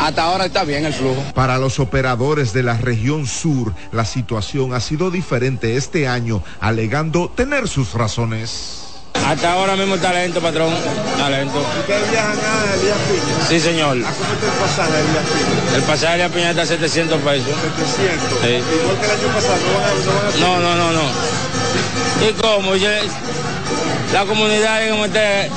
Hasta 0.01 0.23
ahora 0.23 0.45
está 0.45 0.63
bien 0.63 0.85
el 0.85 0.93
flujo. 0.93 1.21
Para 1.33 1.57
los 1.57 1.79
operadores 1.79 2.53
de 2.53 2.63
la 2.63 2.77
región 2.77 3.27
sur, 3.27 3.73
la 3.91 4.05
situación 4.05 4.73
ha 4.73 4.79
sido 4.79 5.11
diferente 5.11 5.77
este 5.77 6.07
año, 6.07 6.43
alegando 6.59 7.29
tener 7.29 7.67
sus 7.67 7.93
razones. 7.93 8.82
Hasta 9.25 9.53
ahora 9.53 9.75
mismo 9.75 9.97
talento, 9.97 10.41
patrón. 10.41 10.73
Talento. 11.17 11.59
¿Ustedes 11.79 12.11
viajan 12.11 12.37
a 12.37 12.73
Elías 12.75 12.97
Piña? 13.09 13.47
Sí, 13.47 13.59
señor. 13.59 13.97
¿A 13.97 14.11
cómo 14.11 14.33
está 14.33 14.45
el 14.47 14.53
pasaje 14.59 14.91
de 14.91 14.99
Elías 14.99 15.25
Piña? 15.25 15.75
El 15.75 15.83
pasaje 15.83 16.07
de 16.07 16.13
Elías 16.13 16.31
Piña 16.31 16.49
está 16.49 16.61
a 16.61 16.65
700 16.65 17.21
pesos. 17.21 17.47
700. 17.87 18.39
Sí. 18.41 18.47
Igual 18.47 18.99
que 18.99 19.05
el 19.05 19.11
año 19.11 19.27
pasado, 19.33 19.57
no 19.63 19.73
van 19.73 19.85
a, 19.85 19.93
no 20.03 20.11
van 20.13 20.25
a 20.27 20.37
No, 20.39 20.59
no, 20.59 20.75
no, 20.75 20.91
no. 20.93 21.05
¿Y 22.27 22.33
cómo? 22.33 22.75
La 24.13 24.27
comunidad 24.27 25.05
este 25.05 25.49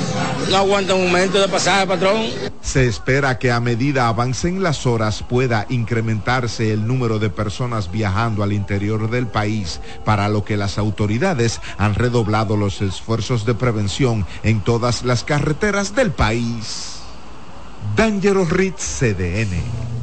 no 0.51 0.57
aguanta 0.57 0.95
un 0.95 1.05
momento 1.05 1.39
de 1.39 1.47
pasaje, 1.47 1.87
patrón. 1.87 2.23
Se 2.63 2.87
espera 2.87 3.39
que 3.39 3.53
a 3.53 3.61
medida 3.61 4.09
avancen 4.09 4.63
las 4.63 4.87
horas 4.87 5.23
pueda 5.23 5.67
incrementarse 5.69 6.73
el 6.73 6.87
número 6.87 7.19
de 7.19 7.29
personas 7.29 7.91
viajando 7.93 8.43
al 8.43 8.55
interior 8.55 9.11
del 9.11 9.27
país, 9.27 9.83
para 10.07 10.31
lo 10.31 10.43
que 10.43 10.57
las 10.57 10.79
autoridades 10.79 11.61
han 11.77 11.95
redoblado 11.95 12.57
los 12.57 12.81
esfuerzos 12.81 13.45
de 13.45 13.55
prevención 13.55 14.27
en 14.43 14.63
todas 14.63 15.05
las 15.05 15.23
carreteras 15.23 15.95
del 15.95 16.13
país. 16.13 17.01
Dangerous 17.95 18.49
Ritz 18.49 19.01
CDN. 19.01 19.96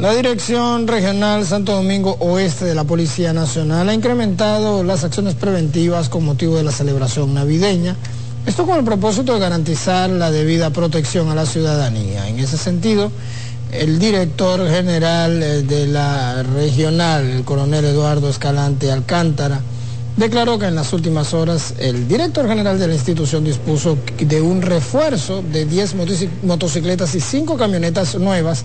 La 0.00 0.14
Dirección 0.14 0.88
Regional 0.88 1.44
Santo 1.44 1.72
Domingo 1.74 2.16
Oeste 2.20 2.64
de 2.64 2.74
la 2.74 2.84
Policía 2.84 3.34
Nacional 3.34 3.86
ha 3.90 3.92
incrementado 3.94 4.82
las 4.82 5.04
acciones 5.04 5.34
preventivas 5.34 6.08
con 6.08 6.24
motivo 6.24 6.56
de 6.56 6.62
la 6.62 6.72
celebración 6.72 7.34
navideña. 7.34 7.96
Esto 8.46 8.64
con 8.64 8.78
el 8.78 8.84
propósito 8.84 9.34
de 9.34 9.40
garantizar 9.40 10.08
la 10.08 10.30
debida 10.30 10.70
protección 10.70 11.28
a 11.28 11.34
la 11.34 11.44
ciudadanía. 11.44 12.26
En 12.28 12.38
ese 12.38 12.56
sentido, 12.56 13.12
el 13.72 13.98
director 13.98 14.66
general 14.70 15.42
eh, 15.42 15.62
de 15.64 15.86
la 15.86 16.42
regional, 16.44 17.28
el 17.28 17.44
coronel 17.44 17.84
Eduardo 17.84 18.30
Escalante 18.30 18.90
Alcántara, 18.90 19.60
declaró 20.16 20.58
que 20.58 20.64
en 20.66 20.76
las 20.76 20.94
últimas 20.94 21.34
horas 21.34 21.74
el 21.78 22.08
director 22.08 22.48
general 22.48 22.78
de 22.78 22.88
la 22.88 22.94
institución 22.94 23.44
dispuso 23.44 23.98
de 24.18 24.40
un 24.40 24.62
refuerzo 24.62 25.42
de 25.52 25.66
10 25.66 25.96
motoci- 25.96 26.28
motocicletas 26.42 27.14
y 27.14 27.20
5 27.20 27.58
camionetas 27.58 28.14
nuevas 28.14 28.64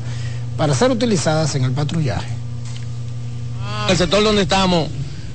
para 0.58 0.74
ser 0.74 0.92
utilizadas 0.92 1.56
en 1.56 1.64
el 1.66 1.72
patrullaje. 1.72 2.28
el 3.90 3.98
sector 3.98 4.24
donde 4.24 4.44
estamos, 4.44 4.90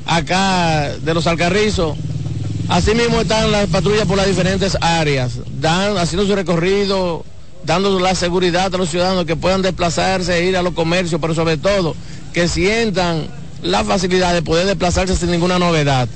acá 0.06 0.90
de 1.02 1.14
los 1.14 1.26
Alcarrizos, 1.26 1.96
así 2.68 2.94
mismo 2.94 3.20
están 3.20 3.52
las 3.52 3.68
patrullas 3.68 4.06
por 4.06 4.16
las 4.16 4.26
diferentes 4.26 4.76
áreas, 4.80 5.32
dan, 5.60 5.96
haciendo 5.98 6.26
su 6.26 6.34
recorrido, 6.34 7.24
dando 7.64 8.00
la 8.00 8.14
seguridad 8.14 8.74
a 8.74 8.78
los 8.78 8.88
ciudadanos 8.88 9.26
que 9.26 9.36
puedan 9.36 9.62
desplazarse 9.62 10.44
ir 10.44 10.56
a 10.56 10.62
los 10.62 10.74
comercios, 10.74 11.20
pero 11.20 11.34
sobre 11.34 11.58
todo 11.58 11.94
que 12.32 12.48
sientan 12.48 13.26
la 13.62 13.84
facilidad 13.84 14.32
de 14.32 14.42
poder 14.42 14.66
desplazarse 14.66 15.16
sin 15.16 15.30
ninguna 15.30 15.58
novedad. 15.58 16.08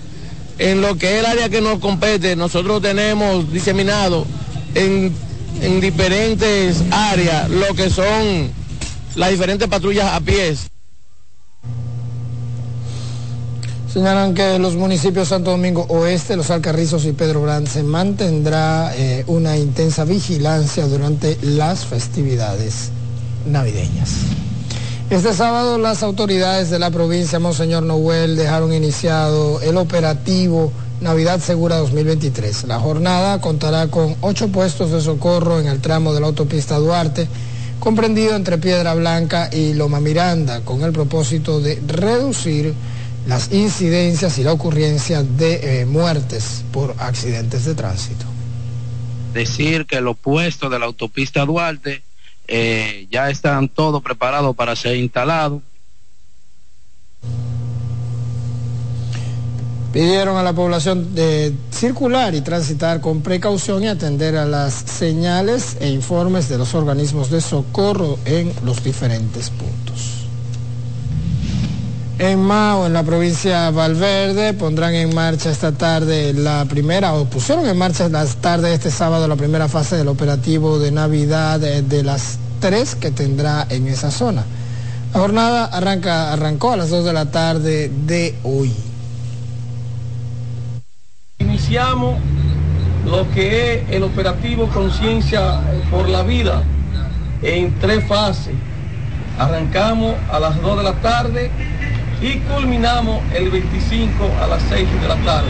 En 0.59 0.81
lo 0.81 0.97
que 0.97 1.15
es 1.15 1.21
el 1.21 1.27
área 1.27 1.49
que 1.49 1.61
nos 1.61 1.81
compete, 1.81 2.37
nosotros 2.37 2.81
tenemos 2.81 3.53
diseminado 3.53 4.25
en, 4.75 5.13
en 5.61 5.81
diferentes 5.81 6.83
áreas 6.91 7.51
lo 7.51 7.75
que 7.75 7.91
son 7.91 8.64
las 9.17 9.31
diferentes 9.31 9.69
patrullas 9.69 10.13
a 10.13 10.21
pies. 10.21 10.71
Señalan 13.93 14.35
que 14.35 14.59
los 14.59 14.75
municipios 14.75 15.29
Santo 15.29 15.53
Domingo 15.53 15.87
Oeste, 15.89 16.35
Los 16.37 16.51
Alcarrizos 16.51 17.05
y 17.05 17.13
Pedro 17.13 17.43
Brand 17.43 17.69
se 17.69 17.85
mantendrá 17.85 18.93
eh, 18.97 19.23
una 19.29 19.57
intensa 19.57 20.05
vigilancia 20.05 20.87
durante 20.87 21.39
las 21.43 21.87
festividades 21.87 22.91
navideñas. 23.47 24.11
Este 25.11 25.33
sábado 25.33 25.79
las 25.79 26.03
autoridades 26.03 26.71
de 26.71 26.81
la 26.81 26.91
provincia 26.91 27.39
Monseñor 27.39 27.85
Noel 27.85 28.35
dejaron 28.35 28.73
iniciado 28.73 29.61
el 29.61 29.77
operativo 29.77 30.73
Navidad 31.01 31.39
Segura 31.39 31.77
2023. 31.77 32.65
La 32.65 32.81
jornada 32.81 33.41
contará 33.41 33.87
con 33.89 34.17
ocho 34.23 34.49
puestos 34.49 34.91
de 34.91 35.01
socorro 35.03 35.61
en 35.61 35.67
el 35.67 35.81
tramo 35.81 36.15
de 36.15 36.21
la 36.21 36.27
autopista 36.27 36.79
Duarte, 36.79 37.29
comprendido 37.85 38.35
entre 38.35 38.57
Piedra 38.57 38.95
Blanca 38.95 39.51
y 39.53 39.75
Loma 39.75 40.01
Miranda, 40.01 40.63
con 40.65 40.83
el 40.85 40.93
propósito 40.93 41.61
de 41.61 41.79
reducir 41.87 42.73
las 43.27 43.53
incidencias 43.53 44.39
y 44.39 44.43
la 44.43 44.53
ocurrencia 44.53 45.23
de 45.23 45.83
eh, 45.83 45.87
muertes 45.87 46.65
por 46.73 46.95
accidentes 46.99 47.67
de 47.67 47.75
tránsito. 47.75 48.25
decir 49.35 49.85
que 49.85 50.01
los 50.01 50.17
puestos 50.17 50.71
de 50.71 50.79
la 50.79 50.87
autopista 50.87 51.45
Duarte 51.45 52.03
eh, 52.49 53.07
ya 53.11 53.29
están 53.29 53.69
todos 53.69 54.03
preparados 54.03 54.57
para 54.57 54.75
ser 54.77 54.97
instalados. 54.97 55.61
Pidieron 59.95 60.37
a 60.37 60.43
la 60.43 60.53
población 60.53 61.15
de 61.15 61.55
circular 61.71 62.35
y 62.35 62.41
transitar 62.41 63.01
con 63.01 63.21
precaución 63.23 63.85
y 63.85 63.87
atender 63.87 64.37
a 64.37 64.45
las 64.45 64.75
señales 64.75 65.77
e 65.79 65.89
informes 65.89 66.49
de 66.49 66.59
los 66.59 66.75
organismos 66.75 67.31
de 67.31 67.41
socorro 67.41 68.19
en 68.25 68.53
los 68.65 68.83
diferentes 68.83 69.51
puntos. 69.51 70.27
En 72.19 72.41
Mao, 72.41 72.87
en 72.87 72.93
la 72.93 73.05
provincia 73.05 73.71
Valverde, 73.71 74.53
pondrán 74.55 74.95
en 74.95 75.15
marcha 75.15 75.53
esta 75.53 75.71
tarde 75.71 76.33
la 76.33 76.65
primera, 76.65 77.15
o 77.15 77.27
pusieron 77.27 77.65
en 77.65 77.79
marcha 77.79 78.09
la 78.09 78.27
tarde 78.27 78.71
de 78.71 78.75
este 78.75 78.91
sábado 78.91 79.29
la 79.29 79.37
primera 79.37 79.69
fase 79.69 79.95
del 79.95 80.09
operativo 80.09 80.81
de 80.81 80.91
Navidad 80.91 81.63
eh, 81.63 81.83
de 81.83 82.03
las 82.03 82.39
tres 82.59 82.97
que 82.97 83.13
tendrá 83.13 83.65
en 83.71 83.87
esa 83.87 84.11
zona. 84.11 84.45
La 85.13 85.21
jornada 85.21 85.67
arranca, 85.67 86.33
arrancó 86.33 86.73
a 86.73 86.79
las 86.79 86.91
2 86.91 87.05
de 87.05 87.13
la 87.13 87.31
tarde 87.31 87.93
de 88.07 88.35
hoy. 88.43 88.73
Iniciamos 91.65 92.19
lo 93.07 93.31
que 93.31 93.73
es 93.73 93.91
el 93.91 94.03
operativo 94.03 94.69
Conciencia 94.69 95.63
por 95.91 96.11
la 96.11 96.23
Vida 96.23 96.63
en 97.41 97.79
tres 97.79 98.07
fases. 98.07 98.53
Arrancamos 99.39 100.15
a 100.31 100.41
las 100.41 100.61
2 100.61 100.77
de 100.77 100.83
la 100.83 100.93
tarde 101.01 101.51
y 102.21 102.37
culminamos 102.41 103.23
el 103.35 103.51
25 103.51 104.13
a 104.43 104.47
las 104.47 104.63
6 104.69 104.87
de 105.01 105.09
la 105.09 105.17
tarde. 105.25 105.49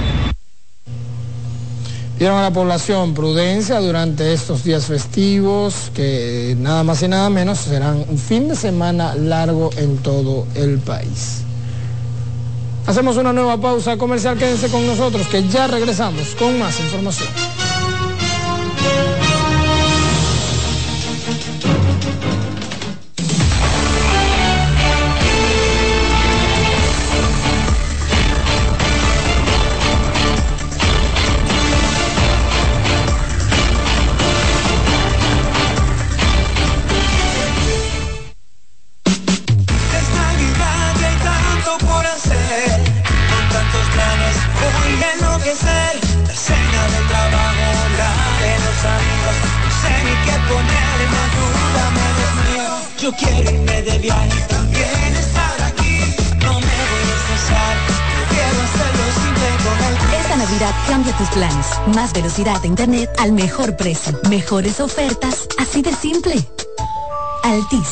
Pidieron 2.15 2.39
a 2.39 2.43
la 2.43 2.53
población 2.53 3.13
prudencia 3.13 3.81
durante 3.81 4.33
estos 4.33 4.63
días 4.63 4.87
festivos, 4.87 5.91
que 5.97 6.55
nada 6.61 6.85
más 6.85 7.03
y 7.03 7.09
nada 7.09 7.29
menos 7.29 7.59
serán 7.59 8.05
un 8.09 8.19
fin 8.19 8.47
de 8.47 8.55
semana 8.55 9.17
largo 9.17 9.71
en 9.77 9.97
todo 9.97 10.47
el 10.55 10.79
país. 10.79 11.43
Hacemos 12.87 13.17
una 13.17 13.33
nueva 13.33 13.57
pausa 13.57 13.97
comercial, 13.97 14.37
quédense 14.37 14.69
con 14.69 14.87
nosotros, 14.87 15.27
que 15.29 15.47
ya 15.49 15.67
regresamos 15.67 16.35
con 16.39 16.59
más 16.59 16.79
información. 16.81 17.29
Cambia 60.87 61.17
tus 61.17 61.29
planes. 61.29 61.67
Más 61.95 62.13
velocidad 62.13 62.61
de 62.61 62.69
internet 62.69 63.11
al 63.19 63.33
mejor 63.33 63.77
precio. 63.77 64.19
Mejores 64.29 64.81
ofertas, 64.81 65.49
así 65.59 65.83
de 65.83 65.95
simple. 65.95 66.35
Altis. 67.43 67.89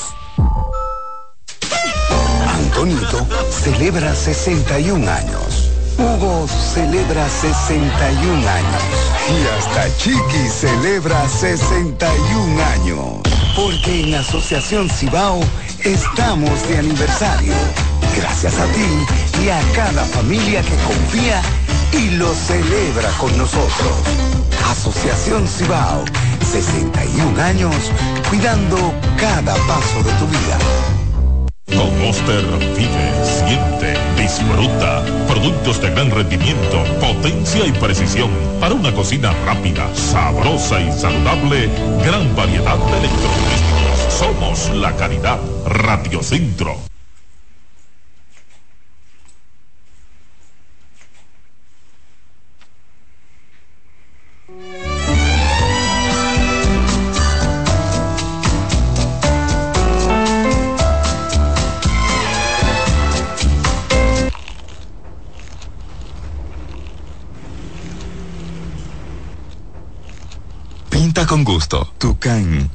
Antonito 2.49 3.27
celebra 3.51 4.15
61 4.15 5.11
años. 5.11 5.71
Hugo 5.99 6.47
celebra 6.49 7.29
61 7.29 8.49
años. 8.49 8.83
Y 9.29 9.59
hasta 9.59 9.97
Chiqui 9.99 10.49
celebra 10.49 11.29
61 11.29 12.65
años. 12.65 13.21
Porque 13.55 14.05
en 14.05 14.15
Asociación 14.15 14.89
Cibao 14.89 15.41
estamos 15.85 16.69
de 16.69 16.79
aniversario. 16.79 17.53
Gracias 18.17 18.59
a 18.59 18.67
ti 18.67 19.45
y 19.45 19.49
a 19.49 19.61
cada 19.75 20.05
familia 20.07 20.63
que 20.63 20.77
confía 20.87 21.43
y 21.93 22.11
lo 22.11 22.33
celebra 22.35 23.11
con 23.19 23.37
nosotros. 23.37 23.93
Asociación 24.71 25.47
Cibao, 25.47 26.05
61 26.41 27.41
años 27.41 27.75
cuidando 28.29 28.77
cada 29.19 29.55
paso 29.67 30.03
de 30.03 30.13
tu 30.13 30.27
vida. 30.27 30.59
Con 31.67 32.09
Oster 32.09 32.45
vive, 32.77 33.13
siente, 33.25 33.97
disfruta. 34.21 35.03
Productos 35.27 35.81
de 35.81 35.91
gran 35.91 36.11
rendimiento, 36.11 36.85
potencia 37.01 37.67
y 37.67 37.73
precisión. 37.73 38.31
Para 38.61 38.75
una 38.75 38.93
cocina 38.93 39.33
rápida, 39.47 39.89
sabrosa 39.95 40.81
y 40.81 40.93
saludable, 40.93 41.71
gran 42.05 42.35
variedad 42.37 42.77
de 42.77 42.99
electrodomésticos. 42.99 44.15
Somos 44.19 44.71
la 44.77 44.95
calidad. 44.97 45.39
Radiocentro. 45.67 46.92
αυτό. 71.63 71.89
Του 71.99 72.17
κάνει. 72.19 72.71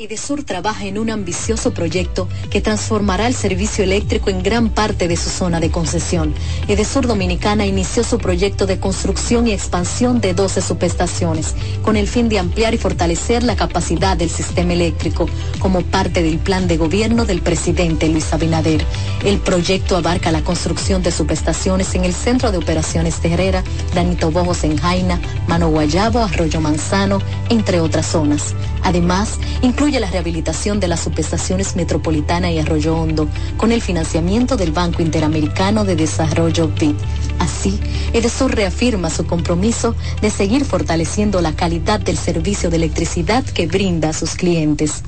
Edesur 0.00 0.44
trabaja 0.44 0.86
en 0.86 0.96
un 0.96 1.10
ambicioso 1.10 1.74
proyecto 1.74 2.26
que 2.48 2.62
transformará 2.62 3.26
el 3.26 3.34
servicio 3.34 3.84
eléctrico 3.84 4.30
en 4.30 4.42
gran 4.42 4.70
parte 4.70 5.08
de 5.08 5.16
su 5.18 5.28
zona 5.28 5.60
de 5.60 5.70
concesión. 5.70 6.32
Edesur 6.68 7.06
Dominicana 7.06 7.66
inició 7.66 8.02
su 8.02 8.16
proyecto 8.16 8.64
de 8.64 8.80
construcción 8.80 9.46
y 9.46 9.52
expansión 9.52 10.22
de 10.22 10.32
12 10.32 10.62
subestaciones, 10.62 11.54
con 11.82 11.98
el 11.98 12.08
fin 12.08 12.30
de 12.30 12.38
ampliar 12.38 12.72
y 12.72 12.78
fortalecer 12.78 13.42
la 13.42 13.56
capacidad 13.56 14.16
del 14.16 14.30
sistema 14.30 14.72
eléctrico, 14.72 15.28
como 15.58 15.82
parte 15.82 16.22
del 16.22 16.38
plan 16.38 16.66
de 16.66 16.78
gobierno 16.78 17.26
del 17.26 17.42
presidente 17.42 18.08
Luis 18.08 18.32
Abinader. 18.32 18.82
El 19.22 19.38
proyecto 19.38 19.98
abarca 19.98 20.32
la 20.32 20.40
construcción 20.40 21.02
de 21.02 21.12
subestaciones 21.12 21.94
en 21.94 22.06
el 22.06 22.14
Centro 22.14 22.50
de 22.50 22.56
Operaciones 22.56 23.20
de 23.20 23.34
Herrera, 23.34 23.64
Danito 23.94 24.30
Bojos 24.30 24.64
en 24.64 24.78
Jaina, 24.78 25.20
Mano 25.46 25.68
Guayabo, 25.68 26.20
Arroyo 26.20 26.62
Manzano, 26.62 27.18
entre 27.50 27.82
otras 27.82 28.06
zonas. 28.06 28.54
Además, 28.82 29.38
incluye 29.60 29.89
la 29.98 30.10
rehabilitación 30.10 30.78
de 30.78 30.86
las 30.86 31.00
subestaciones 31.00 31.74
Metropolitana 31.74 32.52
y 32.52 32.60
Arroyo 32.60 32.96
Hondo 32.96 33.26
con 33.56 33.72
el 33.72 33.82
financiamiento 33.82 34.56
del 34.56 34.70
Banco 34.70 35.02
Interamericano 35.02 35.84
de 35.84 35.96
Desarrollo 35.96 36.68
BID. 36.68 36.94
Así, 37.40 37.80
Edesur 38.12 38.54
reafirma 38.54 39.10
su 39.10 39.26
compromiso 39.26 39.96
de 40.20 40.30
seguir 40.30 40.64
fortaleciendo 40.64 41.40
la 41.40 41.56
calidad 41.56 41.98
del 41.98 42.16
servicio 42.16 42.70
de 42.70 42.76
electricidad 42.76 43.42
que 43.44 43.66
brinda 43.66 44.10
a 44.10 44.12
sus 44.12 44.36
clientes. 44.36 45.02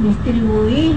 Distribuir 0.03 0.97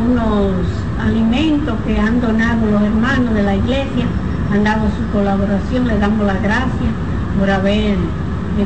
unos 0.00 0.52
alimentos 0.96 1.74
que 1.84 1.98
han 1.98 2.20
donado 2.20 2.70
los 2.70 2.82
hermanos 2.82 3.34
de 3.34 3.42
la 3.42 3.56
iglesia, 3.56 4.06
han 4.52 4.62
dado 4.62 4.86
su 4.96 5.12
colaboración, 5.12 5.88
le 5.88 5.98
damos 5.98 6.24
las 6.24 6.40
gracias 6.40 6.92
por 7.36 7.50
haber 7.50 7.94
eh, 7.94 7.96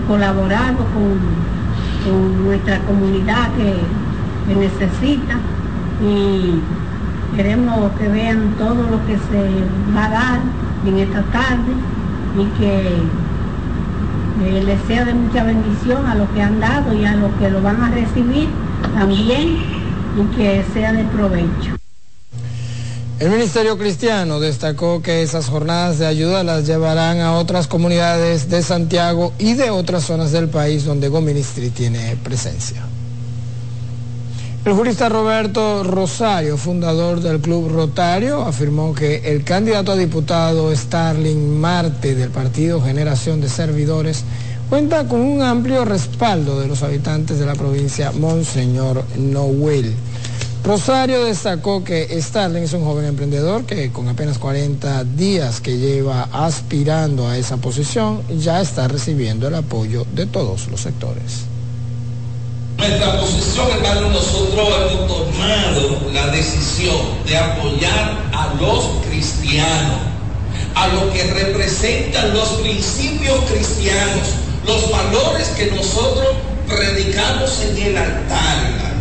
colaborado 0.06 0.76
con, 0.92 1.18
con 2.04 2.44
nuestra 2.44 2.80
comunidad 2.80 3.48
que, 3.54 3.76
que 4.46 4.60
necesita 4.60 5.38
y 6.02 6.60
queremos 7.34 7.90
que 7.98 8.08
vean 8.08 8.54
todo 8.58 8.74
lo 8.74 9.04
que 9.06 9.16
se 9.16 9.94
va 9.94 10.06
a 10.06 10.10
dar 10.10 10.40
en 10.86 10.98
esta 10.98 11.22
tarde 11.24 11.72
y 12.38 12.44
que 12.58 12.86
eh, 14.44 14.62
les 14.64 14.80
sea 14.86 15.04
de 15.04 15.14
mucha 15.14 15.44
bendición 15.44 16.06
a 16.06 16.14
los 16.14 16.28
que 16.30 16.42
han 16.42 16.60
dado 16.60 16.94
y 16.94 17.04
a 17.04 17.16
los 17.16 17.32
que 17.34 17.50
lo 17.50 17.62
van 17.62 17.82
a 17.82 17.90
recibir 17.90 18.48
también 18.94 19.56
y 20.16 20.36
que 20.36 20.64
sea 20.72 20.92
de 20.92 21.04
provecho. 21.04 21.76
El 23.18 23.30
Ministerio 23.30 23.78
Cristiano 23.78 24.40
destacó 24.40 25.00
que 25.00 25.22
esas 25.22 25.48
jornadas 25.48 25.98
de 25.98 26.06
ayuda 26.06 26.44
las 26.44 26.66
llevarán 26.66 27.20
a 27.20 27.32
otras 27.32 27.66
comunidades 27.66 28.50
de 28.50 28.62
Santiago 28.62 29.32
y 29.38 29.54
de 29.54 29.70
otras 29.70 30.04
zonas 30.04 30.32
del 30.32 30.50
país 30.50 30.84
donde 30.84 31.08
Goministri 31.08 31.70
tiene 31.70 32.16
presencia. 32.22 32.82
El 34.66 34.72
jurista 34.72 35.08
Roberto 35.08 35.84
Rosario, 35.84 36.56
fundador 36.56 37.20
del 37.20 37.40
Club 37.40 37.68
Rotario, 37.68 38.42
afirmó 38.42 38.92
que 38.96 39.18
el 39.32 39.44
candidato 39.44 39.92
a 39.92 39.96
diputado 39.96 40.74
Starling 40.74 41.56
Marte 41.60 42.16
del 42.16 42.30
partido 42.30 42.82
Generación 42.82 43.40
de 43.40 43.48
Servidores 43.48 44.24
cuenta 44.68 45.06
con 45.06 45.20
un 45.20 45.40
amplio 45.40 45.84
respaldo 45.84 46.58
de 46.58 46.66
los 46.66 46.82
habitantes 46.82 47.38
de 47.38 47.46
la 47.46 47.54
provincia 47.54 48.10
Monseñor 48.10 49.04
Noel. 49.16 49.94
Rosario 50.64 51.22
destacó 51.22 51.84
que 51.84 52.20
Starling 52.20 52.64
es 52.64 52.72
un 52.72 52.82
joven 52.82 53.04
emprendedor 53.04 53.66
que 53.66 53.92
con 53.92 54.08
apenas 54.08 54.36
40 54.38 55.04
días 55.04 55.60
que 55.60 55.78
lleva 55.78 56.28
aspirando 56.32 57.28
a 57.28 57.38
esa 57.38 57.58
posición 57.58 58.20
ya 58.36 58.60
está 58.60 58.88
recibiendo 58.88 59.46
el 59.46 59.54
apoyo 59.54 60.04
de 60.12 60.26
todos 60.26 60.66
los 60.66 60.80
sectores. 60.80 61.55
Nuestra 62.76 63.18
posición, 63.18 63.70
hermano, 63.70 64.10
nosotros 64.10 64.68
hemos 64.68 65.06
tomado 65.08 66.10
la 66.12 66.26
decisión 66.26 66.96
de 67.24 67.36
apoyar 67.38 68.22
a 68.34 68.54
los 68.60 68.84
cristianos, 69.08 69.98
a 70.74 70.88
lo 70.88 71.10
que 71.10 71.24
representan 71.24 72.34
los 72.34 72.48
principios 72.60 73.38
cristianos, 73.50 74.28
los 74.66 74.90
valores 74.90 75.48
que 75.56 75.70
nosotros 75.70 76.28
predicamos 76.68 77.60
en 77.62 77.82
el 77.82 77.96
altar. 77.96 78.94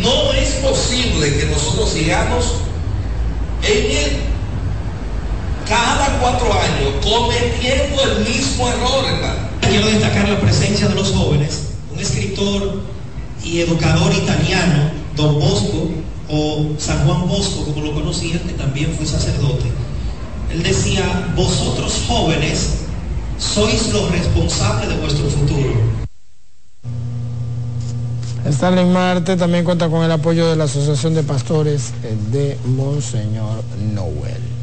No 0.00 0.32
es 0.32 0.48
posible 0.54 1.36
que 1.36 1.46
nosotros 1.46 1.90
sigamos 1.90 2.54
en 3.64 3.96
el 3.96 4.26
cada 5.68 6.20
cuatro 6.20 6.46
años 6.52 6.92
cometiendo 7.02 8.02
el 8.02 8.24
mismo 8.24 8.68
error, 8.68 9.04
hermano. 9.04 9.48
Quiero 9.60 9.88
destacar 9.88 10.28
la 10.28 10.40
presencia 10.40 10.88
de 10.88 10.94
los 10.94 11.12
jóvenes 11.12 11.65
escritor 12.06 12.80
y 13.44 13.60
educador 13.60 14.12
italiano, 14.12 14.90
Don 15.16 15.38
Bosco, 15.38 15.90
o 16.28 16.70
San 16.78 17.06
Juan 17.06 17.28
Bosco, 17.28 17.64
como 17.64 17.84
lo 17.84 17.94
conocían, 17.94 18.40
que 18.40 18.54
también 18.54 18.92
fue 18.92 19.06
sacerdote. 19.06 19.64
Él 20.52 20.62
decía, 20.62 21.32
vosotros 21.36 22.02
jóvenes 22.08 22.78
sois 23.38 23.92
los 23.92 24.10
responsables 24.10 24.88
de 24.88 24.96
vuestro 24.96 25.26
futuro. 25.26 25.96
Stanley 28.46 28.86
Marte 28.86 29.36
también 29.36 29.64
cuenta 29.64 29.88
con 29.88 30.04
el 30.04 30.12
apoyo 30.12 30.48
de 30.48 30.56
la 30.56 30.64
Asociación 30.64 31.14
de 31.14 31.24
Pastores 31.24 31.92
de 32.30 32.56
Monseñor 32.64 33.62
Noel. 33.92 34.55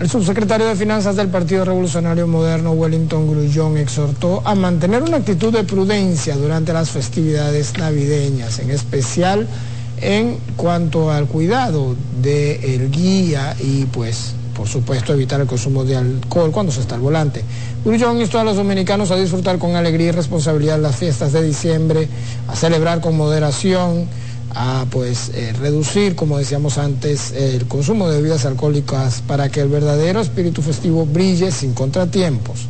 El 0.00 0.08
subsecretario 0.08 0.68
de 0.68 0.76
Finanzas 0.76 1.16
del 1.16 1.26
Partido 1.26 1.64
Revolucionario 1.64 2.28
Moderno, 2.28 2.70
Wellington 2.70 3.28
Grullón, 3.28 3.76
exhortó 3.78 4.42
a 4.44 4.54
mantener 4.54 5.02
una 5.02 5.16
actitud 5.16 5.52
de 5.52 5.64
prudencia 5.64 6.36
durante 6.36 6.72
las 6.72 6.90
festividades 6.90 7.76
navideñas, 7.76 8.60
en 8.60 8.70
especial 8.70 9.48
en 10.00 10.38
cuanto 10.56 11.10
al 11.10 11.26
cuidado 11.26 11.96
del 12.22 12.92
guía 12.92 13.56
y 13.58 13.86
pues 13.86 14.34
por 14.54 14.68
supuesto 14.68 15.12
evitar 15.12 15.40
el 15.40 15.48
consumo 15.48 15.84
de 15.84 15.96
alcohol 15.96 16.52
cuando 16.52 16.70
se 16.70 16.80
está 16.80 16.94
al 16.94 17.00
volante. 17.00 17.42
Grullón 17.84 18.20
instó 18.20 18.38
a 18.38 18.44
los 18.44 18.56
dominicanos 18.56 19.10
a 19.10 19.16
disfrutar 19.16 19.58
con 19.58 19.74
alegría 19.74 20.08
y 20.08 20.12
responsabilidad 20.12 20.78
las 20.78 20.94
fiestas 20.94 21.32
de 21.32 21.42
diciembre, 21.42 22.08
a 22.46 22.54
celebrar 22.54 23.00
con 23.00 23.16
moderación, 23.16 24.06
a 24.54 24.86
pues 24.90 25.30
eh, 25.34 25.52
reducir, 25.58 26.14
como 26.14 26.38
decíamos 26.38 26.78
antes, 26.78 27.32
el 27.32 27.66
consumo 27.66 28.08
de 28.08 28.16
bebidas 28.16 28.46
alcohólicas 28.46 29.22
para 29.26 29.48
que 29.48 29.60
el 29.60 29.68
verdadero 29.68 30.20
espíritu 30.20 30.62
festivo 30.62 31.06
brille 31.06 31.50
sin 31.50 31.74
contratiempos. 31.74 32.66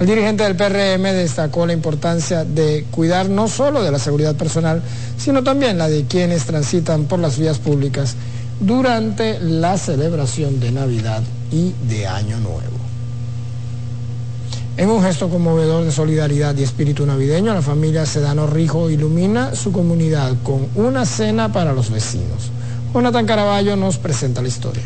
El 0.00 0.06
dirigente 0.06 0.44
del 0.44 0.56
PRM 0.56 1.02
destacó 1.12 1.66
la 1.66 1.74
importancia 1.74 2.44
de 2.44 2.86
cuidar 2.90 3.28
no 3.28 3.48
solo 3.48 3.82
de 3.82 3.90
la 3.90 3.98
seguridad 3.98 4.34
personal, 4.34 4.82
sino 5.18 5.42
también 5.42 5.76
la 5.76 5.88
de 5.88 6.04
quienes 6.04 6.46
transitan 6.46 7.04
por 7.04 7.18
las 7.18 7.38
vías 7.38 7.58
públicas 7.58 8.16
durante 8.60 9.38
la 9.40 9.76
celebración 9.76 10.58
de 10.58 10.70
Navidad 10.72 11.22
y 11.52 11.74
de 11.86 12.06
Año 12.06 12.38
Nuevo. 12.38 12.89
En 14.76 14.88
un 14.88 15.02
gesto 15.02 15.28
conmovedor 15.28 15.84
de 15.84 15.92
solidaridad 15.92 16.56
y 16.56 16.62
espíritu 16.62 17.04
navideño, 17.04 17.52
la 17.52 17.62
familia 17.62 18.06
Sedano 18.06 18.46
Rijo 18.46 18.88
ilumina 18.88 19.54
su 19.54 19.72
comunidad 19.72 20.34
con 20.42 20.68
una 20.74 21.04
cena 21.04 21.52
para 21.52 21.72
los 21.72 21.90
vecinos. 21.90 22.50
Jonathan 22.94 23.26
Caraballo 23.26 23.76
nos 23.76 23.98
presenta 23.98 24.42
la 24.42 24.48
historia. 24.48 24.84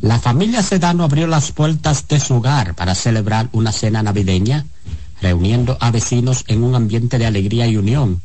La 0.00 0.18
familia 0.18 0.62
Sedano 0.62 1.04
abrió 1.04 1.26
las 1.26 1.50
puertas 1.50 2.06
de 2.06 2.20
su 2.20 2.36
hogar 2.36 2.74
para 2.74 2.94
celebrar 2.94 3.48
una 3.52 3.72
cena 3.72 4.02
navideña, 4.02 4.64
reuniendo 5.20 5.76
a 5.80 5.90
vecinos 5.90 6.44
en 6.46 6.62
un 6.62 6.74
ambiente 6.74 7.18
de 7.18 7.26
alegría 7.26 7.66
y 7.66 7.76
unión. 7.76 8.22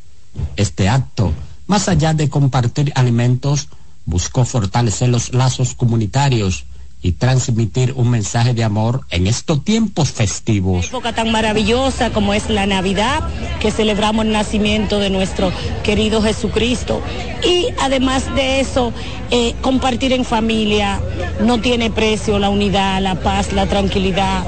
Este 0.55 0.89
acto, 0.89 1.33
más 1.65 1.89
allá 1.89 2.13
de 2.13 2.29
compartir 2.29 2.91
alimentos, 2.95 3.69
buscó 4.05 4.45
fortalecer 4.45 5.09
los 5.09 5.33
lazos 5.33 5.73
comunitarios 5.73 6.65
y 7.03 7.11
transmitir 7.11 7.93
un 7.95 8.09
mensaje 8.09 8.53
de 8.53 8.63
amor 8.63 9.01
en 9.11 9.27
estos 9.27 9.63
tiempos 9.63 10.11
festivos. 10.11 10.77
Una 10.77 10.87
época 10.87 11.13
tan 11.13 11.31
maravillosa 11.31 12.11
como 12.11 12.33
es 12.33 12.49
la 12.49 12.65
Navidad, 12.65 13.21
que 13.59 13.71
celebramos 13.71 14.25
el 14.25 14.31
nacimiento 14.31 14.99
de 14.99 15.09
nuestro 15.09 15.51
querido 15.83 16.21
Jesucristo. 16.21 17.01
Y 17.43 17.67
además 17.81 18.33
de 18.35 18.61
eso, 18.61 18.93
eh, 19.31 19.53
compartir 19.61 20.13
en 20.13 20.23
familia 20.23 21.01
no 21.41 21.59
tiene 21.59 21.91
precio, 21.91 22.39
la 22.39 22.49
unidad, 22.49 23.01
la 23.01 23.15
paz, 23.15 23.51
la 23.51 23.67
tranquilidad 23.67 24.45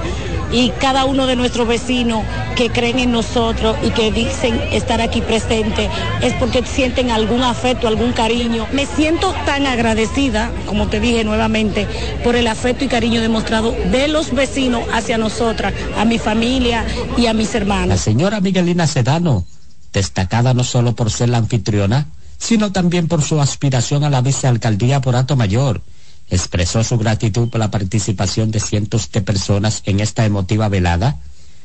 y 0.52 0.70
cada 0.70 1.06
uno 1.06 1.28
de 1.28 1.36
nuestros 1.36 1.68
vecinos 1.68 2.24
que 2.56 2.70
creen 2.70 3.00
en 3.00 3.12
nosotros 3.12 3.76
y 3.84 3.90
que 3.92 4.12
dicen 4.12 4.60
estar 4.72 5.02
aquí 5.02 5.22
presente 5.22 5.90
es 6.22 6.34
porque 6.36 6.64
sienten 6.66 7.12
algún 7.12 7.44
afecto, 7.44 7.88
algún 7.88 8.14
cariño. 8.14 8.68
Me 8.72 8.86
siento 8.86 9.34
tan 9.46 9.68
agradecida, 9.68 10.52
como 10.66 10.88
te 10.88 11.00
dije 11.00 11.24
nuevamente, 11.24 11.88
por 12.24 12.36
el 12.36 12.48
afecto 12.48 12.86
y 12.86 12.88
cariño 12.88 13.22
demostrado 13.22 13.76
de 13.92 14.08
los 14.08 14.34
vecinos 14.34 14.84
hacia 14.94 15.18
nosotras, 15.18 15.74
a 15.98 16.06
mi 16.06 16.20
familia 16.20 16.86
y 17.18 17.28
a 17.28 17.34
mis 17.34 17.54
hermanos. 17.56 17.88
La 17.88 17.98
señora 17.98 18.42
Miguelina 18.42 18.88
Sedano, 18.88 19.46
destacada 19.94 20.54
no 20.54 20.64
solo 20.64 20.96
por 20.96 21.12
ser 21.12 21.30
la 21.30 21.38
anfitriona, 21.38 22.08
sino 22.38 22.72
también 22.72 23.08
por 23.08 23.22
su 23.22 23.42
aspiración 23.42 24.04
a 24.04 24.10
la 24.10 24.22
vicealcaldía 24.22 25.02
por 25.02 25.16
Ato 25.16 25.36
Mayor 25.36 25.82
expresó 26.30 26.84
su 26.84 26.98
gratitud 26.98 27.50
por 27.50 27.60
la 27.60 27.72
participación 27.72 28.52
de 28.52 28.60
cientos 28.60 29.12
de 29.12 29.22
personas 29.22 29.82
en 29.86 30.00
esta 30.00 30.26
emotiva 30.26 30.70
velada, 30.70 31.18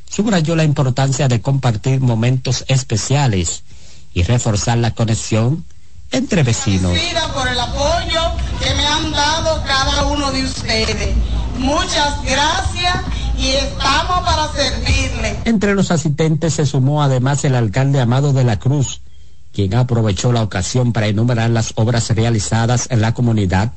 subrayó 0.09 0.57
la 0.57 0.65
importancia 0.65 1.29
de 1.29 1.41
compartir 1.41 2.01
momentos 2.01 2.65
especiales 2.69 3.63
y 4.13 4.23
reforzar 4.23 4.79
la 4.79 4.93
conexión 4.93 5.65
entre 6.11 6.43
vecinos. 6.43 6.99
por 7.33 7.49
el 7.49 7.61
apoyo 7.61 8.21
que 8.61 8.75
me 8.75 8.87
han 8.87 9.13
dado 9.13 9.63
cada 9.65 10.05
uno 10.07 10.33
de 10.33 10.45
ustedes. 10.45 11.15
Muchas 11.59 12.23
gracias 12.25 12.97
y 13.39 13.49
estamos 13.51 14.21
para 14.25 14.53
servirle. 14.53 15.39
Entre 15.45 15.75
los 15.75 15.91
asistentes 15.91 16.55
se 16.55 16.67
sumó 16.67 17.03
además 17.03 17.45
el 17.45 17.55
alcalde 17.55 18.01
Amado 18.01 18.33
de 18.33 18.45
la 18.45 18.59
Cruz, 18.59 19.01
quien 19.53 19.75
aprovechó 19.75 20.33
la 20.33 20.43
ocasión 20.43 20.93
para 20.93 21.07
enumerar 21.07 21.51
las 21.51 21.73
obras 21.77 22.11
realizadas 22.11 22.89
en 22.91 23.01
la 23.01 23.15
comunidad 23.15 23.73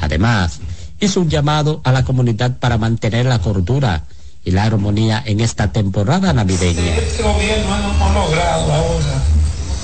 Además, 0.00 0.60
hizo 1.00 1.20
un 1.20 1.30
llamado 1.30 1.80
a 1.84 1.92
la 1.92 2.04
comunidad 2.04 2.58
para 2.58 2.78
mantener 2.78 3.26
la 3.26 3.38
cordura 3.38 4.04
y 4.44 4.50
la 4.52 4.64
armonía 4.64 5.22
en 5.24 5.40
esta 5.40 5.72
temporada 5.72 6.32
navideña. 6.32 6.96
Este 6.96 7.22
gobierno 7.22 7.76
hemos 7.76 8.14
logrado 8.14 8.72
ahora 8.72 9.22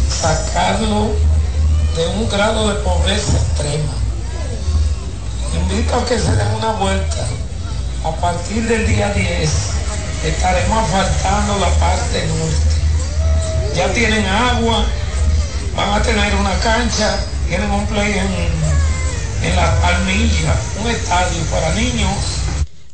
sacarlo 0.08 1.10
de 1.96 2.06
un 2.18 2.28
grado 2.28 2.68
de 2.68 2.74
pobreza 2.76 3.32
extrema. 3.32 3.92
Invito 5.60 5.94
a 5.94 6.04
que 6.04 6.18
se 6.18 6.34
den 6.36 6.48
una 6.58 6.72
vuelta. 6.72 7.26
A 8.04 8.10
partir 8.20 8.66
del 8.68 8.86
día 8.86 9.12
10 9.12 9.50
estaremos 10.24 10.84
asfaltando 10.84 11.58
la 11.58 11.70
parte 11.78 12.26
norte. 12.26 12.76
Ya 13.74 13.92
tienen 13.92 14.24
agua, 14.26 14.84
van 15.76 16.00
a 16.00 16.02
tener 16.02 16.34
una 16.36 16.54
cancha, 16.60 17.18
tienen 17.48 17.70
un 17.70 17.86
play 17.86 18.12
en 18.12 18.75
en 19.42 19.56
la 19.56 19.80
Palmilla, 19.80 20.54
un 20.82 20.90
estadio 20.90 21.42
para 21.50 21.74
niños. 21.74 22.16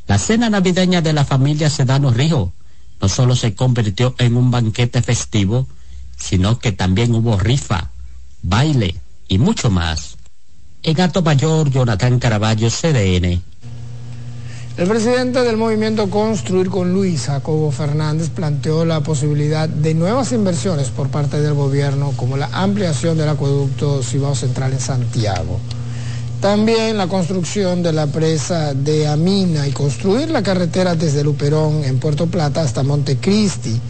La 0.07 0.19
cena 0.19 0.51
navideña 0.51 1.01
de 1.01 1.13
la 1.13 1.25
familia 1.25 1.71
Sedano 1.71 2.11
Rijo 2.11 2.53
no 3.01 3.09
solo 3.09 3.35
se 3.35 3.55
convirtió 3.55 4.15
en 4.19 4.37
un 4.37 4.51
banquete 4.51 5.03
festivo, 5.03 5.67
sino 6.17 6.59
que 6.59 6.73
también 6.73 7.15
hubo 7.15 7.39
rifa, 7.39 7.91
baile 8.43 8.95
y 9.29 9.39
mucho 9.39 9.71
más. 9.71 10.17
En 10.83 10.95
Gato 10.95 11.23
Mayor, 11.23 11.71
Jonathan 11.71 12.19
Caraballo, 12.19 12.69
CDN. 12.71 13.43
El 14.77 14.89
presidente 14.89 15.43
del 15.43 15.59
movimiento 15.59 16.09
Construir 16.09 16.71
con 16.71 16.95
Luis, 16.95 17.27
Jacobo 17.27 17.71
Fernández, 17.71 18.31
planteó 18.31 18.85
la 18.85 19.03
posibilidad 19.03 19.69
de 19.69 19.95
nuevas 19.95 20.33
inversiones 20.33 20.89
por 20.89 21.09
parte 21.09 21.41
del 21.41 21.55
gobierno, 21.55 22.13
como 22.17 22.37
la 22.39 22.49
ampliación 22.53 23.19
del 23.19 23.29
acueducto 23.29 24.03
Cibao 24.03 24.35
Central 24.35 24.73
en 24.73 24.81
Santiago. 24.81 25.61
También 26.43 26.97
la 26.97 27.07
construcción 27.07 27.85
de 27.85 27.93
la 27.93 28.09
presa 28.09 28.75
de 28.75 29.07
Amina 29.07 29.69
y 29.69 29.71
construir 29.71 30.29
la 30.29 30.43
carretera 30.43 30.97
desde 30.97 31.23
Luperón 31.23 31.85
en 31.85 32.01
Puerto 32.01 32.27
Plata 32.27 32.63
hasta 32.63 32.83
Montecristi, 32.83 33.81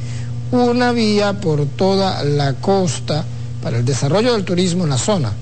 una 0.51 0.93
vía 0.93 1.33
por 1.41 1.65
toda 1.65 2.23
la 2.23 2.53
costa 2.53 3.25
para 3.63 3.79
el 3.79 3.87
desarrollo 3.87 4.35
del 4.35 4.45
turismo 4.45 4.85
en 4.85 4.91
la 4.91 4.99
zona. 4.99 5.33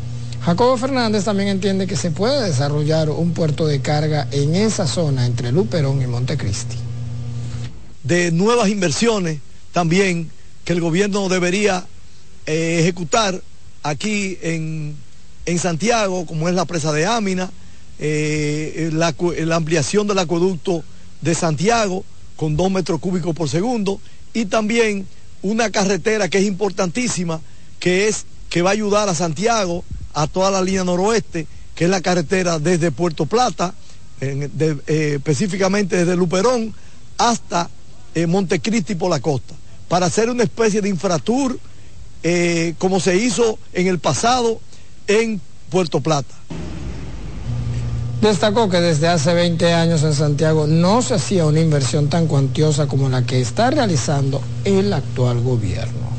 Jacobo 0.42 0.76
Fernández 0.76 1.24
también 1.24 1.48
entiende 1.48 1.88
que 1.88 1.96
se 1.96 2.12
puede 2.12 2.46
desarrollar 2.46 3.10
un 3.10 3.32
puerto 3.32 3.66
de 3.66 3.80
carga 3.80 4.28
en 4.30 4.54
esa 4.54 4.86
zona 4.86 5.26
entre 5.26 5.50
Luperón 5.50 6.00
y 6.00 6.06
Montecristi. 6.06 6.76
De 8.04 8.30
nuevas 8.30 8.68
inversiones 8.68 9.40
también 9.72 10.30
que 10.64 10.74
el 10.74 10.80
gobierno 10.80 11.28
debería 11.28 11.84
eh, 12.46 12.78
ejecutar 12.78 13.42
aquí 13.82 14.38
en 14.42 14.94
en 15.46 15.58
Santiago, 15.58 16.26
como 16.26 16.48
es 16.48 16.54
la 16.54 16.64
presa 16.64 16.92
de 16.92 17.06
Ámina, 17.06 17.50
eh, 18.02 18.90
la, 18.94 19.14
ampliación 19.54 20.06
del 20.06 20.18
acueducto 20.18 20.82
de 21.20 21.34
Santiago 21.34 22.02
con 22.36 22.56
dos 22.56 22.70
metros 22.70 22.98
cúbicos 22.98 23.34
por 23.34 23.48
segundo 23.48 24.00
y 24.32 24.46
también 24.46 25.06
una 25.42 25.70
carretera 25.70 26.28
que 26.28 26.38
es 26.38 26.46
importantísima, 26.46 27.42
que 27.78 28.08
es 28.08 28.24
que 28.48 28.62
va 28.62 28.70
a 28.70 28.72
ayudar 28.72 29.08
a 29.10 29.14
Santiago, 29.14 29.84
a 30.14 30.26
toda 30.26 30.50
la 30.50 30.62
línea 30.62 30.82
noroeste, 30.82 31.46
que 31.74 31.84
es 31.84 31.90
la 31.90 32.00
carretera 32.00 32.58
desde 32.58 32.90
Puerto 32.90 33.26
Plata, 33.26 33.74
eh, 34.22 34.48
específicamente 35.16 35.96
desde 35.96 36.16
Luperón 36.16 36.74
hasta 37.18 37.68
eh, 38.14 38.26
Montecristi 38.26 38.94
por 38.94 39.10
la 39.10 39.20
costa, 39.20 39.54
para 39.88 40.06
hacer 40.06 40.30
una 40.30 40.44
especie 40.44 40.80
de 40.80 40.88
infratur 40.88 41.58
como 42.78 43.00
se 43.00 43.16
hizo 43.16 43.58
en 43.72 43.86
el 43.86 43.98
pasado 43.98 44.60
en 45.10 45.40
Puerto 45.70 46.00
Plata. 46.00 46.34
Destacó 48.22 48.68
que 48.68 48.80
desde 48.80 49.08
hace 49.08 49.34
20 49.34 49.72
años 49.72 50.04
en 50.04 50.14
Santiago 50.14 50.66
no 50.68 51.02
se 51.02 51.14
hacía 51.14 51.46
una 51.46 51.58
inversión 51.58 52.08
tan 52.08 52.28
cuantiosa 52.28 52.86
como 52.86 53.08
la 53.08 53.22
que 53.22 53.40
está 53.40 53.70
realizando 53.70 54.40
el 54.64 54.92
actual 54.92 55.40
gobierno. 55.40 56.10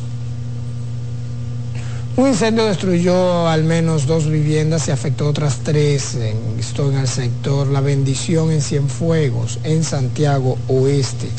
Un 2.18 2.28
incendio 2.28 2.66
destruyó 2.66 3.48
al 3.48 3.64
menos 3.64 4.08
dos 4.08 4.28
viviendas 4.28 4.90
y 4.90 4.92
afectó 4.92 5.30
otras 5.30 5.60
tres. 5.64 6.16
En, 6.16 6.38
en 6.38 6.98
el 6.98 7.08
sector 7.08 7.68
La 7.68 7.80
Bendición 7.80 8.52
en 8.52 8.62
Cienfuegos, 8.62 9.60
en 9.64 9.86
Santiago 9.86 10.58
Oeste. 10.68 11.30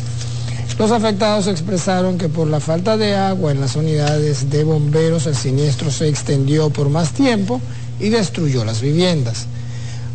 Los 0.79 0.91
afectados 0.91 1.47
expresaron 1.47 2.19
que 2.19 2.29
por 2.29 2.49
la 2.49 2.59
falta 2.59 2.97
de 2.97 3.15
agua 3.15 3.53
en 3.53 3.61
las 3.61 3.77
unidades 3.77 4.51
de 4.51 4.65
bomberos 4.65 5.27
el 5.27 5.37
siniestro 5.37 5.91
se 5.91 6.09
extendió 6.09 6.71
por 6.71 6.89
más 6.89 7.13
tiempo 7.13 7.61
y 8.01 8.09
destruyó 8.09 8.65
las 8.65 8.81
viviendas. 8.81 9.47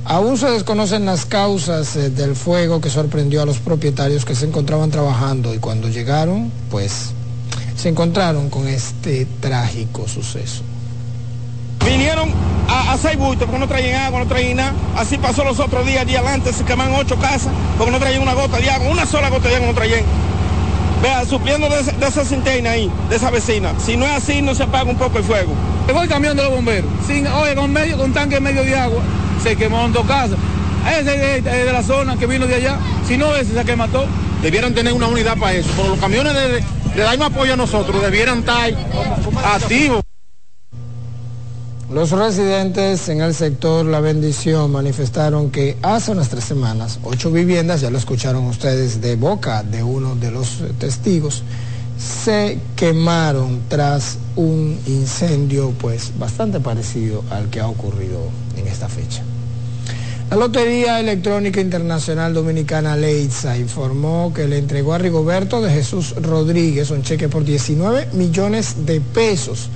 Aún 0.04 0.38
se 0.38 0.50
desconocen 0.50 1.06
las 1.06 1.26
causas 1.26 1.96
eh, 1.96 2.10
del 2.10 2.36
fuego 2.36 2.82
que 2.82 2.90
sorprendió 2.90 3.42
a 3.42 3.46
los 3.46 3.60
propietarios 3.60 4.26
que 4.26 4.36
se 4.36 4.46
encontraban 4.46 4.90
trabajando 4.90 5.54
y 5.54 5.60
cuando 5.60 5.90
llegaron, 5.90 6.52
pues 6.72 7.12
se 7.76 7.90
encontraron 7.90 8.50
con 8.50 8.68
este 8.68 9.28
trágico 9.40 10.08
suceso. 10.08 10.64
Vinieron 11.86 12.30
a, 12.68 12.94
a 12.94 12.98
seis 12.98 13.18
bultos 13.18 13.46
porque 13.46 13.60
no 13.60 13.68
traían 13.68 14.02
agua, 14.02 14.20
no 14.20 14.28
traían 14.28 14.58
nada. 14.58 14.74
Así 14.96 15.18
pasó 15.18 15.44
los 15.44 15.60
otros 15.60 15.86
días, 15.86 16.02
allí 16.02 16.16
adelante 16.16 16.52
se 16.52 16.64
queman 16.66 16.94
ocho 16.94 17.16
casas 17.18 17.54
porque 17.78 17.92
no 17.92 18.00
traían 18.00 18.22
una 18.22 18.34
gota 18.34 18.58
de 18.58 18.70
agua, 18.70 18.90
una 18.90 19.06
sola 19.06 19.30
gota 19.30 19.48
de 19.50 19.56
agua 19.56 19.68
no 19.68 19.74
traían. 19.74 20.04
Vea, 21.02 21.26
supliendo 21.26 21.70
de, 21.70 21.84
de 21.84 22.08
esa 22.08 22.26
cinterna 22.26 22.72
ahí, 22.72 22.92
de 23.10 23.16
esa 23.16 23.30
vecina. 23.30 23.74
Si 23.84 23.96
no 23.96 24.06
es 24.06 24.12
así, 24.12 24.42
no 24.42 24.56
se 24.56 24.64
apaga 24.64 24.90
un 24.90 24.98
poco 24.98 25.20
el 25.20 25.24
fuego. 25.24 25.54
Llegó 25.88 26.02
el 26.02 26.10
camión 26.10 26.36
de 26.36 26.44
los 26.44 26.52
bomberos, 26.52 26.90
sin, 27.06 27.28
oye, 27.28 27.56
con 27.56 27.72
medio, 27.72 27.98
con 27.98 28.14
tanque 28.14 28.40
medio 28.40 28.64
de 28.64 28.76
agua, 28.76 29.02
se 29.44 29.56
quemaron 29.56 29.94
dos 29.94 30.06
casas. 30.06 30.38
Ese 30.90 31.38
es 31.38 31.44
de, 31.44 31.66
de 31.66 31.74
la 31.74 31.84
zona 31.84 32.18
que 32.18 32.26
vino 32.26 32.48
de 32.48 32.56
allá, 32.56 32.78
si 33.08 33.18
no 33.18 33.36
ese 33.36 33.54
se 33.54 33.64
quema 33.64 33.88
todo. 33.88 34.08
Debieran 34.42 34.74
tener 34.74 34.94
una 34.94 35.08
unidad 35.08 35.38
para 35.38 35.54
eso, 35.54 35.70
pero 35.76 35.90
los 35.90 36.00
camiones 36.00 36.34
de, 36.34 36.50
de, 36.50 36.64
de 36.96 37.02
darnos 37.02 37.28
apoyo 37.28 37.54
a 37.54 37.58
nosotros 37.58 38.02
debieran 38.02 38.40
estar 38.40 38.72
activos. 39.44 40.07
Los 41.90 42.12
residentes 42.12 43.08
en 43.08 43.22
el 43.22 43.34
sector 43.34 43.86
La 43.86 44.02
Bendición 44.02 44.70
manifestaron 44.74 45.52
que 45.52 45.78
hace 45.82 46.12
unas 46.12 46.28
tres 46.28 46.44
semanas, 46.44 47.00
ocho 47.02 47.32
viviendas, 47.32 47.80
ya 47.80 47.90
lo 47.90 47.98
escucharon 47.98 48.44
ustedes 48.44 49.00
de 49.00 49.16
boca 49.16 49.64
de 49.64 49.84
uno 49.84 50.14
de 50.18 50.30
los 50.30 50.58
testigos, 50.80 51.44
se 51.98 52.60
quemaron 52.76 53.62
tras 53.70 54.18
un 54.36 54.78
incendio 54.86 55.72
pues 55.80 56.12
bastante 56.20 56.60
parecido 56.60 57.24
al 57.30 57.50
que 57.50 57.62
ha 57.62 57.70
ocurrido 57.70 58.20
en 58.58 58.68
esta 58.68 58.90
fecha. 58.90 59.24
La 60.30 60.36
Lotería 60.36 61.00
Electrónica 61.00 61.62
Internacional 61.62 62.34
Dominicana 62.34 62.98
Leitza 62.98 63.58
informó 63.58 64.34
que 64.36 64.46
le 64.46 64.58
entregó 64.58 64.94
a 64.94 64.98
Rigoberto 64.98 65.62
de 65.62 65.72
Jesús 65.72 66.16
Rodríguez 66.22 66.92
un 66.92 67.04
cheque 67.04 67.30
por 67.30 67.46
19 67.46 68.10
millones 68.12 68.86
de 68.86 69.00
pesos 69.00 69.70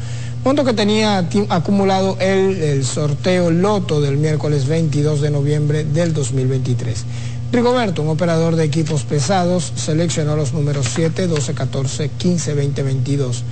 monto 0.43 0.65
que 0.65 0.73
tenía 0.73 1.27
acumulado 1.49 2.18
el, 2.19 2.61
el, 2.61 2.85
sorteo 2.85 3.51
loto 3.51 4.01
del 4.01 4.18
miércoles 4.18 4.68
22 4.68 5.22
de 5.22 5.30
noviembre 5.30 5.84
del 5.84 6.13
2023. 6.13 7.05
Rigoberto, 7.51 8.01
un 8.01 8.09
operador 8.09 8.55
de 8.55 8.63
equipos 8.63 9.03
pesados, 9.03 9.73
seleccionó 9.76 10.35
los 10.35 10.53
números 10.53 10.88
7, 10.93 11.27
12, 11.27 11.53
14, 11.53 12.09
15, 12.18 12.53
20, 12.53 12.84
22 12.84 13.43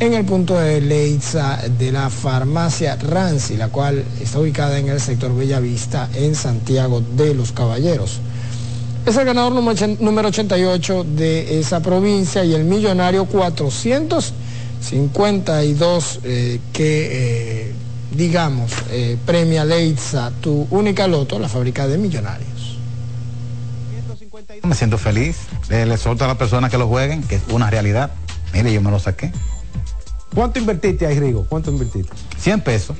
en 0.00 0.14
el 0.14 0.24
punto 0.24 0.58
de 0.58 0.80
Leitza 0.80 1.58
de 1.78 1.92
la 1.92 2.08
farmacia 2.08 2.96
Ranci, 2.96 3.56
la 3.58 3.68
cual 3.68 4.02
está 4.22 4.38
ubicada 4.38 4.78
en 4.78 4.88
el 4.88 4.98
sector 4.98 5.36
Bellavista 5.36 6.08
en 6.14 6.34
Santiago 6.34 7.02
de 7.16 7.34
los 7.34 7.52
Caballeros. 7.52 8.18
Es 9.04 9.16
el 9.18 9.26
ganador 9.26 9.52
número 10.00 10.28
88 10.28 11.04
de 11.04 11.60
esa 11.60 11.80
provincia 11.80 12.42
y 12.44 12.54
el 12.54 12.64
millonario 12.64 13.26
400 13.26 14.32
52 14.80 16.20
eh, 16.24 16.60
que, 16.72 17.68
eh, 17.68 17.72
digamos, 18.12 18.72
eh, 18.90 19.16
premia 19.24 19.64
Leitza, 19.64 20.30
tu 20.40 20.66
única 20.70 21.06
loto, 21.06 21.38
la 21.38 21.48
fábrica 21.48 21.86
de 21.86 21.98
millonarios. 21.98 22.78
Me 24.62 24.74
siento 24.74 24.98
feliz, 24.98 25.36
le 25.68 25.96
solto 25.96 26.24
a 26.24 26.28
las 26.28 26.36
personas 26.36 26.70
que 26.70 26.78
lo 26.78 26.88
jueguen, 26.88 27.22
que 27.22 27.36
es 27.36 27.42
una 27.50 27.70
realidad. 27.70 28.10
Mire, 28.52 28.72
yo 28.72 28.80
me 28.80 28.90
lo 28.90 28.98
saqué. 28.98 29.32
¿Cuánto 30.34 30.58
invertiste 30.58 31.06
ahí, 31.06 31.18
Rigo? 31.18 31.46
¿Cuánto 31.48 31.70
invertiste? 31.70 32.12
100 32.38 32.60
pesos 32.62 32.96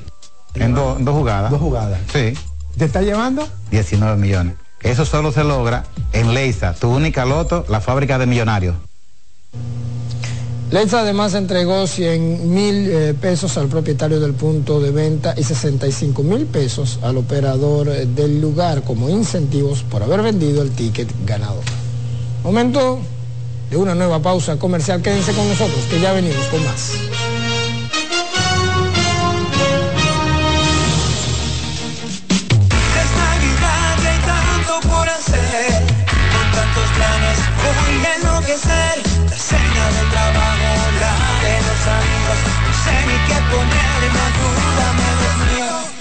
en, 0.54 0.74
do, 0.74 0.96
en 0.98 1.04
dos 1.04 1.14
jugadas. 1.14 1.50
Dos 1.50 1.60
jugadas. 1.60 1.98
Sí. 2.12 2.34
¿Te 2.76 2.84
está 2.84 3.02
llevando? 3.02 3.46
19 3.70 4.16
millones. 4.16 4.54
Eso 4.82 5.04
solo 5.04 5.32
se 5.32 5.44
logra 5.44 5.84
en 6.12 6.34
Leitza, 6.34 6.74
tu 6.74 6.88
única 6.88 7.24
loto, 7.24 7.64
la 7.68 7.80
fábrica 7.80 8.18
de 8.18 8.26
millonarios. 8.26 8.76
Leitza 10.70 11.00
además 11.00 11.34
entregó 11.34 11.84
100 11.84 12.54
mil 12.54 12.88
eh, 12.88 13.14
pesos 13.20 13.56
al 13.58 13.66
propietario 13.66 14.20
del 14.20 14.34
punto 14.34 14.80
de 14.80 14.92
venta 14.92 15.34
y 15.36 15.42
65 15.42 16.22
mil 16.22 16.46
pesos 16.46 17.00
al 17.02 17.16
operador 17.16 17.88
eh, 17.88 18.06
del 18.06 18.40
lugar 18.40 18.84
como 18.84 19.10
incentivos 19.10 19.82
por 19.82 20.04
haber 20.04 20.22
vendido 20.22 20.62
el 20.62 20.70
ticket 20.70 21.08
ganador. 21.26 21.64
Momento 22.44 23.00
de 23.70 23.76
una 23.76 23.94
nueva 23.94 24.20
pausa 24.20 24.58
comercial. 24.58 25.00
Quédense 25.00 25.32
con 25.32 25.48
nosotros 25.48 25.84
que 25.88 26.00
ya 26.00 26.12
venimos 26.12 26.44
con 26.46 26.64
más. 26.64 26.92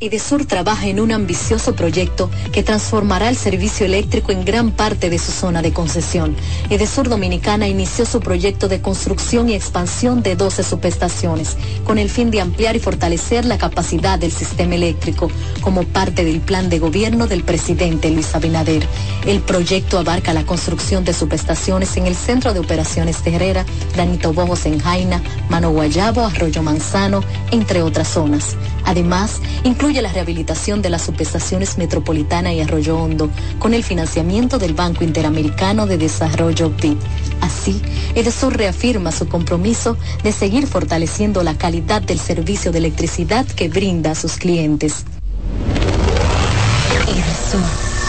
Edesur 0.00 0.46
trabaja 0.46 0.86
en 0.86 1.00
un 1.00 1.10
ambicioso 1.10 1.74
proyecto 1.74 2.30
que 2.52 2.62
transformará 2.62 3.28
el 3.28 3.34
servicio 3.34 3.84
eléctrico 3.84 4.30
en 4.30 4.44
gran 4.44 4.70
parte 4.70 5.10
de 5.10 5.18
su 5.18 5.32
zona 5.32 5.60
de 5.60 5.72
concesión. 5.72 6.36
Edesur 6.70 7.08
Dominicana 7.08 7.66
inició 7.66 8.06
su 8.06 8.20
proyecto 8.20 8.68
de 8.68 8.80
construcción 8.80 9.48
y 9.48 9.54
expansión 9.54 10.22
de 10.22 10.36
12 10.36 10.62
subestaciones, 10.62 11.56
con 11.82 11.98
el 11.98 12.10
fin 12.10 12.30
de 12.30 12.40
ampliar 12.40 12.76
y 12.76 12.78
fortalecer 12.78 13.44
la 13.44 13.58
capacidad 13.58 14.20
del 14.20 14.30
sistema 14.30 14.76
eléctrico, 14.76 15.32
como 15.62 15.82
parte 15.82 16.24
del 16.24 16.42
plan 16.42 16.70
de 16.70 16.78
gobierno 16.78 17.26
del 17.26 17.42
presidente 17.42 18.08
Luis 18.10 18.36
Abinader. 18.36 18.86
El 19.26 19.40
proyecto 19.40 19.98
abarca 19.98 20.32
la 20.32 20.46
construcción 20.46 21.04
de 21.04 21.12
subestaciones 21.12 21.96
en 21.96 22.06
el 22.06 22.14
Centro 22.14 22.54
de 22.54 22.60
Operaciones 22.60 23.24
de 23.24 23.34
Herrera, 23.34 23.66
Danito 23.96 24.32
Bojos 24.32 24.64
en 24.64 24.78
Jaina, 24.78 25.20
Mano 25.48 25.72
Guayabo, 25.72 26.20
Arroyo 26.24 26.62
Manzano, 26.62 27.24
entre 27.50 27.82
otras 27.82 28.06
zonas. 28.06 28.54
Además, 28.84 29.40
incluye 29.64 29.87
la 29.94 30.12
rehabilitación 30.12 30.82
de 30.82 30.90
las 30.90 31.02
subestaciones 31.02 31.78
Metropolitana 31.78 32.52
y 32.52 32.60
Arroyo 32.60 32.98
Hondo 32.98 33.30
con 33.58 33.72
el 33.72 33.82
financiamiento 33.82 34.58
del 34.58 34.74
Banco 34.74 35.02
Interamericano 35.02 35.86
de 35.86 35.96
Desarrollo 35.96 36.70
BID. 36.70 36.96
Así, 37.40 37.80
Edesur 38.14 38.56
reafirma 38.56 39.10
su 39.10 39.28
compromiso 39.28 39.96
de 40.22 40.32
seguir 40.32 40.66
fortaleciendo 40.66 41.42
la 41.42 41.56
calidad 41.56 42.02
del 42.02 42.20
servicio 42.20 42.70
de 42.70 42.78
electricidad 42.78 43.46
que 43.46 43.68
brinda 43.68 44.10
a 44.10 44.14
sus 44.14 44.36
clientes. 44.36 45.04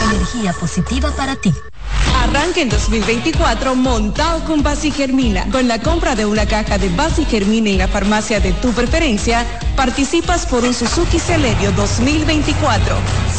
Energía 0.06 0.54
positiva 0.54 1.12
para 1.12 1.36
ti. 1.36 1.54
Arranca 2.16 2.62
en 2.62 2.70
2024 2.70 3.76
montado 3.76 4.44
con 4.46 4.62
Basi 4.62 4.92
Germina. 4.92 5.50
Con 5.52 5.68
la 5.68 5.80
compra 5.80 6.16
de 6.16 6.26
una 6.26 6.46
caja 6.46 6.78
de 6.78 6.90
Basi 6.90 7.26
Germina 7.26 7.70
en 7.70 7.78
la 7.78 7.88
farmacia 7.88 8.40
de 8.40 8.52
tu 8.54 8.72
preferencia, 8.74 9.46
participas 9.76 10.46
por 10.46 10.64
un 10.66 10.74
Suzuki 10.74 11.18
Celerio 11.18 11.72
2024. 11.72 12.96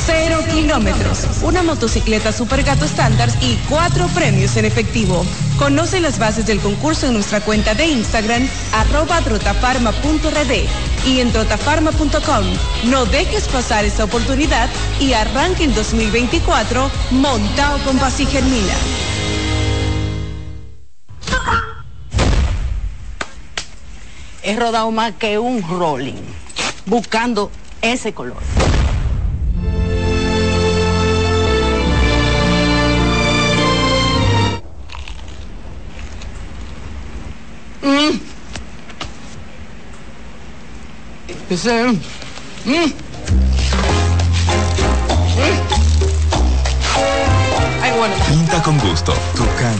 Cero 0.06 0.38
kilómetros, 0.50 1.26
una 1.42 1.62
motocicleta 1.62 2.32
Super 2.32 2.62
Gato 2.62 2.86
estándar 2.86 3.28
y 3.42 3.56
cuatro 3.68 4.08
premios 4.08 4.56
en 4.56 4.64
efectivo. 4.64 5.24
Conoce 5.58 6.00
las 6.00 6.18
bases 6.18 6.46
del 6.46 6.58
concurso 6.58 7.06
en 7.06 7.14
nuestra 7.14 7.40
cuenta 7.40 7.74
de 7.74 7.86
Instagram, 7.86 8.48
arroba 8.72 9.20
trotafarma.rd 9.20 11.06
y 11.06 11.20
en 11.20 11.30
trotafarma.com. 11.32 12.44
No 12.86 13.04
dejes 13.04 13.46
pasar 13.48 13.84
esta 13.84 14.04
oportunidad 14.04 14.70
y 14.98 15.12
arranque 15.12 15.64
en 15.64 15.74
2024 15.74 16.49
montado 17.12 17.78
con 17.84 17.96
Basi 18.00 18.26
Germina. 18.26 18.74
He 24.42 24.56
rodado 24.56 24.90
más 24.90 25.12
que 25.14 25.38
un 25.38 25.62
rolling, 25.62 26.20
buscando 26.86 27.52
ese 27.82 28.12
color. 28.12 28.42
Mm. 37.82 38.20
Ese... 41.48 41.84
mm. 41.84 42.92
Ay, 45.42 45.79
bueno. 48.00 48.14
Pinta 48.28 48.62
con 48.62 48.78
gusto, 48.78 49.12
Tucán. 49.36 49.76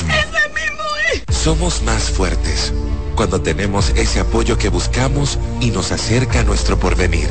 Somos 1.31 1.83
más 1.85 2.11
fuertes 2.11 2.75
cuando 3.15 3.41
tenemos 3.41 3.91
ese 3.97 4.21
apoyo 4.21 4.59
que 4.59 4.69
buscamos 4.69 5.39
y 5.61 5.71
nos 5.71 5.91
acerca 5.91 6.41
a 6.41 6.43
nuestro 6.45 6.79
porvenir. 6.79 7.31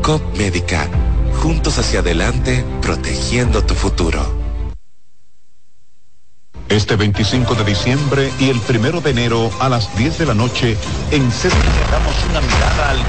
COP 0.00 0.22
Médica, 0.38 0.88
juntos 1.42 1.78
hacia 1.78 2.00
adelante, 2.00 2.64
protegiendo 2.80 3.62
tu 3.62 3.74
futuro. 3.74 4.20
Este 6.70 6.96
25 6.96 7.54
de 7.54 7.64
diciembre 7.64 8.32
y 8.40 8.48
el 8.48 8.58
1 8.66 9.02
de 9.02 9.10
enero 9.10 9.50
a 9.60 9.68
las 9.68 9.94
10 9.98 10.16
de 10.16 10.26
la 10.26 10.34
noche, 10.34 10.78
en 11.10 11.30
CESA 11.30 11.56
damos 11.90 12.14
una 12.30 12.40
mirada 12.40 12.61
al 12.61 12.61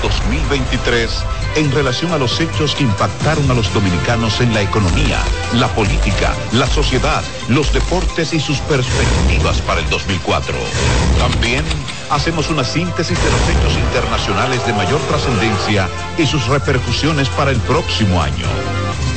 2023 0.04 1.10
en 1.56 1.72
relación 1.72 2.12
a 2.12 2.18
los 2.18 2.40
hechos 2.40 2.76
que 2.76 2.84
impactaron 2.84 3.50
a 3.50 3.54
los 3.54 3.74
dominicanos 3.74 4.40
en 4.42 4.54
la 4.54 4.62
economía, 4.62 5.20
la 5.54 5.68
política, 5.70 6.34
la 6.52 6.68
sociedad, 6.68 7.24
los 7.48 7.74
deportes 7.74 8.34
y 8.34 8.40
sus 8.40 8.60
perspectivas 8.60 9.62
para 9.62 9.80
el 9.80 9.90
2004. 9.90 10.56
También 11.18 11.64
hacemos 12.12 12.50
una 12.50 12.64
síntesis 12.64 13.18
de 13.18 13.32
los 13.32 13.42
hechos 13.50 13.74
internacionales 13.78 14.66
de 14.68 14.74
mayor 14.74 15.00
trascendencia 15.08 15.90
y 16.18 16.28
sus 16.28 16.46
repercusiones 16.48 17.30
para 17.30 17.52
el 17.52 17.60
próximo 17.62 18.22
año. 18.22 18.46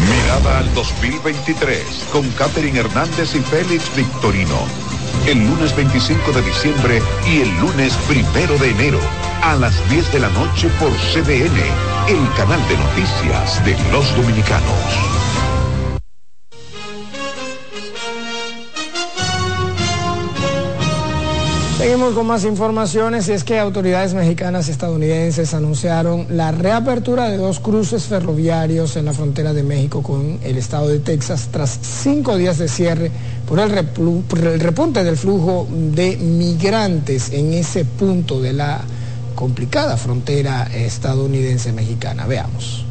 Mirada 0.08 0.58
al 0.58 0.74
2023 0.74 2.06
con 2.12 2.28
Catherine 2.30 2.78
Hernández 2.78 3.34
y 3.34 3.40
Félix 3.40 3.94
Victorino. 3.96 4.85
El 5.26 5.44
lunes 5.44 5.74
25 5.74 6.32
de 6.32 6.42
diciembre 6.42 7.02
y 7.26 7.40
el 7.40 7.58
lunes 7.58 7.98
1 8.08 8.58
de 8.58 8.70
enero 8.70 9.00
a 9.42 9.54
las 9.56 9.88
10 9.90 10.12
de 10.12 10.20
la 10.20 10.28
noche 10.30 10.68
por 10.80 10.90
CDN, 10.90 11.56
el 12.08 12.34
canal 12.36 12.60
de 12.68 12.76
noticias 12.76 13.64
de 13.64 13.76
los 13.92 14.14
dominicanos. 14.16 15.25
Seguimos 21.78 22.14
con 22.14 22.26
más 22.26 22.44
informaciones 22.44 23.28
y 23.28 23.32
es 23.32 23.44
que 23.44 23.58
autoridades 23.58 24.14
mexicanas 24.14 24.66
y 24.66 24.70
estadounidenses 24.70 25.52
anunciaron 25.52 26.26
la 26.30 26.50
reapertura 26.50 27.28
de 27.28 27.36
dos 27.36 27.60
cruces 27.60 28.04
ferroviarios 28.04 28.96
en 28.96 29.04
la 29.04 29.12
frontera 29.12 29.52
de 29.52 29.62
México 29.62 30.02
con 30.02 30.38
el 30.42 30.56
estado 30.56 30.88
de 30.88 31.00
Texas 31.00 31.50
tras 31.52 31.78
cinco 32.02 32.38
días 32.38 32.56
de 32.56 32.68
cierre 32.68 33.10
por 33.46 33.60
el, 33.60 33.84
por 33.84 34.38
el 34.38 34.58
repunte 34.58 35.04
del 35.04 35.18
flujo 35.18 35.68
de 35.70 36.16
migrantes 36.16 37.30
en 37.30 37.52
ese 37.52 37.84
punto 37.84 38.40
de 38.40 38.54
la 38.54 38.80
complicada 39.34 39.98
frontera 39.98 40.70
estadounidense-mexicana. 40.72 42.26
Veamos. 42.26 42.85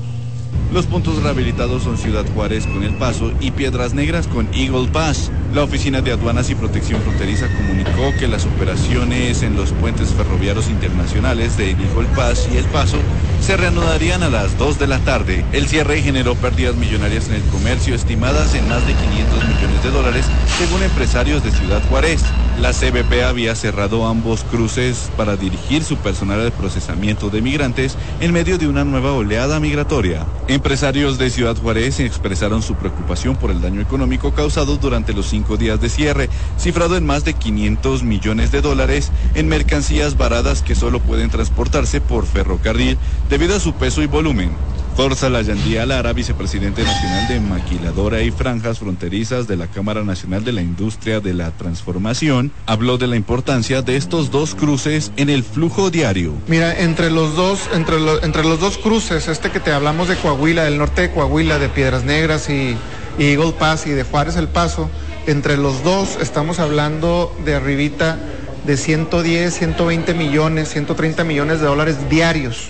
Los 0.73 0.87
puntos 0.87 1.21
rehabilitados 1.21 1.83
son 1.83 1.97
Ciudad 1.97 2.25
Juárez 2.33 2.65
con 2.67 2.83
El 2.83 2.95
Paso 2.95 3.31
y 3.39 3.51
Piedras 3.51 3.93
Negras 3.93 4.27
con 4.27 4.47
Eagle 4.53 4.89
Pass. 4.91 5.31
La 5.53 5.63
Oficina 5.63 6.01
de 6.01 6.11
Aduanas 6.11 6.49
y 6.49 6.55
Protección 6.55 7.01
Fronteriza 7.01 7.47
comunicó 7.55 8.11
que 8.19 8.27
las 8.27 8.45
operaciones 8.45 9.41
en 9.41 9.55
los 9.55 9.71
puentes 9.71 10.09
ferroviarios 10.09 10.67
internacionales 10.69 11.55
de 11.57 11.71
Eagle 11.71 12.07
Pass 12.15 12.49
y 12.53 12.57
El 12.57 12.65
Paso 12.65 12.97
se 13.41 13.55
reanudarían 13.55 14.23
a 14.23 14.29
las 14.29 14.57
2 14.57 14.79
de 14.79 14.87
la 14.87 14.99
tarde. 14.99 15.45
El 15.53 15.67
cierre 15.67 16.01
generó 16.01 16.35
pérdidas 16.35 16.75
millonarias 16.75 17.29
en 17.29 17.35
el 17.35 17.43
comercio 17.43 17.95
estimadas 17.95 18.53
en 18.55 18.67
más 18.67 18.85
de 18.85 18.93
500 18.93 19.47
millones 19.47 19.83
de 19.83 19.91
dólares 19.91 20.25
según 20.57 20.83
empresarios 20.83 21.43
de 21.43 21.51
Ciudad 21.51 21.81
Juárez. 21.87 22.21
La 22.59 22.71
CBP 22.71 23.23
había 23.25 23.53
cerrado 23.55 24.07
ambos 24.07 24.43
cruces 24.43 25.11
para 25.15 25.35
dirigir 25.35 25.83
su 25.83 25.97
personal 25.97 26.43
de 26.43 26.51
procesamiento 26.51 27.29
de 27.29 27.41
migrantes 27.41 27.97
en 28.19 28.33
medio 28.33 28.57
de 28.57 28.67
una 28.67 28.83
nueva 28.83 29.13
oleada 29.13 29.59
migratoria. 29.59 30.25
Empresarios 30.55 31.17
de 31.17 31.29
Ciudad 31.29 31.57
Juárez 31.57 31.99
expresaron 31.99 32.61
su 32.61 32.75
preocupación 32.75 33.35
por 33.35 33.51
el 33.51 33.59
daño 33.59 33.81
económico 33.81 34.31
causado 34.31 34.77
durante 34.77 35.11
los 35.11 35.25
cinco 35.25 35.57
días 35.57 35.81
de 35.81 35.89
cierre, 35.89 36.29
cifrado 36.57 36.95
en 36.95 37.05
más 37.05 37.25
de 37.25 37.33
500 37.33 38.03
millones 38.03 38.53
de 38.53 38.61
dólares 38.61 39.11
en 39.33 39.49
mercancías 39.49 40.15
varadas 40.15 40.61
que 40.61 40.73
solo 40.73 41.01
pueden 41.01 41.29
transportarse 41.29 41.99
por 41.99 42.25
ferrocarril 42.25 42.97
debido 43.29 43.57
a 43.57 43.59
su 43.59 43.73
peso 43.73 44.01
y 44.01 44.07
volumen. 44.07 44.49
Forza 44.95 45.29
Layandía 45.29 45.85
Lara, 45.85 46.13
vicepresidente 46.13 46.81
nacional 46.83 47.27
de 47.27 47.41
Maquiladora 47.41 48.21
y 48.21 48.31
Franjas 48.31 48.79
Fronterizas 48.79 49.45
de 49.45 49.57
la 49.57 49.67
Cámara 49.67 50.05
Nacional 50.05 50.45
de 50.45 50.53
la 50.53 50.61
Industria 50.61 51.19
de 51.19 51.33
la 51.33 51.51
Transformación, 51.51 52.53
habló 52.65 52.97
de 52.97 53.07
la 53.07 53.17
importancia 53.17 53.81
de 53.81 53.97
estos 53.97 54.31
dos 54.31 54.55
cruces 54.55 55.11
en 55.17 55.29
el 55.29 55.43
flujo 55.43 55.89
diario. 55.91 56.33
Mira, 56.47 56.79
entre 56.79 57.11
los 57.11 57.35
dos, 57.35 57.59
entre, 57.73 57.99
lo- 57.99 58.23
entre 58.23 58.43
los 58.43 58.61
dos 58.61 58.77
cruces, 58.77 59.27
este 59.27 59.51
que 59.51 59.59
te 59.59 59.73
hablamos 59.73 60.07
de 60.07 60.15
Coahuila, 60.15 60.63
del 60.63 60.77
norte 60.77 61.01
de 61.01 61.11
Coahuila, 61.11 61.59
de 61.59 61.67
Piedras 61.67 62.05
Negras 62.05 62.49
y, 62.49 62.77
y 63.19 63.23
Eagle 63.23 63.51
Pass 63.59 63.87
y 63.87 63.91
de 63.91 64.03
Juárez 64.03 64.37
El 64.37 64.47
Paso, 64.47 64.89
entre 65.27 65.57
los 65.57 65.83
dos 65.83 66.17
estamos 66.21 66.59
hablando 66.59 67.35
de 67.43 67.55
arribita 67.55 68.17
de 68.65 68.77
110, 68.77 69.53
120 69.53 70.13
millones, 70.13 70.69
130 70.69 71.25
millones 71.25 71.59
de 71.59 71.65
dólares 71.67 71.97
diarios, 72.09 72.69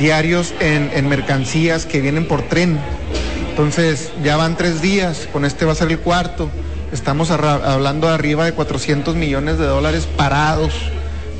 diarios 0.00 0.54
en, 0.60 1.08
mercancías 1.08 1.86
que 1.86 2.00
vienen 2.00 2.26
por 2.26 2.42
tren. 2.42 2.78
Entonces 3.50 4.10
ya 4.24 4.36
van 4.36 4.56
tres 4.56 4.80
días, 4.80 5.28
con 5.32 5.44
este 5.44 5.66
va 5.66 5.72
a 5.72 5.76
ser 5.76 5.92
el 5.92 6.00
cuarto. 6.00 6.50
Estamos 6.90 7.30
hablando 7.30 8.08
de 8.08 8.14
arriba 8.14 8.44
de 8.46 8.52
400 8.52 9.14
millones 9.14 9.58
de 9.58 9.66
dólares 9.66 10.08
parados, 10.16 10.72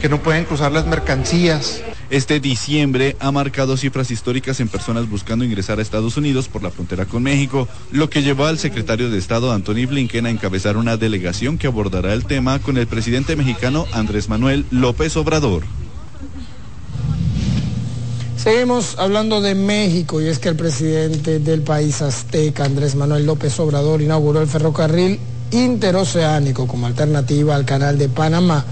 que 0.01 0.09
no 0.09 0.23
pueden 0.23 0.45
cruzar 0.45 0.71
las 0.71 0.87
mercancías. 0.87 1.83
Este 2.11 2.41
diciembre 2.41 3.17
ha 3.21 3.33
marcado 3.33 3.77
cifras 3.77 4.11
históricas 4.11 4.61
en 4.61 4.69
personas 4.69 5.09
buscando 5.09 5.45
ingresar 5.45 5.79
a 5.79 5.83
Estados 5.83 6.17
Unidos 6.17 6.49
por 6.49 6.63
la 6.63 6.71
frontera 6.71 7.07
con 7.07 7.23
México, 7.23 7.69
lo 7.93 8.11
que 8.11 8.23
llevó 8.23 8.47
al 8.47 8.59
secretario 8.59 9.11
de 9.11 9.19
Estado 9.19 9.53
Anthony 9.53 9.87
Blinken 9.89 10.27
a 10.27 10.31
encabezar 10.31 10.77
una 10.77 10.97
delegación 10.97 11.57
que 11.57 11.69
abordará 11.69 12.13
el 12.13 12.27
tema 12.27 12.59
con 12.59 12.77
el 12.77 12.87
presidente 12.87 13.37
mexicano 13.37 13.87
Andrés 13.93 14.29
Manuel 14.29 14.67
López 14.71 15.17
Obrador. 15.17 15.63
Seguimos 18.43 18.95
hablando 18.97 19.43
de 19.43 19.55
México 19.55 20.19
y 20.23 20.29
es 20.29 20.39
que 20.39 20.49
el 20.49 20.57
presidente 20.57 21.41
del 21.41 21.61
país 21.61 22.01
azteca, 22.01 22.65
Andrés 22.65 22.95
Manuel 22.95 23.27
López 23.27 23.61
Obrador, 23.61 24.01
inauguró 24.01 24.41
el 24.41 24.49
ferrocarril 24.49 25.21
interoceánico 25.51 26.67
como 26.67 26.87
alternativa 26.87 27.55
al 27.55 27.67
canal 27.67 27.99
de 27.99 28.09
Panamá, 28.09 28.65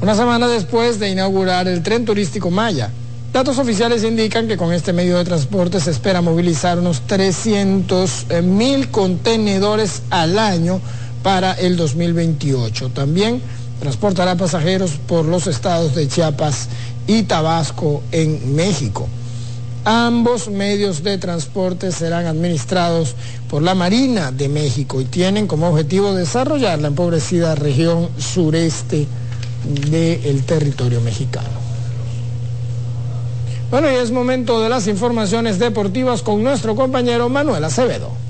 una 0.00 0.14
semana 0.14 0.48
después 0.48 0.98
de 0.98 1.10
inaugurar 1.10 1.68
el 1.68 1.82
tren 1.82 2.06
turístico 2.06 2.50
Maya. 2.50 2.90
Datos 3.34 3.58
oficiales 3.58 4.02
indican 4.02 4.48
que 4.48 4.56
con 4.56 4.72
este 4.72 4.94
medio 4.94 5.18
de 5.18 5.24
transporte 5.26 5.78
se 5.78 5.90
espera 5.90 6.22
movilizar 6.22 6.78
unos 6.78 7.02
300 7.02 8.28
mil 8.44 8.90
contenedores 8.90 10.04
al 10.08 10.38
año 10.38 10.80
para 11.22 11.52
el 11.52 11.76
2028. 11.76 12.88
También 12.94 13.42
transportará 13.78 14.36
pasajeros 14.36 14.92
por 15.06 15.26
los 15.26 15.46
estados 15.48 15.94
de 15.94 16.08
Chiapas 16.08 16.68
y 17.06 17.24
Tabasco 17.24 18.02
en 18.12 18.54
México. 18.54 19.08
Ambos 19.84 20.48
medios 20.48 21.04
de 21.04 21.16
transporte 21.16 21.92
serán 21.92 22.26
administrados 22.26 23.14
por 23.48 23.62
la 23.62 23.76
Marina 23.76 24.32
de 24.32 24.48
México 24.48 25.00
y 25.00 25.04
tienen 25.04 25.46
como 25.46 25.68
objetivo 25.68 26.12
desarrollar 26.12 26.80
la 26.80 26.88
empobrecida 26.88 27.54
región 27.54 28.08
sureste 28.18 29.06
del 29.90 30.42
territorio 30.44 31.00
mexicano. 31.00 31.66
Bueno, 33.70 33.90
y 33.90 33.94
es 33.94 34.10
momento 34.10 34.60
de 34.60 34.68
las 34.68 34.86
informaciones 34.86 35.58
deportivas 35.58 36.22
con 36.22 36.42
nuestro 36.42 36.74
compañero 36.74 37.28
Manuel 37.28 37.64
Acevedo. 37.64 38.25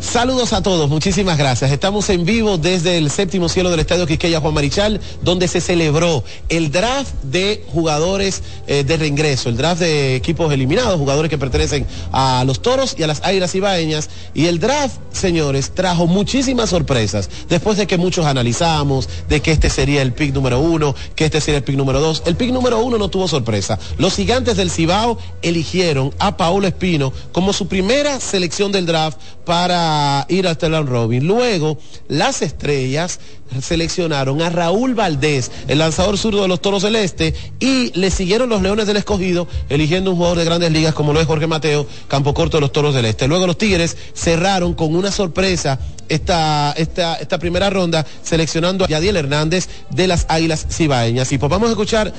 Saludos 0.00 0.52
a 0.52 0.62
todos, 0.62 0.90
muchísimas 0.90 1.38
gracias. 1.38 1.72
Estamos 1.72 2.10
en 2.10 2.26
vivo 2.26 2.58
desde 2.58 2.98
el 2.98 3.10
séptimo 3.10 3.48
cielo 3.48 3.70
del 3.70 3.80
Estadio 3.80 4.06
Quisqueya 4.06 4.40
Juan 4.40 4.52
Marichal, 4.52 5.00
donde 5.22 5.48
se 5.48 5.60
celebró 5.60 6.22
el 6.50 6.70
draft 6.70 7.12
de 7.22 7.64
jugadores 7.72 8.42
eh, 8.66 8.84
de 8.84 8.96
reingreso, 8.98 9.48
el 9.48 9.56
draft 9.56 9.80
de 9.80 10.14
equipos 10.14 10.52
eliminados, 10.52 10.98
jugadores 10.98 11.30
que 11.30 11.38
pertenecen 11.38 11.86
a 12.12 12.44
los 12.46 12.60
toros 12.60 12.94
y 12.98 13.04
a 13.04 13.06
las 13.06 13.22
águilas 13.24 13.54
ibaeñas. 13.54 14.10
Y 14.34 14.46
el 14.46 14.60
draft, 14.60 14.96
señores, 15.12 15.74
trajo 15.74 16.06
muchísimas 16.06 16.70
sorpresas. 16.70 17.30
Después 17.48 17.78
de 17.78 17.86
que 17.86 17.96
muchos 17.96 18.26
analizamos 18.26 19.08
de 19.28 19.40
que 19.40 19.52
este 19.52 19.70
sería 19.70 20.02
el 20.02 20.12
pick 20.12 20.34
número 20.34 20.60
uno, 20.60 20.94
que 21.14 21.24
este 21.24 21.40
sería 21.40 21.58
el 21.58 21.64
pick 21.64 21.76
número 21.76 22.00
dos, 22.00 22.22
el 22.26 22.36
pick 22.36 22.52
número 22.52 22.80
uno 22.80 22.98
no 22.98 23.08
tuvo 23.08 23.28
sorpresa. 23.28 23.78
Los 23.96 24.14
gigantes 24.14 24.58
del 24.58 24.70
Cibao 24.70 25.18
eligieron 25.40 26.12
a 26.18 26.36
Paulo 26.36 26.66
Espino 26.66 27.14
como 27.32 27.54
su 27.54 27.66
primera 27.66 28.20
selección 28.20 28.72
del 28.72 28.84
draft 28.84 29.18
para 29.46 30.26
ir 30.28 30.46
al 30.46 30.56
Stellar 30.56 30.84
Robin. 30.84 31.26
Luego, 31.26 31.78
las 32.08 32.42
estrellas 32.42 33.20
seleccionaron 33.62 34.42
a 34.42 34.50
Raúl 34.50 34.94
Valdés, 34.94 35.52
el 35.68 35.78
lanzador 35.78 36.18
zurdo 36.18 36.42
de 36.42 36.48
los 36.48 36.60
Toros 36.60 36.82
del 36.82 36.96
Este, 36.96 37.32
y 37.60 37.96
le 37.98 38.10
siguieron 38.10 38.48
los 38.48 38.60
Leones 38.60 38.88
del 38.88 38.96
Escogido, 38.96 39.46
eligiendo 39.68 40.10
un 40.10 40.16
jugador 40.16 40.38
de 40.38 40.44
grandes 40.44 40.72
ligas 40.72 40.94
como 40.94 41.12
lo 41.12 41.20
es 41.20 41.28
Jorge 41.28 41.46
Mateo, 41.46 41.86
campo 42.08 42.34
corto 42.34 42.56
de 42.56 42.62
los 42.62 42.72
Toros 42.72 42.94
del 42.94 43.04
Este. 43.04 43.28
Luego 43.28 43.46
los 43.46 43.56
Tigres 43.56 43.96
cerraron 44.14 44.74
con 44.74 44.94
una 44.94 45.12
sorpresa 45.12 45.78
esta, 46.08 46.74
esta, 46.76 47.14
esta 47.14 47.38
primera 47.38 47.70
ronda, 47.70 48.04
seleccionando 48.22 48.84
a 48.84 48.88
Yadiel 48.88 49.16
Hernández 49.16 49.68
de 49.90 50.08
las 50.08 50.26
Águilas 50.28 50.66
Cibaeñas. 50.70 51.30
Y 51.30 51.38
pues 51.38 51.48
vamos 51.48 51.68
a 51.68 51.72
escuchar 51.72 52.12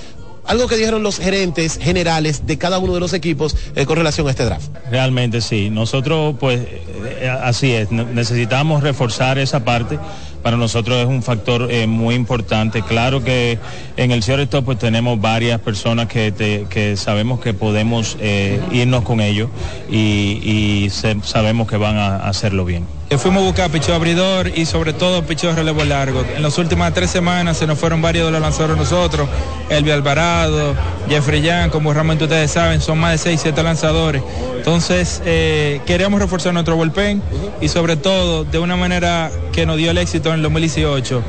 algo 0.47 0.67
que 0.67 0.75
dijeron 0.75 1.03
los 1.03 1.19
gerentes 1.19 1.77
generales 1.81 2.45
de 2.45 2.57
cada 2.57 2.79
uno 2.79 2.93
de 2.93 2.99
los 2.99 3.13
equipos 3.13 3.55
eh, 3.75 3.85
con 3.85 3.97
relación 3.97 4.27
a 4.27 4.31
este 4.31 4.45
draft. 4.45 4.69
Realmente 4.89 5.41
sí, 5.41 5.69
nosotros 5.69 6.35
pues 6.39 6.61
eh, 6.61 7.29
así 7.41 7.71
es, 7.71 7.91
necesitamos 7.91 8.83
reforzar 8.83 9.37
esa 9.37 9.63
parte 9.63 9.99
para 10.47 10.55
nosotros 10.55 10.97
es 10.97 11.05
un 11.05 11.23
factor 11.23 11.69
eh, 11.69 11.87
muy 11.87 12.15
importante. 12.15 12.81
Claro 12.81 13.21
que 13.21 13.59
en 13.97 14.11
el 14.11 14.23
cierto 14.23 14.63
pues 14.63 14.79
tenemos 14.79 15.19
varias 15.19 15.59
personas 15.59 16.07
que, 16.07 16.95
sabemos 16.95 17.41
que 17.41 17.53
podemos 17.53 18.15
eh, 18.21 18.61
irnos 18.71 19.03
con 19.03 19.19
ellos 19.19 19.49
y, 19.91 20.89
sabemos 21.23 21.67
que 21.67 21.75
van 21.75 21.97
a, 21.97 22.29
hacerlo 22.29 22.63
bien. 22.63 22.85
Eh, 23.09 23.17
fuimos 23.17 23.41
a 23.41 23.45
buscar 23.45 23.71
picheo 23.71 23.95
abridor 23.95 24.51
y 24.53 24.65
sobre 24.65 24.91
todo 24.91 25.23
picheo 25.23 25.55
relevo 25.55 25.85
largo. 25.85 26.25
En 26.35 26.43
las 26.43 26.57
últimas 26.57 26.93
tres 26.93 27.09
semanas 27.09 27.55
se 27.55 27.65
nos 27.65 27.79
fueron 27.79 28.01
varios 28.01 28.25
de 28.25 28.33
los 28.33 28.41
lanzadores 28.41 28.75
nosotros, 28.75 29.29
Elvi 29.69 29.91
Alvarado, 29.91 30.75
Jeffrey 31.07 31.41
Young, 31.41 31.69
como 31.69 31.93
realmente 31.93 32.25
ustedes 32.25 32.51
saben, 32.51 32.81
son 32.81 32.97
más 32.97 33.13
de 33.13 33.17
6, 33.17 33.39
7 33.43 33.63
lanzadores. 33.63 34.21
Entonces 34.57 35.21
queríamos 35.23 36.19
reforzar 36.19 36.53
nuestro 36.53 36.75
bullpen 36.75 37.21
y 37.61 37.69
sobre 37.69 37.95
todo 37.95 38.43
de 38.43 38.59
una 38.59 38.75
manera 38.75 39.31
que 39.53 39.65
nos 39.65 39.77
dio 39.77 39.91
el 39.91 39.97
éxito 39.99 40.27
en 40.27 40.35
el 40.35 40.41
2018, 40.41 41.23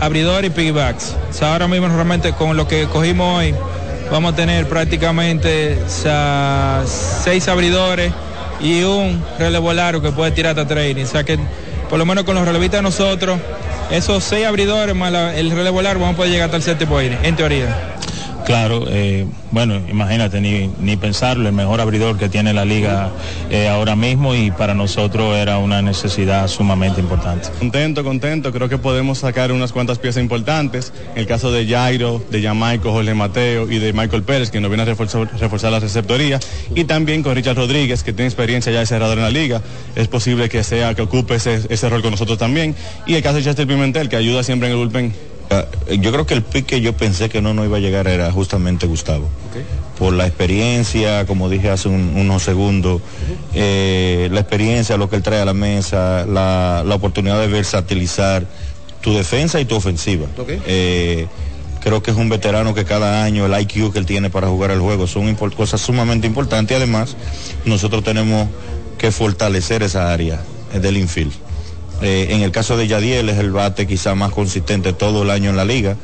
abridor 0.00 0.46
y 0.46 0.50
piggybacks. 0.50 1.14
ahora 1.42 1.68
mismo 1.68 1.88
realmente 1.88 2.32
con 2.32 2.56
lo 2.56 2.66
que 2.66 2.86
cogimos 2.86 3.36
hoy, 3.38 3.54
vamos 4.10 4.32
a 4.32 4.36
tener 4.36 4.66
prácticamente 4.66 5.76
seis 5.86 7.48
abridores 7.48 8.14
y 8.62 8.82
un 8.82 9.22
relevo 9.38 9.72
largo 9.72 10.00
que 10.00 10.12
puede 10.12 10.30
tirar 10.30 10.58
hasta 10.58 10.72
training. 10.72 11.04
O 11.04 11.06
sea 11.06 11.24
que 11.24 11.38
por 11.90 11.98
lo 11.98 12.06
menos 12.06 12.24
con 12.24 12.34
los 12.34 12.46
relevistas 12.46 12.78
de 12.78 12.82
nosotros, 12.82 13.38
esos 13.90 14.24
seis 14.24 14.46
abridores 14.46 14.94
más 14.94 15.12
el 15.34 15.50
relevo 15.50 15.82
largo 15.82 16.02
vamos 16.02 16.14
a 16.14 16.16
poder 16.16 16.32
llegar 16.32 16.46
hasta 16.46 16.56
el 16.56 16.62
séptimo 16.62 17.00
inning, 17.00 17.18
en 17.22 17.36
teoría. 17.36 17.96
Claro, 18.44 18.84
eh, 18.88 19.26
bueno, 19.52 19.80
imagínate, 19.88 20.40
ni, 20.40 20.68
ni, 20.80 20.96
pensarlo, 20.96 21.48
el 21.48 21.54
mejor 21.54 21.80
abridor 21.80 22.18
que 22.18 22.28
tiene 22.28 22.52
la 22.52 22.64
liga 22.64 23.10
eh, 23.50 23.68
ahora 23.68 23.94
mismo 23.94 24.34
y 24.34 24.50
para 24.50 24.74
nosotros 24.74 25.36
era 25.36 25.58
una 25.58 25.80
necesidad 25.80 26.48
sumamente 26.48 27.00
importante. 27.00 27.48
Contento, 27.58 28.02
contento, 28.02 28.52
creo 28.52 28.68
que 28.68 28.78
podemos 28.78 29.18
sacar 29.18 29.52
unas 29.52 29.72
cuantas 29.72 29.98
piezas 29.98 30.22
importantes. 30.22 30.92
En 31.14 31.20
el 31.20 31.26
caso 31.26 31.52
de 31.52 31.66
Jairo, 31.66 32.22
de 32.30 32.42
Jamaico, 32.42 32.92
Jorge 32.92 33.14
Mateo 33.14 33.70
y 33.70 33.78
de 33.78 33.92
Michael 33.92 34.24
Pérez, 34.24 34.50
que 34.50 34.60
nos 34.60 34.70
viene 34.70 34.82
a 34.82 34.86
reforzar, 34.86 35.70
la 35.70 35.80
receptoría, 35.80 36.40
y 36.74 36.84
también 36.84 37.22
con 37.22 37.34
Richard 37.34 37.56
Rodríguez, 37.56 38.02
que 38.02 38.12
tiene 38.12 38.26
experiencia 38.26 38.72
ya 38.72 38.80
de 38.80 38.86
cerrador 38.86 39.18
en 39.18 39.24
la 39.24 39.30
liga. 39.30 39.62
Es 39.94 40.08
posible 40.08 40.48
que 40.48 40.64
sea, 40.64 40.94
que 40.94 41.02
ocupe 41.02 41.36
ese, 41.36 41.60
ese 41.68 41.88
rol 41.88 42.02
con 42.02 42.10
nosotros 42.10 42.38
también. 42.38 42.74
Y 43.06 43.14
el 43.14 43.22
caso 43.22 43.36
de 43.36 43.44
Chester 43.44 43.66
Pimentel, 43.66 44.08
que 44.08 44.16
ayuda 44.16 44.42
siempre 44.42 44.68
en 44.68 44.74
el 44.74 44.78
bullpen 44.78 45.31
yo 45.98 46.12
creo 46.12 46.26
que 46.26 46.34
el 46.34 46.42
pick 46.42 46.66
que 46.66 46.80
yo 46.80 46.96
pensé 46.96 47.28
que 47.28 47.42
no 47.42 47.54
nos 47.54 47.66
iba 47.66 47.76
a 47.76 47.80
llegar 47.80 48.06
era 48.06 48.30
justamente 48.32 48.86
Gustavo. 48.86 49.28
Por 49.98 50.14
la 50.14 50.26
experiencia, 50.26 51.26
como 51.26 51.48
dije 51.48 51.70
hace 51.70 51.88
unos 51.88 52.42
segundos, 52.42 53.02
eh, 53.54 54.28
la 54.32 54.40
experiencia, 54.40 54.96
lo 54.96 55.08
que 55.08 55.16
él 55.16 55.22
trae 55.22 55.40
a 55.40 55.44
la 55.44 55.54
mesa, 55.54 56.26
la, 56.26 56.84
oportunidad 56.94 57.40
de 57.40 57.48
versatilizar 57.48 58.46
tu 59.00 59.14
defensa 59.14 59.60
y 59.60 59.64
tu 59.64 59.76
ofensiva. 59.76 60.26
Eh, 60.66 61.26
creo 61.80 62.02
que 62.02 62.10
es 62.12 62.16
un 62.16 62.28
veterano 62.28 62.74
que 62.74 62.84
cada 62.84 63.24
año 63.24 63.46
el 63.46 63.60
IQ 63.60 63.92
que 63.92 63.98
él 63.98 64.06
tiene 64.06 64.30
para 64.30 64.48
jugar 64.48 64.70
el 64.70 64.80
juego 64.80 65.06
son 65.06 65.34
cosas 65.34 65.80
sumamente 65.80 66.26
importantes. 66.26 66.76
Además, 66.76 67.16
nosotros 67.64 68.02
tenemos 68.04 68.48
que 68.98 69.10
fortalecer 69.10 69.82
esa 69.82 70.12
área 70.12 70.40
del 70.80 70.96
infield. 70.96 71.32
Eh, 72.02 72.28
en 72.30 72.42
el 72.42 72.50
caso 72.50 72.76
de 72.76 72.88
Yadiel 72.88 73.28
es 73.28 73.38
el 73.38 73.52
bate 73.52 73.86
quizá 73.86 74.14
más 74.14 74.32
consistente 74.32 74.92
todo 74.92 75.22
el 75.22 75.30
año 75.30 75.50
en 75.50 75.56
la 75.56 75.64
liga. 75.64 75.96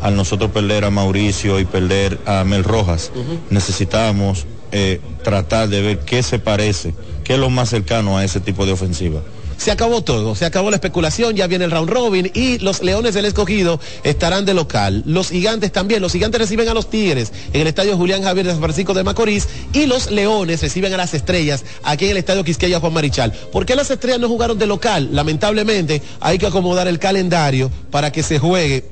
Al 0.00 0.16
nosotros 0.16 0.50
perder 0.50 0.84
a 0.84 0.90
Mauricio 0.90 1.60
y 1.60 1.64
perder 1.64 2.18
a 2.26 2.42
Mel 2.42 2.64
Rojas, 2.64 3.12
necesitamos 3.50 4.46
eh, 4.72 5.00
tratar 5.22 5.68
de 5.68 5.80
ver 5.80 5.98
qué 6.00 6.24
se 6.24 6.40
parece, 6.40 6.92
qué 7.22 7.34
es 7.34 7.38
lo 7.38 7.50
más 7.50 7.68
cercano 7.68 8.18
a 8.18 8.24
ese 8.24 8.40
tipo 8.40 8.66
de 8.66 8.72
ofensiva 8.72 9.20
se 9.62 9.70
acabó 9.70 10.02
todo, 10.02 10.34
se 10.34 10.44
acabó 10.44 10.70
la 10.70 10.76
especulación, 10.76 11.36
ya 11.36 11.46
viene 11.46 11.64
el 11.64 11.70
round 11.70 11.88
robin 11.88 12.28
y 12.34 12.58
los 12.58 12.82
Leones 12.82 13.14
del 13.14 13.26
Escogido 13.26 13.78
estarán 14.02 14.44
de 14.44 14.54
local. 14.54 15.04
Los 15.06 15.30
Gigantes 15.30 15.70
también, 15.70 16.02
los 16.02 16.10
Gigantes 16.10 16.40
reciben 16.40 16.68
a 16.68 16.74
los 16.74 16.90
Tigres 16.90 17.32
en 17.52 17.60
el 17.60 17.68
Estadio 17.68 17.96
Julián 17.96 18.24
Javier 18.24 18.46
de 18.46 18.52
San 18.52 18.60
Francisco 18.60 18.92
de 18.92 19.04
Macorís 19.04 19.48
y 19.72 19.86
los 19.86 20.10
Leones 20.10 20.62
reciben 20.62 20.92
a 20.94 20.96
las 20.96 21.14
Estrellas 21.14 21.64
aquí 21.84 22.06
en 22.06 22.10
el 22.10 22.16
Estadio 22.16 22.42
Quisqueya 22.42 22.80
Juan 22.80 22.92
Marichal. 22.92 23.30
¿Por 23.52 23.64
qué 23.64 23.76
las 23.76 23.88
Estrellas 23.88 24.18
no 24.18 24.28
jugaron 24.28 24.58
de 24.58 24.66
local? 24.66 25.10
Lamentablemente 25.12 26.02
hay 26.18 26.38
que 26.38 26.46
acomodar 26.46 26.88
el 26.88 26.98
calendario 26.98 27.70
para 27.92 28.10
que 28.10 28.24
se 28.24 28.40
juegue 28.40 28.84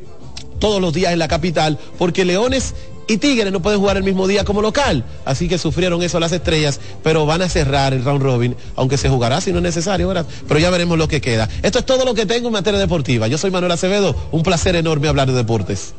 todos 0.60 0.80
los 0.80 0.94
días 0.94 1.12
en 1.12 1.18
la 1.18 1.26
capital, 1.26 1.78
porque 1.98 2.24
Leones 2.24 2.74
y 3.10 3.16
Tigres 3.16 3.50
no 3.50 3.60
pueden 3.60 3.80
jugar 3.80 3.96
el 3.96 4.04
mismo 4.04 4.28
día 4.28 4.44
como 4.44 4.62
local. 4.62 5.04
Así 5.24 5.48
que 5.48 5.58
sufrieron 5.58 6.00
eso 6.00 6.20
las 6.20 6.30
estrellas, 6.30 6.78
pero 7.02 7.26
van 7.26 7.42
a 7.42 7.48
cerrar 7.48 7.92
el 7.92 8.04
round 8.04 8.22
robin, 8.22 8.56
aunque 8.76 8.96
se 8.96 9.08
jugará 9.08 9.40
si 9.40 9.50
no 9.50 9.58
es 9.58 9.64
necesario, 9.64 10.06
¿verdad? 10.06 10.26
Pero 10.46 10.60
ya 10.60 10.70
veremos 10.70 10.96
lo 10.96 11.08
que 11.08 11.20
queda. 11.20 11.48
Esto 11.62 11.80
es 11.80 11.86
todo 11.86 12.04
lo 12.04 12.14
que 12.14 12.24
tengo 12.24 12.46
en 12.46 12.52
materia 12.52 12.78
deportiva. 12.78 13.26
Yo 13.26 13.36
soy 13.36 13.50
Manuel 13.50 13.72
Acevedo, 13.72 14.14
un 14.30 14.44
placer 14.44 14.76
enorme 14.76 15.08
hablar 15.08 15.26
de 15.26 15.34
deportes. 15.34 15.94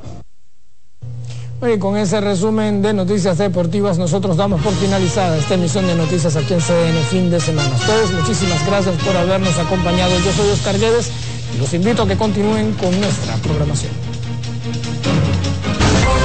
Oye, 1.59 1.79
con 1.79 1.97
ese 1.97 2.21
resumen 2.21 2.81
de 2.81 2.93
noticias 2.93 3.37
deportivas, 3.37 3.97
nosotros 3.97 4.37
damos 4.37 4.61
por 4.61 4.73
finalizada 4.75 5.37
esta 5.37 5.55
emisión 5.55 5.85
de 5.87 5.95
noticias 5.95 6.37
aquí 6.37 6.53
en 6.53 6.61
CDN 6.61 7.03
fin 7.09 7.29
de 7.29 7.41
semana. 7.41 7.75
ustedes, 7.75 8.11
muchísimas 8.13 8.65
gracias 8.65 8.95
por 9.03 9.17
habernos 9.17 9.57
acompañado. 9.59 10.11
Yo 10.23 10.31
soy 10.31 10.49
Oscar 10.49 10.79
Guedes 10.79 11.11
y 11.53 11.59
los 11.59 11.73
invito 11.73 12.03
a 12.03 12.07
que 12.07 12.15
continúen 12.15 12.71
con 12.75 12.97
nuestra 13.01 13.35
programación. 13.35 14.10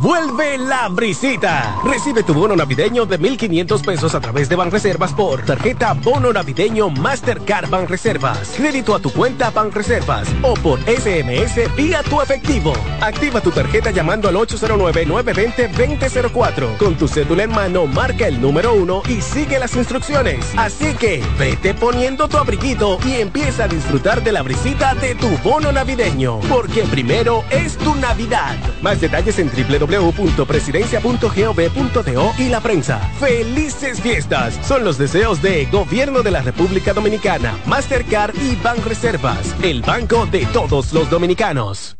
Vuelve 0.00 0.56
la 0.56 0.88
brisita. 0.88 1.76
Recibe 1.84 2.22
tu 2.22 2.32
bono 2.32 2.56
navideño 2.56 3.04
de 3.04 3.20
1.500 3.20 3.84
pesos 3.84 4.14
a 4.14 4.20
través 4.20 4.48
de 4.48 4.56
Banreservas 4.56 5.12
por 5.12 5.42
tarjeta 5.42 5.92
Bono 5.92 6.32
Navideño 6.32 6.88
Mastercard 6.88 7.68
Banreservas. 7.68 8.54
Crédito 8.56 8.94
a 8.94 9.00
tu 9.00 9.12
cuenta 9.12 9.50
Banreservas 9.50 10.26
o 10.40 10.54
por 10.54 10.80
SMS 10.84 11.76
vía 11.76 12.02
tu 12.02 12.22
efectivo. 12.22 12.72
Activa 13.02 13.42
tu 13.42 13.50
tarjeta 13.50 13.90
llamando 13.90 14.26
al 14.26 14.36
809-920-2004. 14.36 16.78
Con 16.78 16.94
tu 16.94 17.06
cédula 17.06 17.42
en 17.42 17.50
mano, 17.50 17.86
marca 17.86 18.26
el 18.26 18.40
número 18.40 18.72
1 18.72 19.02
y 19.06 19.20
sigue 19.20 19.58
las 19.58 19.76
instrucciones. 19.76 20.46
Así 20.56 20.94
que 20.94 21.22
vete 21.38 21.74
poniendo 21.74 22.26
tu 22.26 22.38
abriguito 22.38 22.98
y 23.06 23.16
empieza 23.16 23.64
a 23.64 23.68
disfrutar 23.68 24.24
de 24.24 24.32
la 24.32 24.40
brisita 24.40 24.94
de 24.94 25.14
tu 25.14 25.28
bono 25.44 25.72
navideño. 25.72 26.40
Porque 26.48 26.84
primero 26.84 27.44
es 27.50 27.76
tu 27.76 27.94
Navidad. 27.96 28.56
Más 28.80 28.98
detalles 28.98 29.38
en 29.38 29.50
www 29.50 29.89
www.presidencia.gov.do 29.90 32.32
y 32.38 32.48
la 32.48 32.60
prensa. 32.60 33.00
¡Felices 33.18 34.00
fiestas! 34.00 34.58
Son 34.66 34.84
los 34.84 34.98
deseos 34.98 35.42
de 35.42 35.66
Gobierno 35.66 36.22
de 36.22 36.30
la 36.30 36.42
República 36.42 36.92
Dominicana, 36.92 37.58
Mastercard 37.66 38.36
y 38.36 38.54
Banreservas, 38.56 39.54
el 39.62 39.82
banco 39.82 40.26
de 40.26 40.46
todos 40.46 40.92
los 40.92 41.10
dominicanos. 41.10 41.99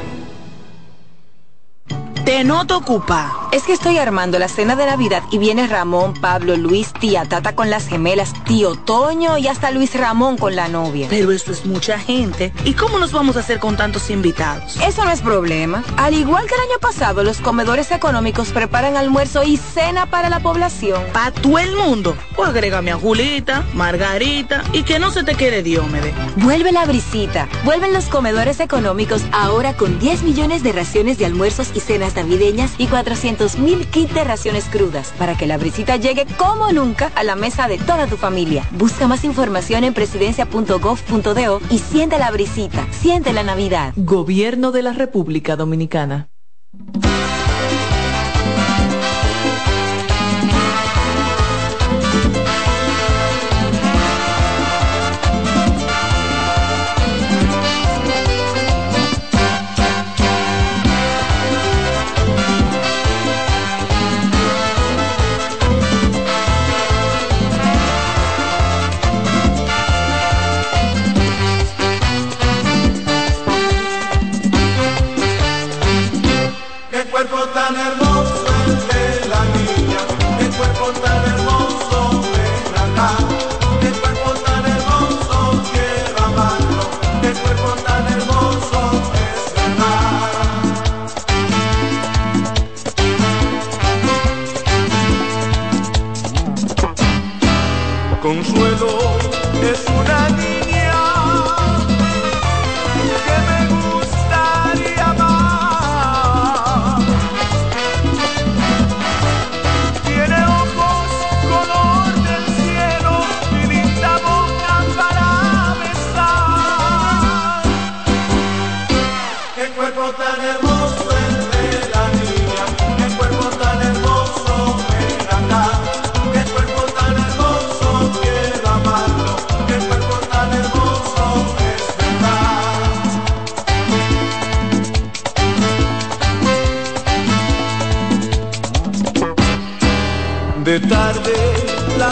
Te 2.25 2.43
noto 2.43 2.77
ocupa. 2.77 3.49
Es 3.51 3.63
que 3.63 3.73
estoy 3.73 3.97
armando 3.97 4.37
la 4.37 4.47
cena 4.47 4.75
de 4.75 4.85
Navidad 4.85 5.23
y 5.31 5.39
viene 5.39 5.67
Ramón, 5.67 6.13
Pablo, 6.13 6.55
Luis, 6.55 6.93
tía 6.93 7.25
Tata 7.25 7.53
con 7.53 7.69
las 7.69 7.87
gemelas, 7.87 8.33
tío 8.45 8.75
Toño 8.75 9.37
y 9.37 9.47
hasta 9.47 9.71
Luis 9.71 9.95
Ramón 9.95 10.37
con 10.37 10.55
la 10.55 10.67
novia. 10.67 11.07
Pero 11.09 11.31
eso 11.31 11.51
es 11.51 11.65
mucha 11.65 11.99
gente. 11.99 12.53
¿Y 12.63 12.73
cómo 12.73 12.99
nos 12.99 13.11
vamos 13.11 13.35
a 13.35 13.39
hacer 13.41 13.59
con 13.59 13.75
tantos 13.75 14.09
invitados? 14.09 14.77
Eso 14.77 15.03
no 15.03 15.11
es 15.11 15.21
problema. 15.21 15.83
Al 15.97 16.13
igual 16.13 16.45
que 16.47 16.55
el 16.55 16.61
año 16.61 16.79
pasado, 16.79 17.23
los 17.23 17.39
comedores 17.39 17.91
económicos 17.91 18.49
preparan 18.51 18.95
almuerzo 18.95 19.43
y 19.43 19.57
cena 19.57 20.05
para 20.05 20.29
la 20.29 20.39
población. 20.39 21.03
¿Para 21.11 21.31
todo 21.31 21.57
el 21.57 21.75
mundo? 21.75 22.15
O 22.37 22.45
agrégame 22.45 22.91
a 22.91 22.97
Julita, 22.97 23.65
Margarita 23.73 24.63
y 24.71 24.83
que 24.83 24.99
no 24.99 25.11
se 25.11 25.23
te 25.23 25.35
quede 25.35 25.63
Diómede. 25.63 26.13
Vuelve 26.37 26.71
la 26.71 26.85
brisita. 26.85 27.49
Vuelven 27.65 27.93
los 27.93 28.05
comedores 28.05 28.59
económicos 28.59 29.23
ahora 29.33 29.75
con 29.75 29.99
10 29.99 30.23
millones 30.23 30.63
de 30.63 30.71
raciones 30.71 31.17
de 31.17 31.25
almuerzos 31.25 31.71
y 31.73 31.79
cenas 31.79 32.10
recetas 32.11 32.21
navideñas 32.21 32.73
y 32.77 32.87
400.000 32.87 33.85
kits 33.87 34.13
de 34.13 34.23
raciones 34.23 34.65
crudas 34.65 35.13
para 35.17 35.37
que 35.37 35.47
la 35.47 35.57
brisita 35.57 35.95
llegue 35.97 36.25
como 36.37 36.71
nunca 36.71 37.11
a 37.15 37.23
la 37.23 37.35
mesa 37.35 37.67
de 37.67 37.77
toda 37.77 38.07
tu 38.07 38.17
familia. 38.17 38.65
Busca 38.71 39.07
más 39.07 39.23
información 39.23 39.83
en 39.83 39.93
presidencia.gov.do 39.93 41.61
y 41.69 41.79
siente 41.79 42.17
la 42.17 42.31
brisita, 42.31 42.87
siente 42.91 43.33
la 43.33 43.43
Navidad. 43.43 43.93
Gobierno 43.95 44.71
de 44.71 44.83
la 44.83 44.93
República 44.93 45.55
Dominicana. 45.55 46.29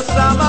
esa 0.10 0.49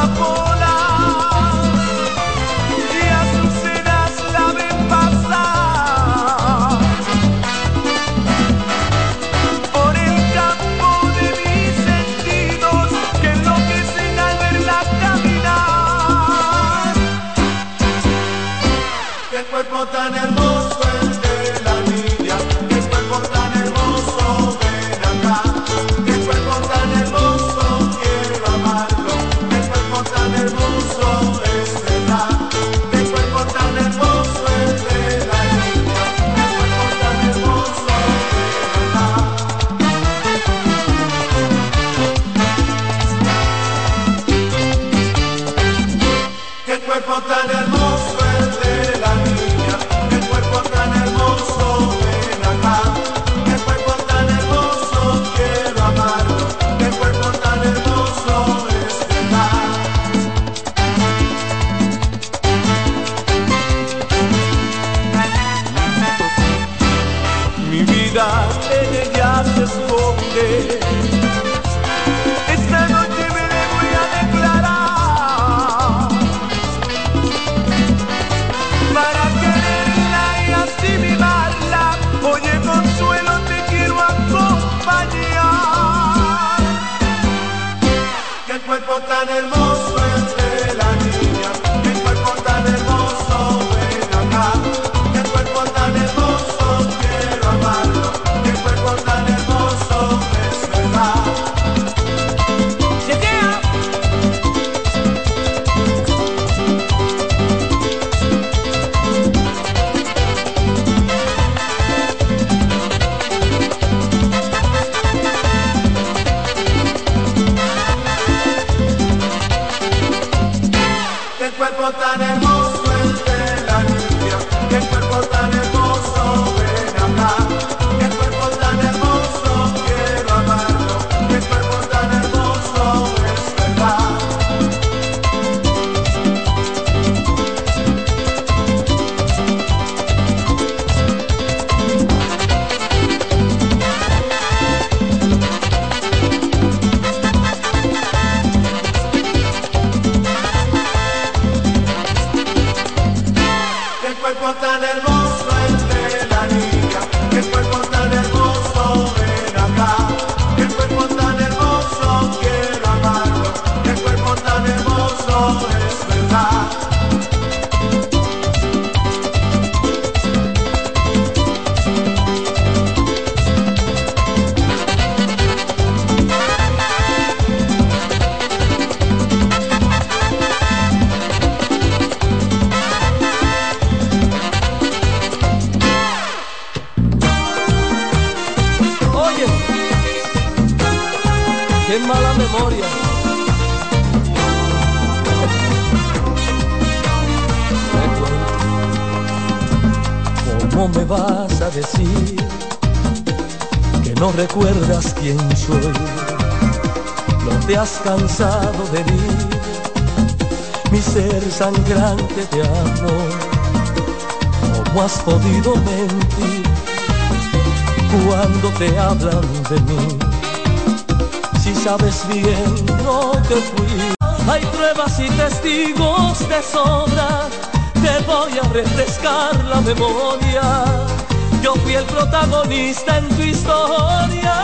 protagonista 232.20 233.16
en 233.16 233.28
tu 233.28 233.42
historia. 233.42 234.55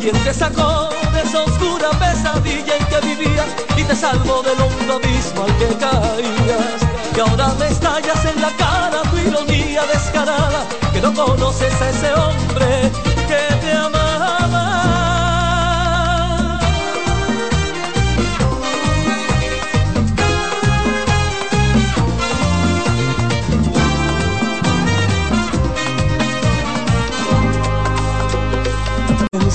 Quien 0.00 0.16
te 0.24 0.32
sacó 0.32 0.88
de 1.12 1.20
esa 1.22 1.42
oscura 1.42 1.90
pesadilla 2.00 2.76
en 2.78 2.86
que 2.86 3.00
vivías 3.06 3.48
y 3.76 3.84
te 3.84 3.94
salvó 3.94 4.42
del 4.42 4.58
hondo 4.60 4.94
abismo 4.94 5.44
al 5.44 5.54
que 5.58 5.66
caías. 5.84 6.80
Y 7.14 7.20
ahora 7.20 7.52
me 7.58 7.68
estallas 7.68 8.24
en 8.24 8.40
la 8.40 8.50
cara 8.56 9.02
tu 9.10 9.16
ironía 9.18 9.82
descarada, 9.92 10.60
que 10.92 11.00
no 11.02 11.12
conoces 11.12 11.74
a 11.82 11.90
ese 11.90 12.14
hombre 12.14 12.90
que 13.28 13.54
te 13.60 13.72
amaba. 13.72 13.97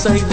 Y 0.06 0.24